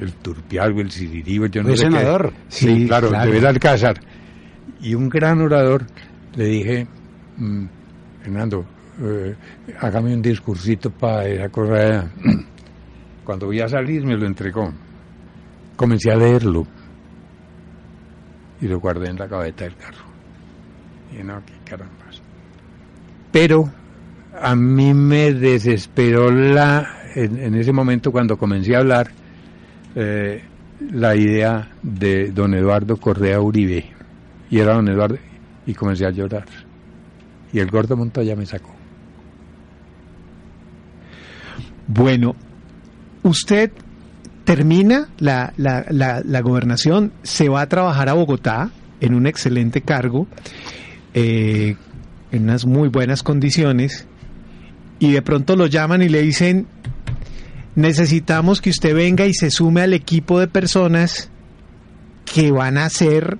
el 0.00 0.12
turpialgo, 0.14 0.80
el 0.80 0.90
sirirío, 0.90 1.46
yo 1.46 1.62
no 1.62 1.68
Fue 1.68 1.76
sé 1.76 1.84
qué. 1.84 1.90
senador. 1.92 2.32
Sí, 2.48 2.66
Sí, 2.76 2.86
claro, 2.86 3.08
claro. 3.10 3.26
de 3.30 3.36
Belalcázar. 3.38 4.00
Y 4.80 4.94
un 4.94 5.08
gran 5.08 5.40
orador, 5.40 5.84
le 6.34 6.44
dije, 6.46 6.86
mm, 7.36 7.64
Hernando, 8.24 8.64
eh, 9.00 9.34
hágame 9.80 10.14
un 10.14 10.22
discursito 10.22 10.90
para 10.90 11.26
esa 11.26 11.48
cosa. 11.48 12.10
Cuando 13.24 13.46
voy 13.46 13.60
a 13.60 13.68
salir 13.68 14.04
me 14.04 14.16
lo 14.16 14.26
entregó. 14.26 14.72
Comencé 15.76 16.10
a 16.10 16.16
leerlo 16.16 16.66
y 18.60 18.68
lo 18.68 18.78
guardé 18.78 19.10
en 19.10 19.18
la 19.18 19.26
gaveta 19.26 19.64
del 19.64 19.76
carro. 19.76 20.04
Y 21.12 21.22
no, 21.22 21.42
qué 21.44 21.52
carambas. 21.64 22.22
Pero 23.30 23.70
a 24.40 24.54
mí 24.54 24.94
me 24.94 25.32
desesperó 25.32 26.30
la, 26.30 27.10
en, 27.14 27.54
ese 27.54 27.72
momento 27.72 28.12
cuando 28.12 28.36
comencé 28.36 28.76
a 28.76 28.80
hablar, 28.80 29.10
eh, 29.94 30.42
la 30.92 31.16
idea 31.16 31.70
de 31.82 32.30
don 32.30 32.54
Eduardo 32.54 32.96
Correa 32.96 33.40
Uribe. 33.40 33.84
Y 34.50 34.58
era 34.58 34.74
don 34.74 34.88
Eduardo, 34.88 35.18
y 35.66 35.74
comencé 35.74 36.06
a 36.06 36.10
llorar. 36.10 36.44
Y 37.52 37.58
el 37.58 37.70
gordo 37.70 37.96
Montoya 37.96 38.36
me 38.36 38.46
sacó. 38.46 38.81
Bueno, 41.94 42.34
usted 43.22 43.70
termina 44.44 45.08
la, 45.18 45.52
la, 45.58 45.84
la, 46.24 46.40
gobernación, 46.40 47.12
se 47.22 47.50
va 47.50 47.60
a 47.60 47.68
trabajar 47.68 48.08
a 48.08 48.14
Bogotá 48.14 48.70
en 49.02 49.14
un 49.14 49.26
excelente 49.26 49.82
cargo, 49.82 50.26
eh, 51.12 51.76
en 52.30 52.44
unas 52.44 52.64
muy 52.64 52.88
buenas 52.88 53.22
condiciones, 53.22 54.06
y 55.00 55.12
de 55.12 55.20
pronto 55.20 55.54
lo 55.54 55.66
llaman 55.66 56.00
y 56.00 56.08
le 56.08 56.22
dicen, 56.22 56.66
necesitamos 57.74 58.62
que 58.62 58.70
usted 58.70 58.94
venga 58.94 59.26
y 59.26 59.34
se 59.34 59.50
sume 59.50 59.82
al 59.82 59.92
equipo 59.92 60.40
de 60.40 60.48
personas 60.48 61.30
que 62.24 62.52
van 62.52 62.78
a 62.78 62.88
ser 62.88 63.36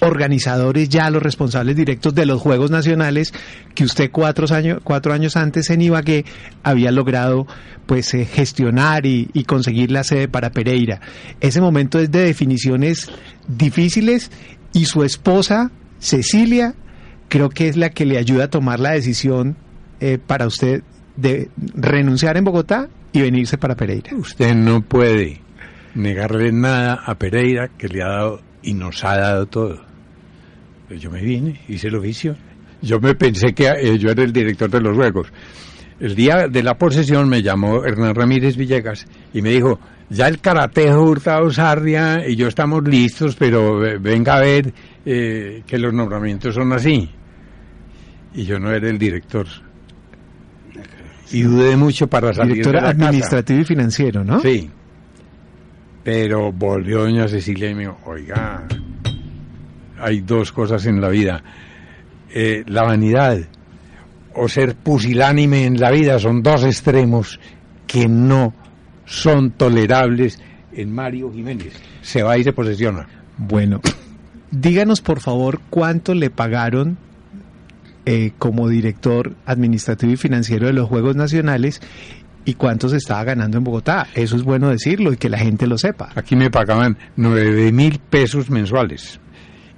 organizadores 0.00 0.88
ya 0.88 1.10
los 1.10 1.22
responsables 1.22 1.76
directos 1.76 2.14
de 2.14 2.26
los 2.26 2.40
Juegos 2.40 2.70
Nacionales 2.70 3.32
que 3.74 3.84
usted 3.84 4.10
cuatro 4.10 4.46
años, 4.54 4.80
cuatro 4.82 5.12
años 5.12 5.36
antes 5.36 5.70
en 5.70 5.82
Ibagué 5.82 6.24
había 6.62 6.90
logrado 6.90 7.46
pues 7.86 8.12
eh, 8.14 8.24
gestionar 8.24 9.06
y, 9.06 9.26
conseguir 9.46 9.90
la 9.90 10.04
sede 10.04 10.28
para 10.28 10.50
Pereira. 10.50 11.00
Ese 11.40 11.60
momento 11.60 11.98
es 11.98 12.10
de 12.10 12.20
definiciones 12.20 13.10
difíciles 13.46 14.30
y 14.72 14.86
su 14.86 15.04
esposa, 15.04 15.70
Cecilia, 15.98 16.74
creo 17.28 17.50
que 17.50 17.68
es 17.68 17.76
la 17.76 17.90
que 17.90 18.06
le 18.06 18.18
ayuda 18.18 18.44
a 18.44 18.50
tomar 18.50 18.80
la 18.80 18.92
decisión 18.92 19.56
eh, 20.00 20.18
para 20.18 20.46
usted 20.46 20.82
de 21.16 21.50
renunciar 21.56 22.36
en 22.36 22.44
Bogotá 22.44 22.88
y 23.12 23.20
venirse 23.20 23.58
para 23.58 23.76
Pereira. 23.76 24.10
Usted 24.16 24.54
no 24.54 24.82
puede 24.82 25.40
negarle 25.94 26.52
nada 26.52 27.00
a 27.04 27.14
Pereira 27.16 27.68
que 27.78 27.88
le 27.88 28.02
ha 28.02 28.08
dado 28.08 28.40
y 28.64 28.74
nos 28.74 29.04
ha 29.04 29.16
dado 29.16 29.46
todo. 29.46 29.80
Pues 30.88 31.00
yo 31.00 31.10
me 31.10 31.22
vine, 31.22 31.60
hice 31.68 31.88
el 31.88 31.96
oficio. 31.96 32.36
Yo 32.82 33.00
me 33.00 33.14
pensé 33.14 33.54
que 33.54 33.66
eh, 33.68 33.98
yo 33.98 34.10
era 34.10 34.22
el 34.22 34.32
director 34.32 34.70
de 34.70 34.80
los 34.80 34.96
juegos. 34.96 35.28
El 36.00 36.14
día 36.14 36.48
de 36.48 36.62
la 36.62 36.74
posesión 36.74 37.28
me 37.28 37.42
llamó 37.42 37.84
Hernán 37.84 38.14
Ramírez 38.14 38.56
Villegas 38.56 39.06
y 39.32 39.40
me 39.40 39.50
dijo, 39.50 39.78
ya 40.10 40.28
el 40.28 40.40
karatejo 40.40 41.02
Hurtado 41.02 41.50
Sarria 41.50 42.28
y 42.28 42.36
yo 42.36 42.48
estamos 42.48 42.82
listos, 42.86 43.36
pero 43.36 43.78
venga 44.00 44.34
a 44.36 44.40
ver 44.40 44.72
eh, 45.06 45.62
que 45.66 45.78
los 45.78 45.94
nombramientos 45.94 46.54
son 46.54 46.72
así. 46.72 47.08
Y 48.34 48.44
yo 48.44 48.58
no 48.58 48.72
era 48.72 48.88
el 48.90 48.98
director. 48.98 49.46
Y 51.30 51.42
dudé 51.42 51.76
mucho 51.76 52.06
para 52.06 52.32
salir 52.34 52.54
Director 52.54 52.74
de 52.74 52.80
la 52.80 52.92
casa. 52.92 53.06
administrativo 53.08 53.60
y 53.60 53.64
financiero, 53.64 54.24
¿no? 54.24 54.40
Sí. 54.40 54.70
Pero 56.04 56.52
volvió 56.52 57.00
doña 57.00 57.26
Cecilia 57.26 57.70
y 57.70 57.74
me 57.74 57.80
dijo, 57.82 57.98
oiga, 58.04 58.66
hay 59.98 60.20
dos 60.20 60.52
cosas 60.52 60.84
en 60.86 61.00
la 61.00 61.08
vida. 61.08 61.42
Eh, 62.30 62.62
la 62.66 62.82
vanidad 62.82 63.38
o 64.34 64.48
ser 64.48 64.74
pusilánime 64.74 65.64
en 65.64 65.80
la 65.80 65.90
vida 65.90 66.18
son 66.18 66.42
dos 66.42 66.64
extremos 66.64 67.40
que 67.86 68.08
no 68.08 68.52
son 69.06 69.52
tolerables 69.52 70.40
en 70.72 70.92
Mario 70.92 71.32
Jiménez. 71.32 71.72
Se 72.02 72.22
va 72.22 72.36
y 72.36 72.44
se 72.44 72.52
posesiona. 72.52 73.08
Bueno, 73.38 73.80
díganos 74.50 75.00
por 75.00 75.20
favor 75.20 75.60
cuánto 75.70 76.14
le 76.14 76.30
pagaron 76.30 76.98
eh, 78.06 78.32
como 78.38 78.68
director 78.68 79.34
administrativo 79.46 80.12
y 80.12 80.16
financiero 80.16 80.66
de 80.66 80.74
los 80.74 80.88
Juegos 80.88 81.16
Nacionales 81.16 81.80
y 82.44 82.54
cuánto 82.54 82.88
se 82.88 82.96
estaba 82.96 83.24
ganando 83.24 83.58
en 83.58 83.64
Bogotá. 83.64 84.08
Eso 84.14 84.36
es 84.36 84.42
bueno 84.42 84.68
decirlo 84.68 85.12
y 85.12 85.16
que 85.16 85.28
la 85.28 85.38
gente 85.38 85.66
lo 85.66 85.78
sepa. 85.78 86.10
Aquí 86.14 86.36
me 86.36 86.50
pagaban 86.50 86.98
nueve 87.16 87.72
mil 87.72 87.98
pesos 87.98 88.50
mensuales 88.50 89.20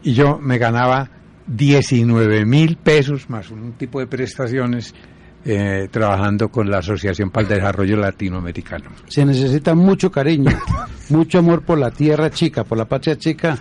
y 0.03 0.15
yo 0.15 0.39
me 0.39 0.59
ganaba 0.59 1.11
19 1.47 2.45
mil 2.45 2.77
pesos 2.77 3.31
más 3.31 3.51
un 3.51 3.73
tipo 3.73 4.01
de 4.01 4.07
prestaciones 4.07 4.95
eh, 5.45 5.89
trabajando 5.93 6.49
con 6.49 6.69
la 6.69 6.79
Asociación 6.79 7.31
para 7.31 7.47
el 7.47 7.55
Desarrollo 7.55 7.97
Latinoamericano. 7.97 8.91
Se 9.07 9.25
necesita 9.25 9.77
mucho 9.77 10.11
cariño, 10.11 10.51
mucho 11.11 11.39
amor 11.39 11.63
por 11.63 11.79
la 11.79 11.93
tierra 11.93 12.31
chica, 12.31 12.65
por 12.65 12.79
la 12.79 12.87
patria 12.87 13.17
chica, 13.17 13.57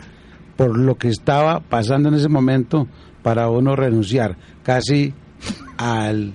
por 0.55 0.75
lo 0.77 0.95
que 0.95 1.09
estaba 1.09 1.59
pasando 1.59 2.09
en 2.09 2.15
ese 2.15 2.29
momento 2.29 2.87
para 3.21 3.49
uno 3.49 3.75
renunciar 3.75 4.35
casi 4.63 5.13
al 5.77 6.33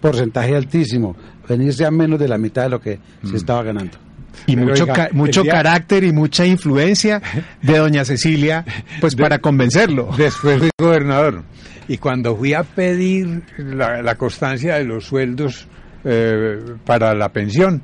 porcentaje 0.00 0.54
altísimo, 0.56 1.16
venirse 1.48 1.84
a 1.84 1.90
menos 1.90 2.18
de 2.18 2.28
la 2.28 2.38
mitad 2.38 2.62
de 2.64 2.68
lo 2.70 2.80
que 2.80 2.98
se 3.28 3.36
estaba 3.36 3.62
ganando. 3.62 3.98
Y 4.46 4.54
Pero, 4.54 4.68
mucho, 4.68 4.82
oiga, 4.84 4.94
ca- 4.94 5.08
mucho 5.12 5.42
día- 5.42 5.52
carácter 5.52 6.04
y 6.04 6.12
mucha 6.12 6.46
influencia 6.46 7.20
de 7.60 7.78
doña 7.78 8.04
Cecilia, 8.04 8.64
pues 9.00 9.16
para 9.16 9.38
convencerlo. 9.40 10.10
Después 10.16 10.58
fui 10.58 10.70
gobernador. 10.78 11.42
Y 11.88 11.96
cuando 11.98 12.36
fui 12.36 12.54
a 12.54 12.62
pedir 12.62 13.42
la, 13.56 14.02
la 14.02 14.14
constancia 14.16 14.76
de 14.76 14.84
los 14.84 15.06
sueldos 15.06 15.66
eh, 16.04 16.58
para 16.84 17.14
la 17.14 17.30
pensión, 17.30 17.82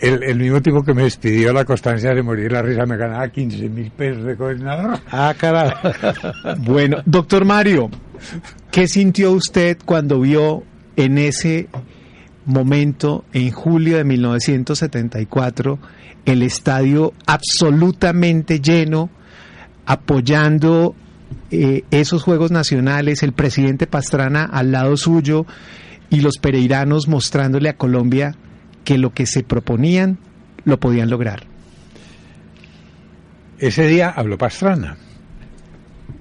el, 0.00 0.22
el 0.22 0.38
mismo 0.38 0.60
tipo 0.60 0.82
que 0.82 0.94
me 0.94 1.04
despidió 1.04 1.52
la 1.52 1.64
constancia 1.64 2.14
de 2.14 2.22
morir 2.22 2.52
la 2.52 2.62
risa 2.62 2.86
me 2.86 2.96
ganaba 2.96 3.28
15 3.28 3.68
mil 3.68 3.90
pesos 3.90 4.24
de 4.24 4.34
gobernador. 4.34 4.98
Ah, 5.10 5.34
carajo. 5.38 5.88
Bueno, 6.58 6.98
doctor 7.04 7.44
Mario, 7.44 7.90
¿qué 8.70 8.86
sintió 8.88 9.32
usted 9.32 9.78
cuando 9.84 10.20
vio 10.20 10.62
en 10.96 11.18
ese 11.18 11.68
momento, 12.44 13.24
en 13.32 13.50
julio 13.50 13.96
de 13.96 14.04
1974, 14.04 15.78
el 16.24 16.42
estadio 16.42 17.12
absolutamente 17.26 18.60
lleno, 18.60 19.10
apoyando 19.86 20.94
eh, 21.50 21.84
esos 21.90 22.22
Juegos 22.22 22.50
Nacionales, 22.50 23.22
el 23.22 23.32
presidente 23.32 23.86
Pastrana 23.86 24.44
al 24.44 24.72
lado 24.72 24.96
suyo 24.96 25.46
y 26.10 26.20
los 26.20 26.38
pereiranos 26.38 27.08
mostrándole 27.08 27.68
a 27.68 27.76
Colombia 27.76 28.36
que 28.84 28.98
lo 28.98 29.12
que 29.12 29.26
se 29.26 29.42
proponían 29.42 30.18
lo 30.64 30.78
podían 30.78 31.10
lograr? 31.10 31.44
Ese 33.58 33.86
día 33.86 34.10
habló 34.10 34.36
Pastrana, 34.36 34.96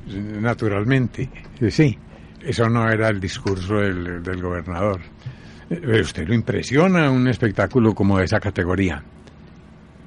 naturalmente, 0.08 1.30
sí. 1.70 1.98
Eso 2.42 2.68
no 2.70 2.90
era 2.90 3.08
el 3.08 3.22
discurso 3.22 3.76
del, 3.76 4.22
del 4.22 4.42
gobernador. 4.42 5.00
Eh, 5.70 6.02
Usted 6.02 6.28
lo 6.28 6.34
impresiona 6.34 7.10
un 7.10 7.28
espectáculo 7.30 7.96
como 7.96 8.18
de 8.18 8.26
esa 8.26 8.40
categoría. 8.42 9.02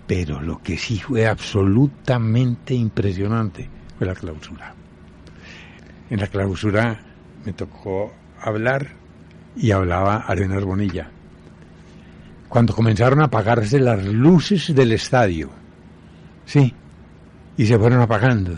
Pero 0.06 0.42
lo 0.42 0.62
que 0.62 0.76
sí 0.76 0.98
fue 0.98 1.26
absolutamente 1.26 2.74
impresionante 2.74 3.68
fue 3.96 4.06
la 4.06 4.14
clausura. 4.14 4.74
En 6.10 6.20
la 6.20 6.26
clausura 6.26 7.00
me 7.44 7.54
tocó 7.54 8.12
hablar 8.40 8.86
y 9.56 9.70
hablaba 9.70 10.16
Arenas 10.18 10.62
Bonilla. 10.62 11.10
Cuando 12.48 12.74
comenzaron 12.74 13.20
a 13.20 13.24
apagarse 13.24 13.78
las 13.80 14.04
luces 14.04 14.74
del 14.74 14.92
estadio, 14.92 15.50
sí, 16.44 16.72
y 17.56 17.66
se 17.66 17.78
fueron 17.78 18.00
apagando. 18.00 18.54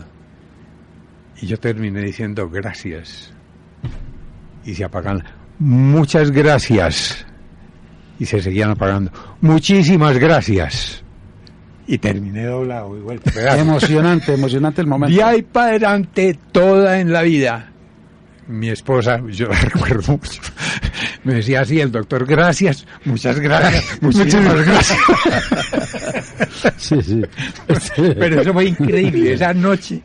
Y 1.41 1.47
yo 1.47 1.57
terminé 1.57 2.01
diciendo 2.01 2.49
gracias. 2.49 3.33
Y 4.65 4.75
se 4.75 4.83
apagan. 4.83 5.23
Muchas 5.57 6.31
gracias. 6.31 7.25
Y 8.19 8.25
se 8.25 8.41
seguían 8.41 8.71
apagando. 8.71 9.11
Muchísimas 9.41 10.17
gracias. 10.17 11.01
Y 11.87 11.97
terminé 11.97 12.45
doblado 12.45 12.95
y 12.97 12.99
vuelto 12.99 13.29
a 13.29 13.33
pegar. 13.35 13.57
Emocionante, 13.57 14.33
emocionante 14.33 14.81
el 14.81 14.87
momento. 14.87 15.15
Y 15.15 15.21
ahí 15.21 15.41
para 15.41 15.69
adelante, 15.69 16.37
toda 16.51 16.99
en 16.99 17.11
la 17.11 17.21
vida. 17.21 17.71
Mi 18.49 18.69
esposa, 18.69 19.21
yo 19.27 19.47
la 19.47 19.59
recuerdo 19.61 20.13
mucho, 20.13 20.41
me 21.23 21.35
decía 21.35 21.61
así 21.61 21.79
el 21.79 21.91
doctor, 21.91 22.25
gracias, 22.25 22.83
muchas 23.05 23.39
gracias, 23.39 23.85
muchísimas 24.01 24.65
gracias. 24.65 24.99
sí, 26.77 26.99
sí. 27.03 27.21
Pero 28.17 28.41
eso 28.41 28.51
fue 28.51 28.65
increíble, 28.65 29.33
esa 29.33 29.53
noche 29.53 30.01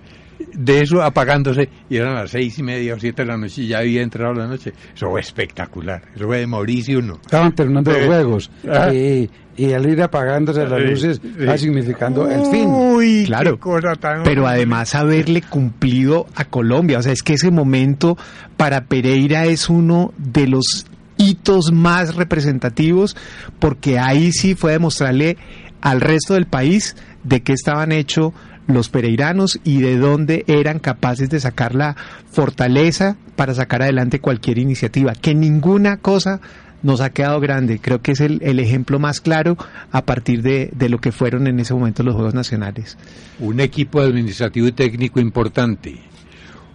de 0.54 0.80
eso 0.80 1.02
apagándose 1.02 1.68
y 1.88 1.96
eran 1.96 2.14
las 2.14 2.30
seis 2.30 2.58
y 2.58 2.62
media 2.62 2.94
o 2.94 3.00
siete 3.00 3.22
de 3.22 3.28
la 3.28 3.36
noche 3.36 3.62
y 3.62 3.68
ya 3.68 3.78
había 3.78 4.02
entrado 4.02 4.34
la 4.34 4.46
noche. 4.46 4.72
Eso 4.94 5.10
fue 5.10 5.20
espectacular, 5.20 6.02
eso 6.14 6.26
fue 6.26 6.38
de 6.38 6.46
morirse 6.46 6.96
uno. 6.96 7.18
Estaban 7.22 7.54
terminando 7.54 7.92
los 7.92 8.06
juegos 8.06 8.50
ah. 8.70 8.92
y, 8.92 9.30
y 9.56 9.72
al 9.72 9.88
ir 9.88 10.02
apagándose 10.02 10.66
las 10.66 10.80
luces 10.80 11.20
va 11.20 11.56
significando 11.58 12.28
el 12.30 12.44
fin. 12.46 12.66
Uy, 12.68 13.24
Claro. 13.26 13.52
qué 13.52 13.60
cosa 13.60 13.94
tan 13.96 14.22
Pero 14.22 14.46
además 14.46 14.94
haberle 14.94 15.42
cumplido 15.42 16.26
a 16.34 16.44
Colombia. 16.44 16.98
O 16.98 17.02
sea, 17.02 17.12
es 17.12 17.22
que 17.22 17.34
ese 17.34 17.50
momento 17.50 18.16
para 18.56 18.84
Pereira 18.84 19.44
es 19.46 19.68
uno 19.68 20.12
de 20.16 20.46
los 20.46 20.86
hitos 21.16 21.72
más 21.72 22.16
representativos 22.16 23.16
porque 23.58 23.98
ahí 23.98 24.32
sí 24.32 24.54
fue 24.54 24.72
demostrarle 24.72 25.36
al 25.80 26.00
resto 26.00 26.34
del 26.34 26.46
país 26.46 26.96
de 27.22 27.42
qué 27.42 27.52
estaban 27.52 27.92
hechos 27.92 28.32
los 28.66 28.88
pereiranos 28.88 29.60
y 29.64 29.80
de 29.80 29.96
dónde 29.96 30.44
eran 30.46 30.78
capaces 30.78 31.28
de 31.30 31.40
sacar 31.40 31.74
la 31.74 31.96
fortaleza 32.30 33.16
para 33.36 33.54
sacar 33.54 33.82
adelante 33.82 34.20
cualquier 34.20 34.58
iniciativa. 34.58 35.12
Que 35.14 35.34
ninguna 35.34 35.98
cosa 35.98 36.40
nos 36.82 37.00
ha 37.00 37.10
quedado 37.10 37.40
grande. 37.40 37.78
Creo 37.80 38.02
que 38.02 38.12
es 38.12 38.20
el, 38.20 38.40
el 38.42 38.60
ejemplo 38.60 38.98
más 38.98 39.20
claro 39.20 39.56
a 39.90 40.02
partir 40.02 40.42
de, 40.42 40.70
de 40.74 40.88
lo 40.88 40.98
que 40.98 41.12
fueron 41.12 41.46
en 41.46 41.58
ese 41.60 41.74
momento 41.74 42.02
los 42.02 42.14
Juegos 42.14 42.34
Nacionales. 42.34 42.96
un 43.40 43.60
equipo 43.60 44.00
administrativo 44.00 44.66
y 44.66 44.72
técnico 44.72 45.18
importante, 45.20 45.98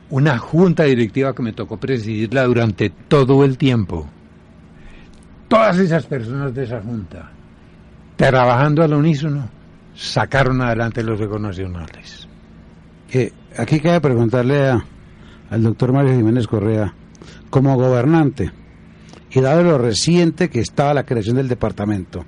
una 0.10 0.38
junta 0.40 0.84
directiva 0.84 1.34
que 1.36 1.44
me 1.44 1.54
tocó 1.54 1.78
presidirla 1.78 2.44
durante 2.46 2.90
todo 2.90 3.46
el 3.46 3.58
tiempo. 3.58 4.10
Todas 5.48 5.78
esas 5.78 6.06
personas 6.06 6.54
de 6.54 6.64
esa 6.64 6.82
junta, 6.82 7.32
trabajando 8.16 8.84
al 8.84 8.94
unísono, 8.94 9.50
sacaron 10.00 10.62
adelante 10.62 11.04
los 11.04 11.18
Juegos 11.18 11.42
Nacionales. 11.42 12.28
Aquí 13.58 13.80
cabe 13.80 14.00
preguntarle 14.02 14.70
a- 14.70 14.86
al 15.50 15.64
doctor 15.64 15.92
Mario 15.92 16.16
Jiménez 16.16 16.48
Correa, 16.48 16.94
como 17.50 17.76
gobernante, 17.76 18.52
y 19.32 19.42
dado 19.42 19.64
lo 19.64 19.78
reciente 19.78 20.50
que 20.50 20.60
estaba 20.62 20.94
la 20.94 21.06
creación 21.06 21.36
del 21.36 21.48
departamento, 21.48 22.24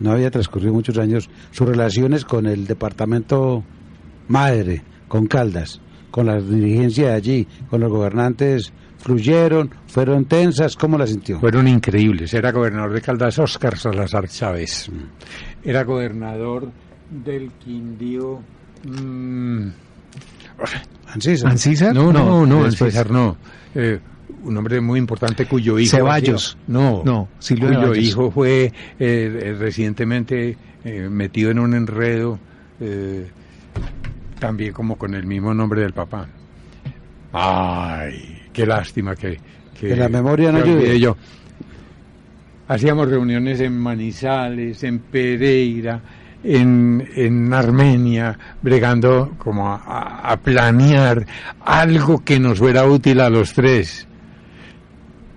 no 0.00 0.10
había 0.12 0.30
transcurrido 0.30 0.72
muchos 0.74 0.98
años, 0.98 1.30
sus 1.50 1.66
relaciones 1.68 2.24
con 2.24 2.46
el 2.46 2.66
departamento 2.66 3.64
madre, 4.28 4.82
con 5.08 5.26
Caldas, 5.26 5.80
con 6.10 6.26
la 6.26 6.40
dirigencia 6.40 7.08
de 7.08 7.14
allí, 7.14 7.48
con 7.70 7.80
los 7.80 7.90
gobernantes, 7.90 8.72
fluyeron, 8.98 9.70
fueron 9.86 10.24
tensas, 10.26 10.76
¿cómo 10.76 10.98
la 10.98 11.06
sintió? 11.06 11.38
Fueron 11.40 11.68
increíbles. 11.68 12.34
Era 12.34 12.50
gobernador 12.52 12.92
de 12.92 13.00
Caldas 13.00 13.38
Óscar 13.38 13.78
Salazar 13.78 14.28
Chávez. 14.28 14.90
Era 15.64 15.84
gobernador 15.84 16.70
del 17.10 17.50
Quindío. 17.64 18.40
mm, 18.84 19.68
Ancisa. 21.14 21.48
¿Ancísar? 21.48 21.94
No, 21.94 22.12
no, 22.12 22.44
no, 22.46 22.64
después. 22.64 22.94
Ancísar 22.94 23.10
no. 23.10 23.36
Eh, 23.74 23.98
un 24.44 24.56
hombre 24.56 24.80
muy 24.80 24.98
importante 24.98 25.46
cuyo 25.46 25.78
hijo. 25.78 25.96
Ceballos. 25.96 26.56
No, 26.66 27.02
No, 27.04 27.28
Silvio 27.38 27.68
cuyo 27.68 27.80
Ceballos. 27.80 27.98
hijo 28.04 28.30
fue 28.30 28.64
eh, 28.64 28.72
eh, 28.98 29.56
recientemente 29.58 30.56
eh, 30.84 31.08
metido 31.10 31.50
en 31.50 31.58
un 31.58 31.74
enredo, 31.74 32.38
eh, 32.80 33.26
también 34.38 34.72
como 34.72 34.96
con 34.96 35.14
el 35.14 35.26
mismo 35.26 35.52
nombre 35.54 35.80
del 35.82 35.92
papá. 35.92 36.28
Ay, 37.32 38.42
qué 38.52 38.66
lástima 38.66 39.14
que. 39.16 39.38
Que 39.78 39.94
la 39.94 40.08
memoria 40.08 40.50
no 40.50 40.58
ayude. 40.58 40.98
yo. 40.98 41.16
Hacíamos 42.68 43.08
reuniones 43.08 43.60
en 43.60 43.78
Manizales, 43.78 44.82
en 44.84 44.98
Pereira, 44.98 46.00
en, 46.42 47.08
en 47.14 47.52
Armenia, 47.52 48.38
bregando 48.62 49.34
como 49.38 49.68
a, 49.68 50.38
planear 50.42 51.26
algo 51.60 52.24
que 52.24 52.38
nos 52.38 52.58
fuera 52.58 52.86
útil 52.86 53.20
a 53.20 53.30
los 53.30 53.52
tres. 53.52 54.06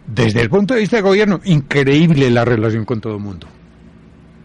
Desde 0.08 0.42
el 0.42 0.50
punto 0.50 0.74
de 0.74 0.82
vista 0.82 0.98
de 0.98 1.02
gobierno, 1.02 1.40
increíble 1.46 2.30
la 2.30 2.46
relación 2.46 2.86
con 2.86 3.00
todo 3.00 3.16
el 3.16 3.22
mundo. 3.22 3.48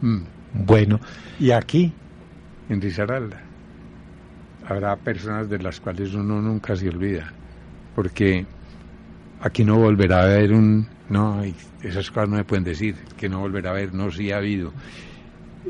Mm. 0.01 0.21
Bueno, 0.65 1.01
Y 1.39 1.51
aquí, 1.51 1.93
en 2.69 2.81
Risaralda, 2.81 3.43
habrá 4.67 4.97
personas 4.97 5.51
de 5.51 5.59
las 5.59 5.81
cuales 5.81 6.15
uno 6.15 6.41
nunca 6.41 6.77
se 6.77 6.89
olvida, 6.89 7.33
porque 7.95 8.47
aquí 9.41 9.65
no 9.65 9.77
volverá 9.77 10.21
a 10.21 10.25
haber 10.25 10.53
un... 10.53 10.87
No, 11.09 11.43
esas 11.83 12.11
cosas 12.11 12.29
no 12.31 12.37
me 12.37 12.45
pueden 12.45 12.65
decir, 12.65 12.97
que 13.17 13.29
no 13.29 13.41
volverá 13.41 13.71
a 13.71 13.73
haber, 13.75 13.93
no, 13.95 14.11
sí 14.11 14.33
ha 14.33 14.39
habido. 14.39 14.73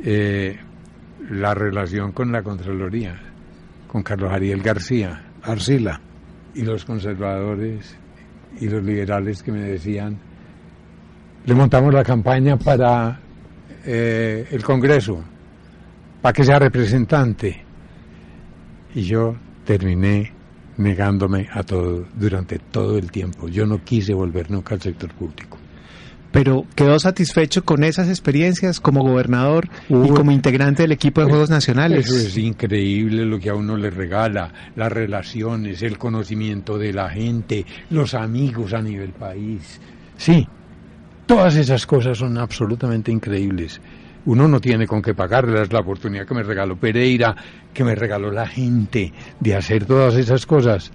Eh, 0.05 0.59
la 1.31 1.55
relación 1.55 2.13
con 2.13 2.33
la 2.33 2.43
Contraloría, 2.43 3.21
con 3.89 4.03
Carlos 4.03 4.33
Ariel 4.33 4.63
García 4.63 5.23
Arcila. 5.43 6.01
y 6.55 6.63
los 6.63 6.85
conservadores 6.85 7.97
y 8.61 8.69
los 8.69 8.83
liberales 8.83 9.43
que 9.43 9.53
me 9.53 9.61
decían, 9.61 10.19
le 11.45 11.55
montamos 11.55 11.93
la 11.93 12.03
campaña 12.03 12.57
para 12.57 13.21
eh, 13.85 14.49
el 14.51 14.65
Congreso, 14.65 15.23
para 16.23 16.33
que 16.33 16.45
sea 16.45 16.59
representante. 16.59 17.63
Y 18.95 19.03
yo 19.03 19.37
terminé 19.65 20.33
negándome 20.79 21.49
a 21.53 21.63
todo 21.63 22.07
durante 22.15 22.59
todo 22.59 22.97
el 22.99 23.11
tiempo. 23.11 23.49
Yo 23.49 23.67
no 23.67 23.85
quise 23.85 24.15
volver 24.15 24.51
nunca 24.51 24.75
al 24.75 24.81
sector 24.81 25.13
público. 25.13 25.59
Pero 26.37 26.67
quedó 26.75 26.99
satisfecho 26.99 27.65
con 27.65 27.83
esas 27.83 28.11
experiencias 28.11 28.79
como 28.79 29.01
gobernador 29.01 29.71
y 29.89 30.11
como 30.11 30.33
integrante 30.33 30.83
del 30.83 30.93
equipo 30.93 31.23
de 31.23 31.31
Juegos 31.31 31.49
Nacionales. 31.49 32.05
Eso 32.05 32.15
es 32.15 32.37
increíble 32.37 33.25
lo 33.25 33.39
que 33.39 33.49
a 33.49 33.55
uno 33.55 33.75
le 33.75 33.89
regala, 33.89 34.53
las 34.75 34.93
relaciones, 34.93 35.81
el 35.81 35.97
conocimiento 35.97 36.77
de 36.77 36.93
la 36.93 37.09
gente, 37.09 37.65
los 37.89 38.13
amigos 38.13 38.75
a 38.75 38.83
nivel 38.83 39.13
país. 39.13 39.81
Sí, 40.19 40.47
todas 41.25 41.57
esas 41.57 41.87
cosas 41.87 42.19
son 42.19 42.37
absolutamente 42.37 43.11
increíbles. 43.11 43.81
Uno 44.27 44.47
no 44.47 44.61
tiene 44.61 44.87
con 44.87 45.01
qué 45.01 45.15
pagarlas, 45.15 45.73
la 45.73 45.81
oportunidad 45.81 46.27
que 46.27 46.35
me 46.35 46.43
regaló 46.43 46.77
Pereira, 46.77 47.35
que 47.73 47.83
me 47.83 47.95
regaló 47.95 48.31
la 48.31 48.47
gente 48.47 49.11
de 49.41 49.55
hacer 49.55 49.87
todas 49.87 50.15
esas 50.17 50.45
cosas. 50.45 50.93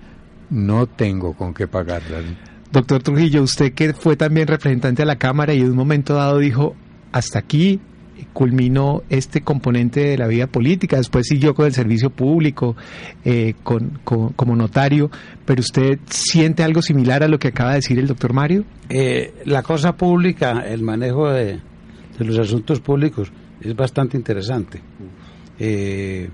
No 0.51 0.85
tengo 0.85 1.33
con 1.33 1.51
qué 1.51 1.67
pagarlas. 1.67 2.25
Doctor 2.71 3.03
Trujillo, 3.03 3.43
usted 3.43 3.73
que 3.73 3.93
fue 3.93 4.15
también 4.15 4.47
representante 4.47 5.01
a 5.01 5.05
la 5.05 5.17
Cámara 5.17 5.53
y 5.53 5.59
en 5.59 5.71
un 5.71 5.75
momento 5.75 6.15
dado 6.15 6.37
dijo, 6.37 6.75
hasta 7.11 7.39
aquí 7.39 7.81
culminó 8.33 9.01
este 9.09 9.41
componente 9.41 10.01
de 10.01 10.17
la 10.17 10.27
vida 10.27 10.47
política, 10.47 10.97
después 10.97 11.27
siguió 11.27 11.53
con 11.53 11.65
el 11.65 11.73
servicio 11.73 12.09
público, 12.11 12.75
eh, 13.25 13.55
con, 13.63 13.99
como 14.03 14.55
notario, 14.55 15.09
pero 15.45 15.61
usted 15.61 15.99
siente 16.07 16.63
algo 16.63 16.81
similar 16.81 17.23
a 17.23 17.27
lo 17.27 17.39
que 17.39 17.49
acaba 17.49 17.71
de 17.71 17.77
decir 17.77 17.99
el 17.99 18.07
doctor 18.07 18.33
Mario? 18.33 18.63
Eh, 18.89 19.33
la 19.45 19.63
cosa 19.63 19.95
pública, 19.95 20.63
el 20.67 20.81
manejo 20.83 21.29
de, 21.29 21.59
de 22.17 22.25
los 22.25 22.37
asuntos 22.37 22.79
públicos 22.79 23.31
es 23.61 23.75
bastante 23.75 24.17
interesante. 24.17 24.81
Eh, 25.59 26.29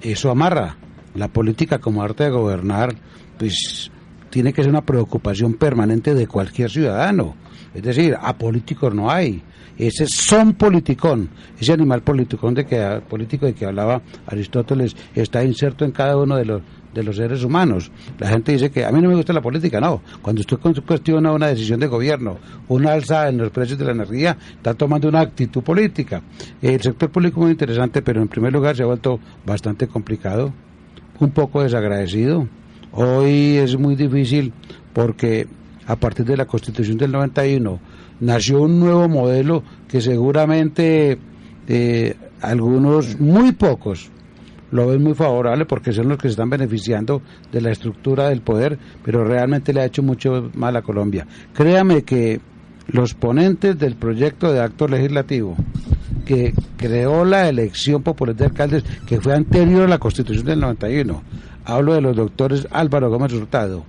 eso 0.00 0.30
amarra 0.30 0.76
la 1.14 1.28
política 1.28 1.78
como 1.78 2.02
arte 2.02 2.24
de 2.24 2.30
gobernar, 2.30 2.94
pues 3.38 3.90
tiene 4.30 4.52
que 4.52 4.62
ser 4.62 4.70
una 4.70 4.84
preocupación 4.84 5.54
permanente 5.54 6.14
de 6.14 6.26
cualquier 6.26 6.70
ciudadano. 6.70 7.34
Es 7.74 7.82
decir, 7.82 8.16
a 8.20 8.36
políticos 8.36 8.94
no 8.94 9.10
hay. 9.10 9.42
Ese 9.78 10.06
son 10.06 10.54
politicón, 10.54 11.28
ese 11.60 11.72
animal 11.74 12.00
politicón 12.02 12.54
de 12.54 12.64
que, 12.64 13.02
político 13.08 13.44
de 13.44 13.52
que 13.54 13.66
hablaba 13.66 14.00
Aristóteles 14.26 14.96
está 15.14 15.44
inserto 15.44 15.84
en 15.84 15.92
cada 15.92 16.16
uno 16.16 16.36
de 16.36 16.44
los 16.46 16.62
de 16.94 17.02
los 17.02 17.16
seres 17.16 17.44
humanos. 17.44 17.90
La 18.18 18.28
gente 18.30 18.52
dice 18.52 18.70
que 18.70 18.86
a 18.86 18.90
mí 18.90 19.02
no 19.02 19.10
me 19.10 19.16
gusta 19.16 19.34
la 19.34 19.42
política, 19.42 19.78
no. 19.82 20.00
Cuando 20.22 20.40
usted 20.40 20.56
cu- 20.56 20.80
cuestiona 20.80 21.30
una 21.30 21.48
decisión 21.48 21.78
de 21.78 21.88
gobierno, 21.88 22.38
una 22.68 22.94
alza 22.94 23.28
en 23.28 23.36
los 23.36 23.50
precios 23.50 23.78
de 23.78 23.84
la 23.84 23.90
energía, 23.92 24.38
está 24.56 24.72
tomando 24.72 25.06
una 25.06 25.20
actitud 25.20 25.62
política. 25.62 26.22
El 26.62 26.80
sector 26.80 27.10
público 27.10 27.38
es 27.40 27.42
muy 27.42 27.50
interesante, 27.50 28.00
pero 28.00 28.22
en 28.22 28.28
primer 28.28 28.50
lugar 28.54 28.76
se 28.76 28.82
ha 28.82 28.86
vuelto 28.86 29.20
bastante 29.44 29.86
complicado, 29.88 30.54
un 31.20 31.30
poco 31.32 31.62
desagradecido. 31.62 32.48
Hoy 32.98 33.58
es 33.58 33.78
muy 33.78 33.94
difícil 33.94 34.54
porque 34.94 35.46
a 35.86 35.96
partir 35.96 36.24
de 36.24 36.34
la 36.34 36.46
Constitución 36.46 36.96
del 36.96 37.12
91 37.12 37.78
nació 38.20 38.62
un 38.62 38.80
nuevo 38.80 39.06
modelo 39.06 39.62
que 39.86 40.00
seguramente 40.00 41.18
eh, 41.68 42.14
algunos, 42.40 43.20
muy 43.20 43.52
pocos, 43.52 44.10
lo 44.70 44.86
ven 44.86 45.02
muy 45.02 45.12
favorable 45.12 45.66
porque 45.66 45.92
son 45.92 46.08
los 46.08 46.16
que 46.16 46.28
se 46.28 46.32
están 46.32 46.48
beneficiando 46.48 47.20
de 47.52 47.60
la 47.60 47.70
estructura 47.70 48.30
del 48.30 48.40
poder, 48.40 48.78
pero 49.04 49.26
realmente 49.26 49.74
le 49.74 49.82
ha 49.82 49.84
hecho 49.84 50.02
mucho 50.02 50.50
mal 50.54 50.74
a 50.74 50.80
Colombia. 50.80 51.26
Créame 51.52 52.02
que 52.02 52.40
los 52.88 53.12
ponentes 53.12 53.78
del 53.78 53.96
proyecto 53.96 54.50
de 54.54 54.60
acto 54.60 54.88
legislativo 54.88 55.54
que 56.24 56.54
creó 56.76 57.24
la 57.24 57.48
elección 57.48 58.02
popular 58.02 58.34
de 58.34 58.46
alcaldes, 58.46 58.84
que 59.06 59.20
fue 59.20 59.34
anterior 59.34 59.84
a 59.84 59.88
la 59.88 59.98
Constitución 59.98 60.46
del 60.46 60.60
91, 60.60 61.22
hablo 61.66 61.94
de 61.94 62.00
los 62.00 62.16
doctores 62.16 62.66
Álvaro 62.70 63.10
Gómez 63.10 63.32
Hurtado, 63.32 63.84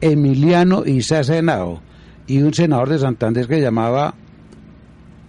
Emiliano 0.00 0.84
Isa 0.86 1.24
Senao 1.24 1.80
y 2.26 2.42
un 2.42 2.54
senador 2.54 2.88
de 2.88 2.98
Santander 2.98 3.46
que 3.48 3.60
llamaba 3.60 4.14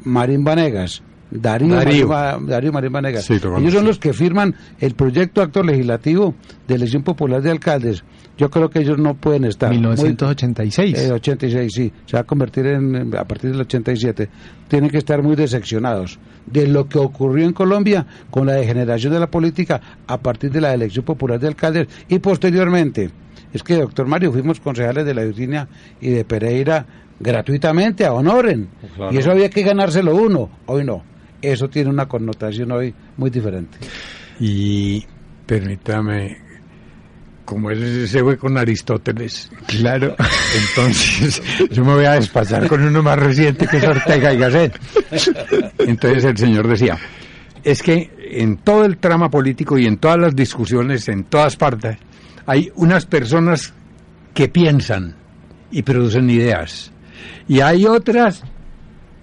Marín 0.03 0.43
Vanegas. 0.43 1.01
Darío, 1.31 1.73
Darío. 1.75 2.07
Marín, 2.07 2.45
Darío 2.47 2.71
Marín 2.71 2.91
Vanegas. 2.91 3.25
Sí, 3.25 3.39
lo 3.41 3.57
Ellos 3.57 3.73
son 3.73 3.85
los 3.85 3.97
que 3.97 4.13
firman 4.13 4.53
el 4.79 4.93
proyecto 4.93 5.41
acto 5.41 5.63
legislativo 5.63 6.35
de 6.67 6.75
elección 6.75 7.01
popular 7.01 7.41
de 7.41 7.49
alcaldes. 7.49 8.03
Yo 8.37 8.49
creo 8.51 8.69
que 8.69 8.79
ellos 8.79 8.99
no 8.99 9.15
pueden 9.15 9.45
estar. 9.45 9.69
muy- 9.71 9.79
1986. 9.79 10.99
eh, 10.99 11.11
86, 11.11 11.71
sí. 11.73 11.91
Se 12.05 12.17
va 12.17 12.21
a 12.21 12.23
convertir 12.23 12.67
en, 12.67 12.95
en- 12.95 13.15
a 13.17 13.23
partir 13.25 13.49
del 13.51 13.61
87. 13.61 14.29
Tienen 14.67 14.91
que 14.91 14.97
estar 14.99 15.23
muy 15.23 15.35
decepcionados 15.35 16.19
de 16.45 16.67
lo 16.67 16.87
que 16.87 16.99
ocurrió 16.99 17.45
en 17.45 17.53
Colombia 17.53 18.05
con 18.29 18.47
la 18.47 18.53
degeneración 18.53 19.13
de 19.13 19.19
la 19.19 19.27
política 19.27 19.81
a 20.07 20.17
partir 20.17 20.51
de 20.51 20.61
la 20.61 20.73
elección 20.73 21.05
popular 21.05 21.39
de 21.39 21.47
alcaldes 21.47 21.87
y 22.07 22.19
posteriormente. 22.19 23.09
Es 23.53 23.61
que, 23.63 23.75
doctor 23.75 24.07
Mario, 24.07 24.31
fuimos 24.31 24.59
concejales 24.59 25.05
de 25.05 25.13
la 25.13 25.23
Virginia 25.23 25.67
y 26.01 26.09
de 26.09 26.25
Pereira 26.25 26.85
gratuitamente, 27.19 28.05
a 28.05 28.13
honoren. 28.13 28.67
Claro. 28.95 29.13
Y 29.13 29.17
eso 29.17 29.31
había 29.31 29.49
que 29.49 29.61
ganárselo 29.61 30.15
uno. 30.15 30.49
Hoy 30.65 30.83
no. 30.83 31.03
Eso 31.41 31.69
tiene 31.69 31.89
una 31.89 32.07
connotación 32.07 32.71
hoy 32.71 32.93
muy 33.17 33.29
diferente. 33.29 33.77
Y 34.39 35.05
permítame, 35.45 36.37
como 37.45 37.69
él 37.71 38.07
se 38.07 38.21
fue 38.21 38.37
con 38.37 38.57
Aristóteles, 38.57 39.49
Claro. 39.67 40.15
entonces 40.69 41.41
yo 41.71 41.83
me 41.83 41.93
voy 41.95 42.05
a 42.05 42.13
despachar 42.13 42.67
con 42.67 42.81
uno 42.83 43.03
más 43.03 43.19
reciente 43.19 43.67
que 43.67 43.77
es 43.77 43.83
Ortega 43.83 44.33
y 44.33 44.37
Gasset. 44.37 44.79
Entonces 45.79 46.23
el 46.25 46.37
señor 46.37 46.67
decía, 46.67 46.97
es 47.63 47.81
que 47.81 48.09
en 48.31 48.57
todo 48.57 48.85
el 48.85 48.97
trama 48.97 49.29
político 49.29 49.77
y 49.77 49.85
en 49.85 49.97
todas 49.97 50.17
las 50.17 50.35
discusiones, 50.35 51.07
en 51.09 51.25
todas 51.25 51.55
partes, 51.55 51.97
hay 52.45 52.71
unas 52.75 53.05
personas 53.05 53.73
que 54.33 54.49
piensan 54.49 55.15
y 55.71 55.81
producen 55.83 56.29
ideas. 56.29 56.91
Y 57.47 57.59
hay 57.59 57.85
otras 57.85 58.43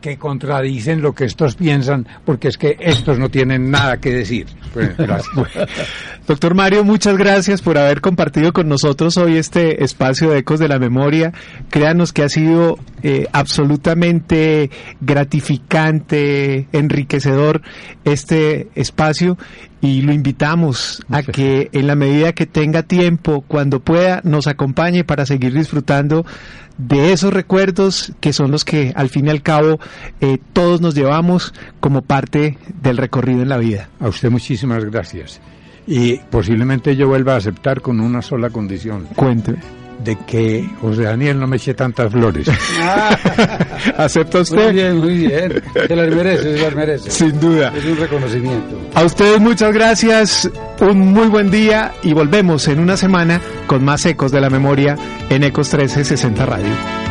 que 0.01 0.17
contradicen 0.17 1.03
lo 1.03 1.15
que 1.15 1.25
estos 1.25 1.55
piensan, 1.55 2.07
porque 2.25 2.49
es 2.49 2.57
que 2.57 2.77
estos 2.81 3.19
no 3.19 3.29
tienen 3.29 3.71
nada 3.71 3.99
que 3.99 4.13
decir. 4.13 4.47
Pues. 4.73 4.91
Doctor 6.27 6.55
Mario, 6.55 6.85
muchas 6.85 7.17
gracias 7.17 7.61
por 7.61 7.77
haber 7.77 8.01
compartido 8.01 8.53
con 8.53 8.69
nosotros 8.69 9.17
hoy 9.17 9.37
este 9.37 9.83
espacio 9.85 10.31
de 10.31 10.39
Ecos 10.39 10.61
de 10.61 10.69
la 10.69 10.79
Memoria. 10.79 11.33
Créanos 11.71 12.13
que 12.13 12.23
ha 12.23 12.29
sido 12.29 12.79
eh, 13.03 13.27
absolutamente 13.33 14.71
gratificante, 15.01 16.69
enriquecedor 16.73 17.63
este 18.05 18.69
espacio 18.75 19.37
y 19.81 20.03
lo 20.03 20.13
invitamos 20.13 21.03
a 21.09 21.23
que 21.23 21.71
en 21.73 21.87
la 21.87 21.95
medida 21.95 22.33
que 22.33 22.47
tenga 22.47 22.83
tiempo, 22.83 23.43
cuando 23.47 23.81
pueda, 23.81 24.21
nos 24.25 24.47
acompañe 24.47 25.05
para 25.05 25.25
seguir 25.25 25.55
disfrutando 25.55 26.27
de 26.87 27.13
esos 27.13 27.33
recuerdos 27.33 28.13
que 28.21 28.33
son 28.33 28.51
los 28.51 28.65
que 28.65 28.93
al 28.97 29.09
fin 29.09 29.27
y 29.27 29.31
al 29.31 29.43
cabo 29.43 29.79
eh, 30.21 30.39
todos 30.53 30.81
nos 30.81 30.95
llevamos 30.95 31.53
como 31.81 32.03
parte 32.03 32.59
del 32.83 32.97
recorrido 32.97 33.43
en 33.43 33.49
la 33.49 33.59
vida. 33.59 33.89
A 34.01 34.09
usted 34.09 34.31
muchísimas 34.31 34.85
gracias. 34.85 35.41
Y 35.87 36.17
posiblemente 36.31 36.97
yo 36.97 37.09
vuelva 37.09 37.35
a 37.35 37.39
aceptar 37.39 37.81
con 37.81 38.01
una 38.01 38.23
sola 38.23 38.51
condición. 38.51 39.07
Cuénteme. 39.17 39.80
De 40.03 40.17
que 40.27 40.67
José 40.81 41.03
Daniel 41.03 41.39
no 41.39 41.47
me 41.47 41.57
eche 41.57 41.75
tantas 41.75 42.11
flores. 42.11 42.49
¿Acepta 43.99 44.39
Muy 44.39 44.43
usted? 44.43 44.73
bien, 44.73 44.97
muy 44.99 45.15
bien. 45.27 45.63
Se 45.87 45.95
las 45.97 46.09
merece, 46.15 46.57
se 46.57 46.63
las 46.63 46.75
merece. 46.75 47.11
Sin 47.11 47.39
duda. 47.39 47.73
Es 47.77 47.85
un 47.85 47.97
reconocimiento. 47.97 48.81
A 48.95 49.05
ustedes 49.05 49.41
muchas 49.41 49.73
gracias, 49.75 50.51
un 50.81 50.99
muy 51.13 51.29
buen 51.29 51.51
día 51.51 51.93
y 52.03 52.13
volvemos 52.15 52.67
en 52.69 52.81
una 52.81 52.97
semana 52.97 53.41
con 53.67 53.85
más 53.85 54.07
ecos 54.07 54.33
de 54.33 54.41
la 54.41 54.49
memoria 54.51 54.97
en 55.29 55.45
Ecos 55.45 55.69
1360 55.73 56.47
Radio. 56.47 57.10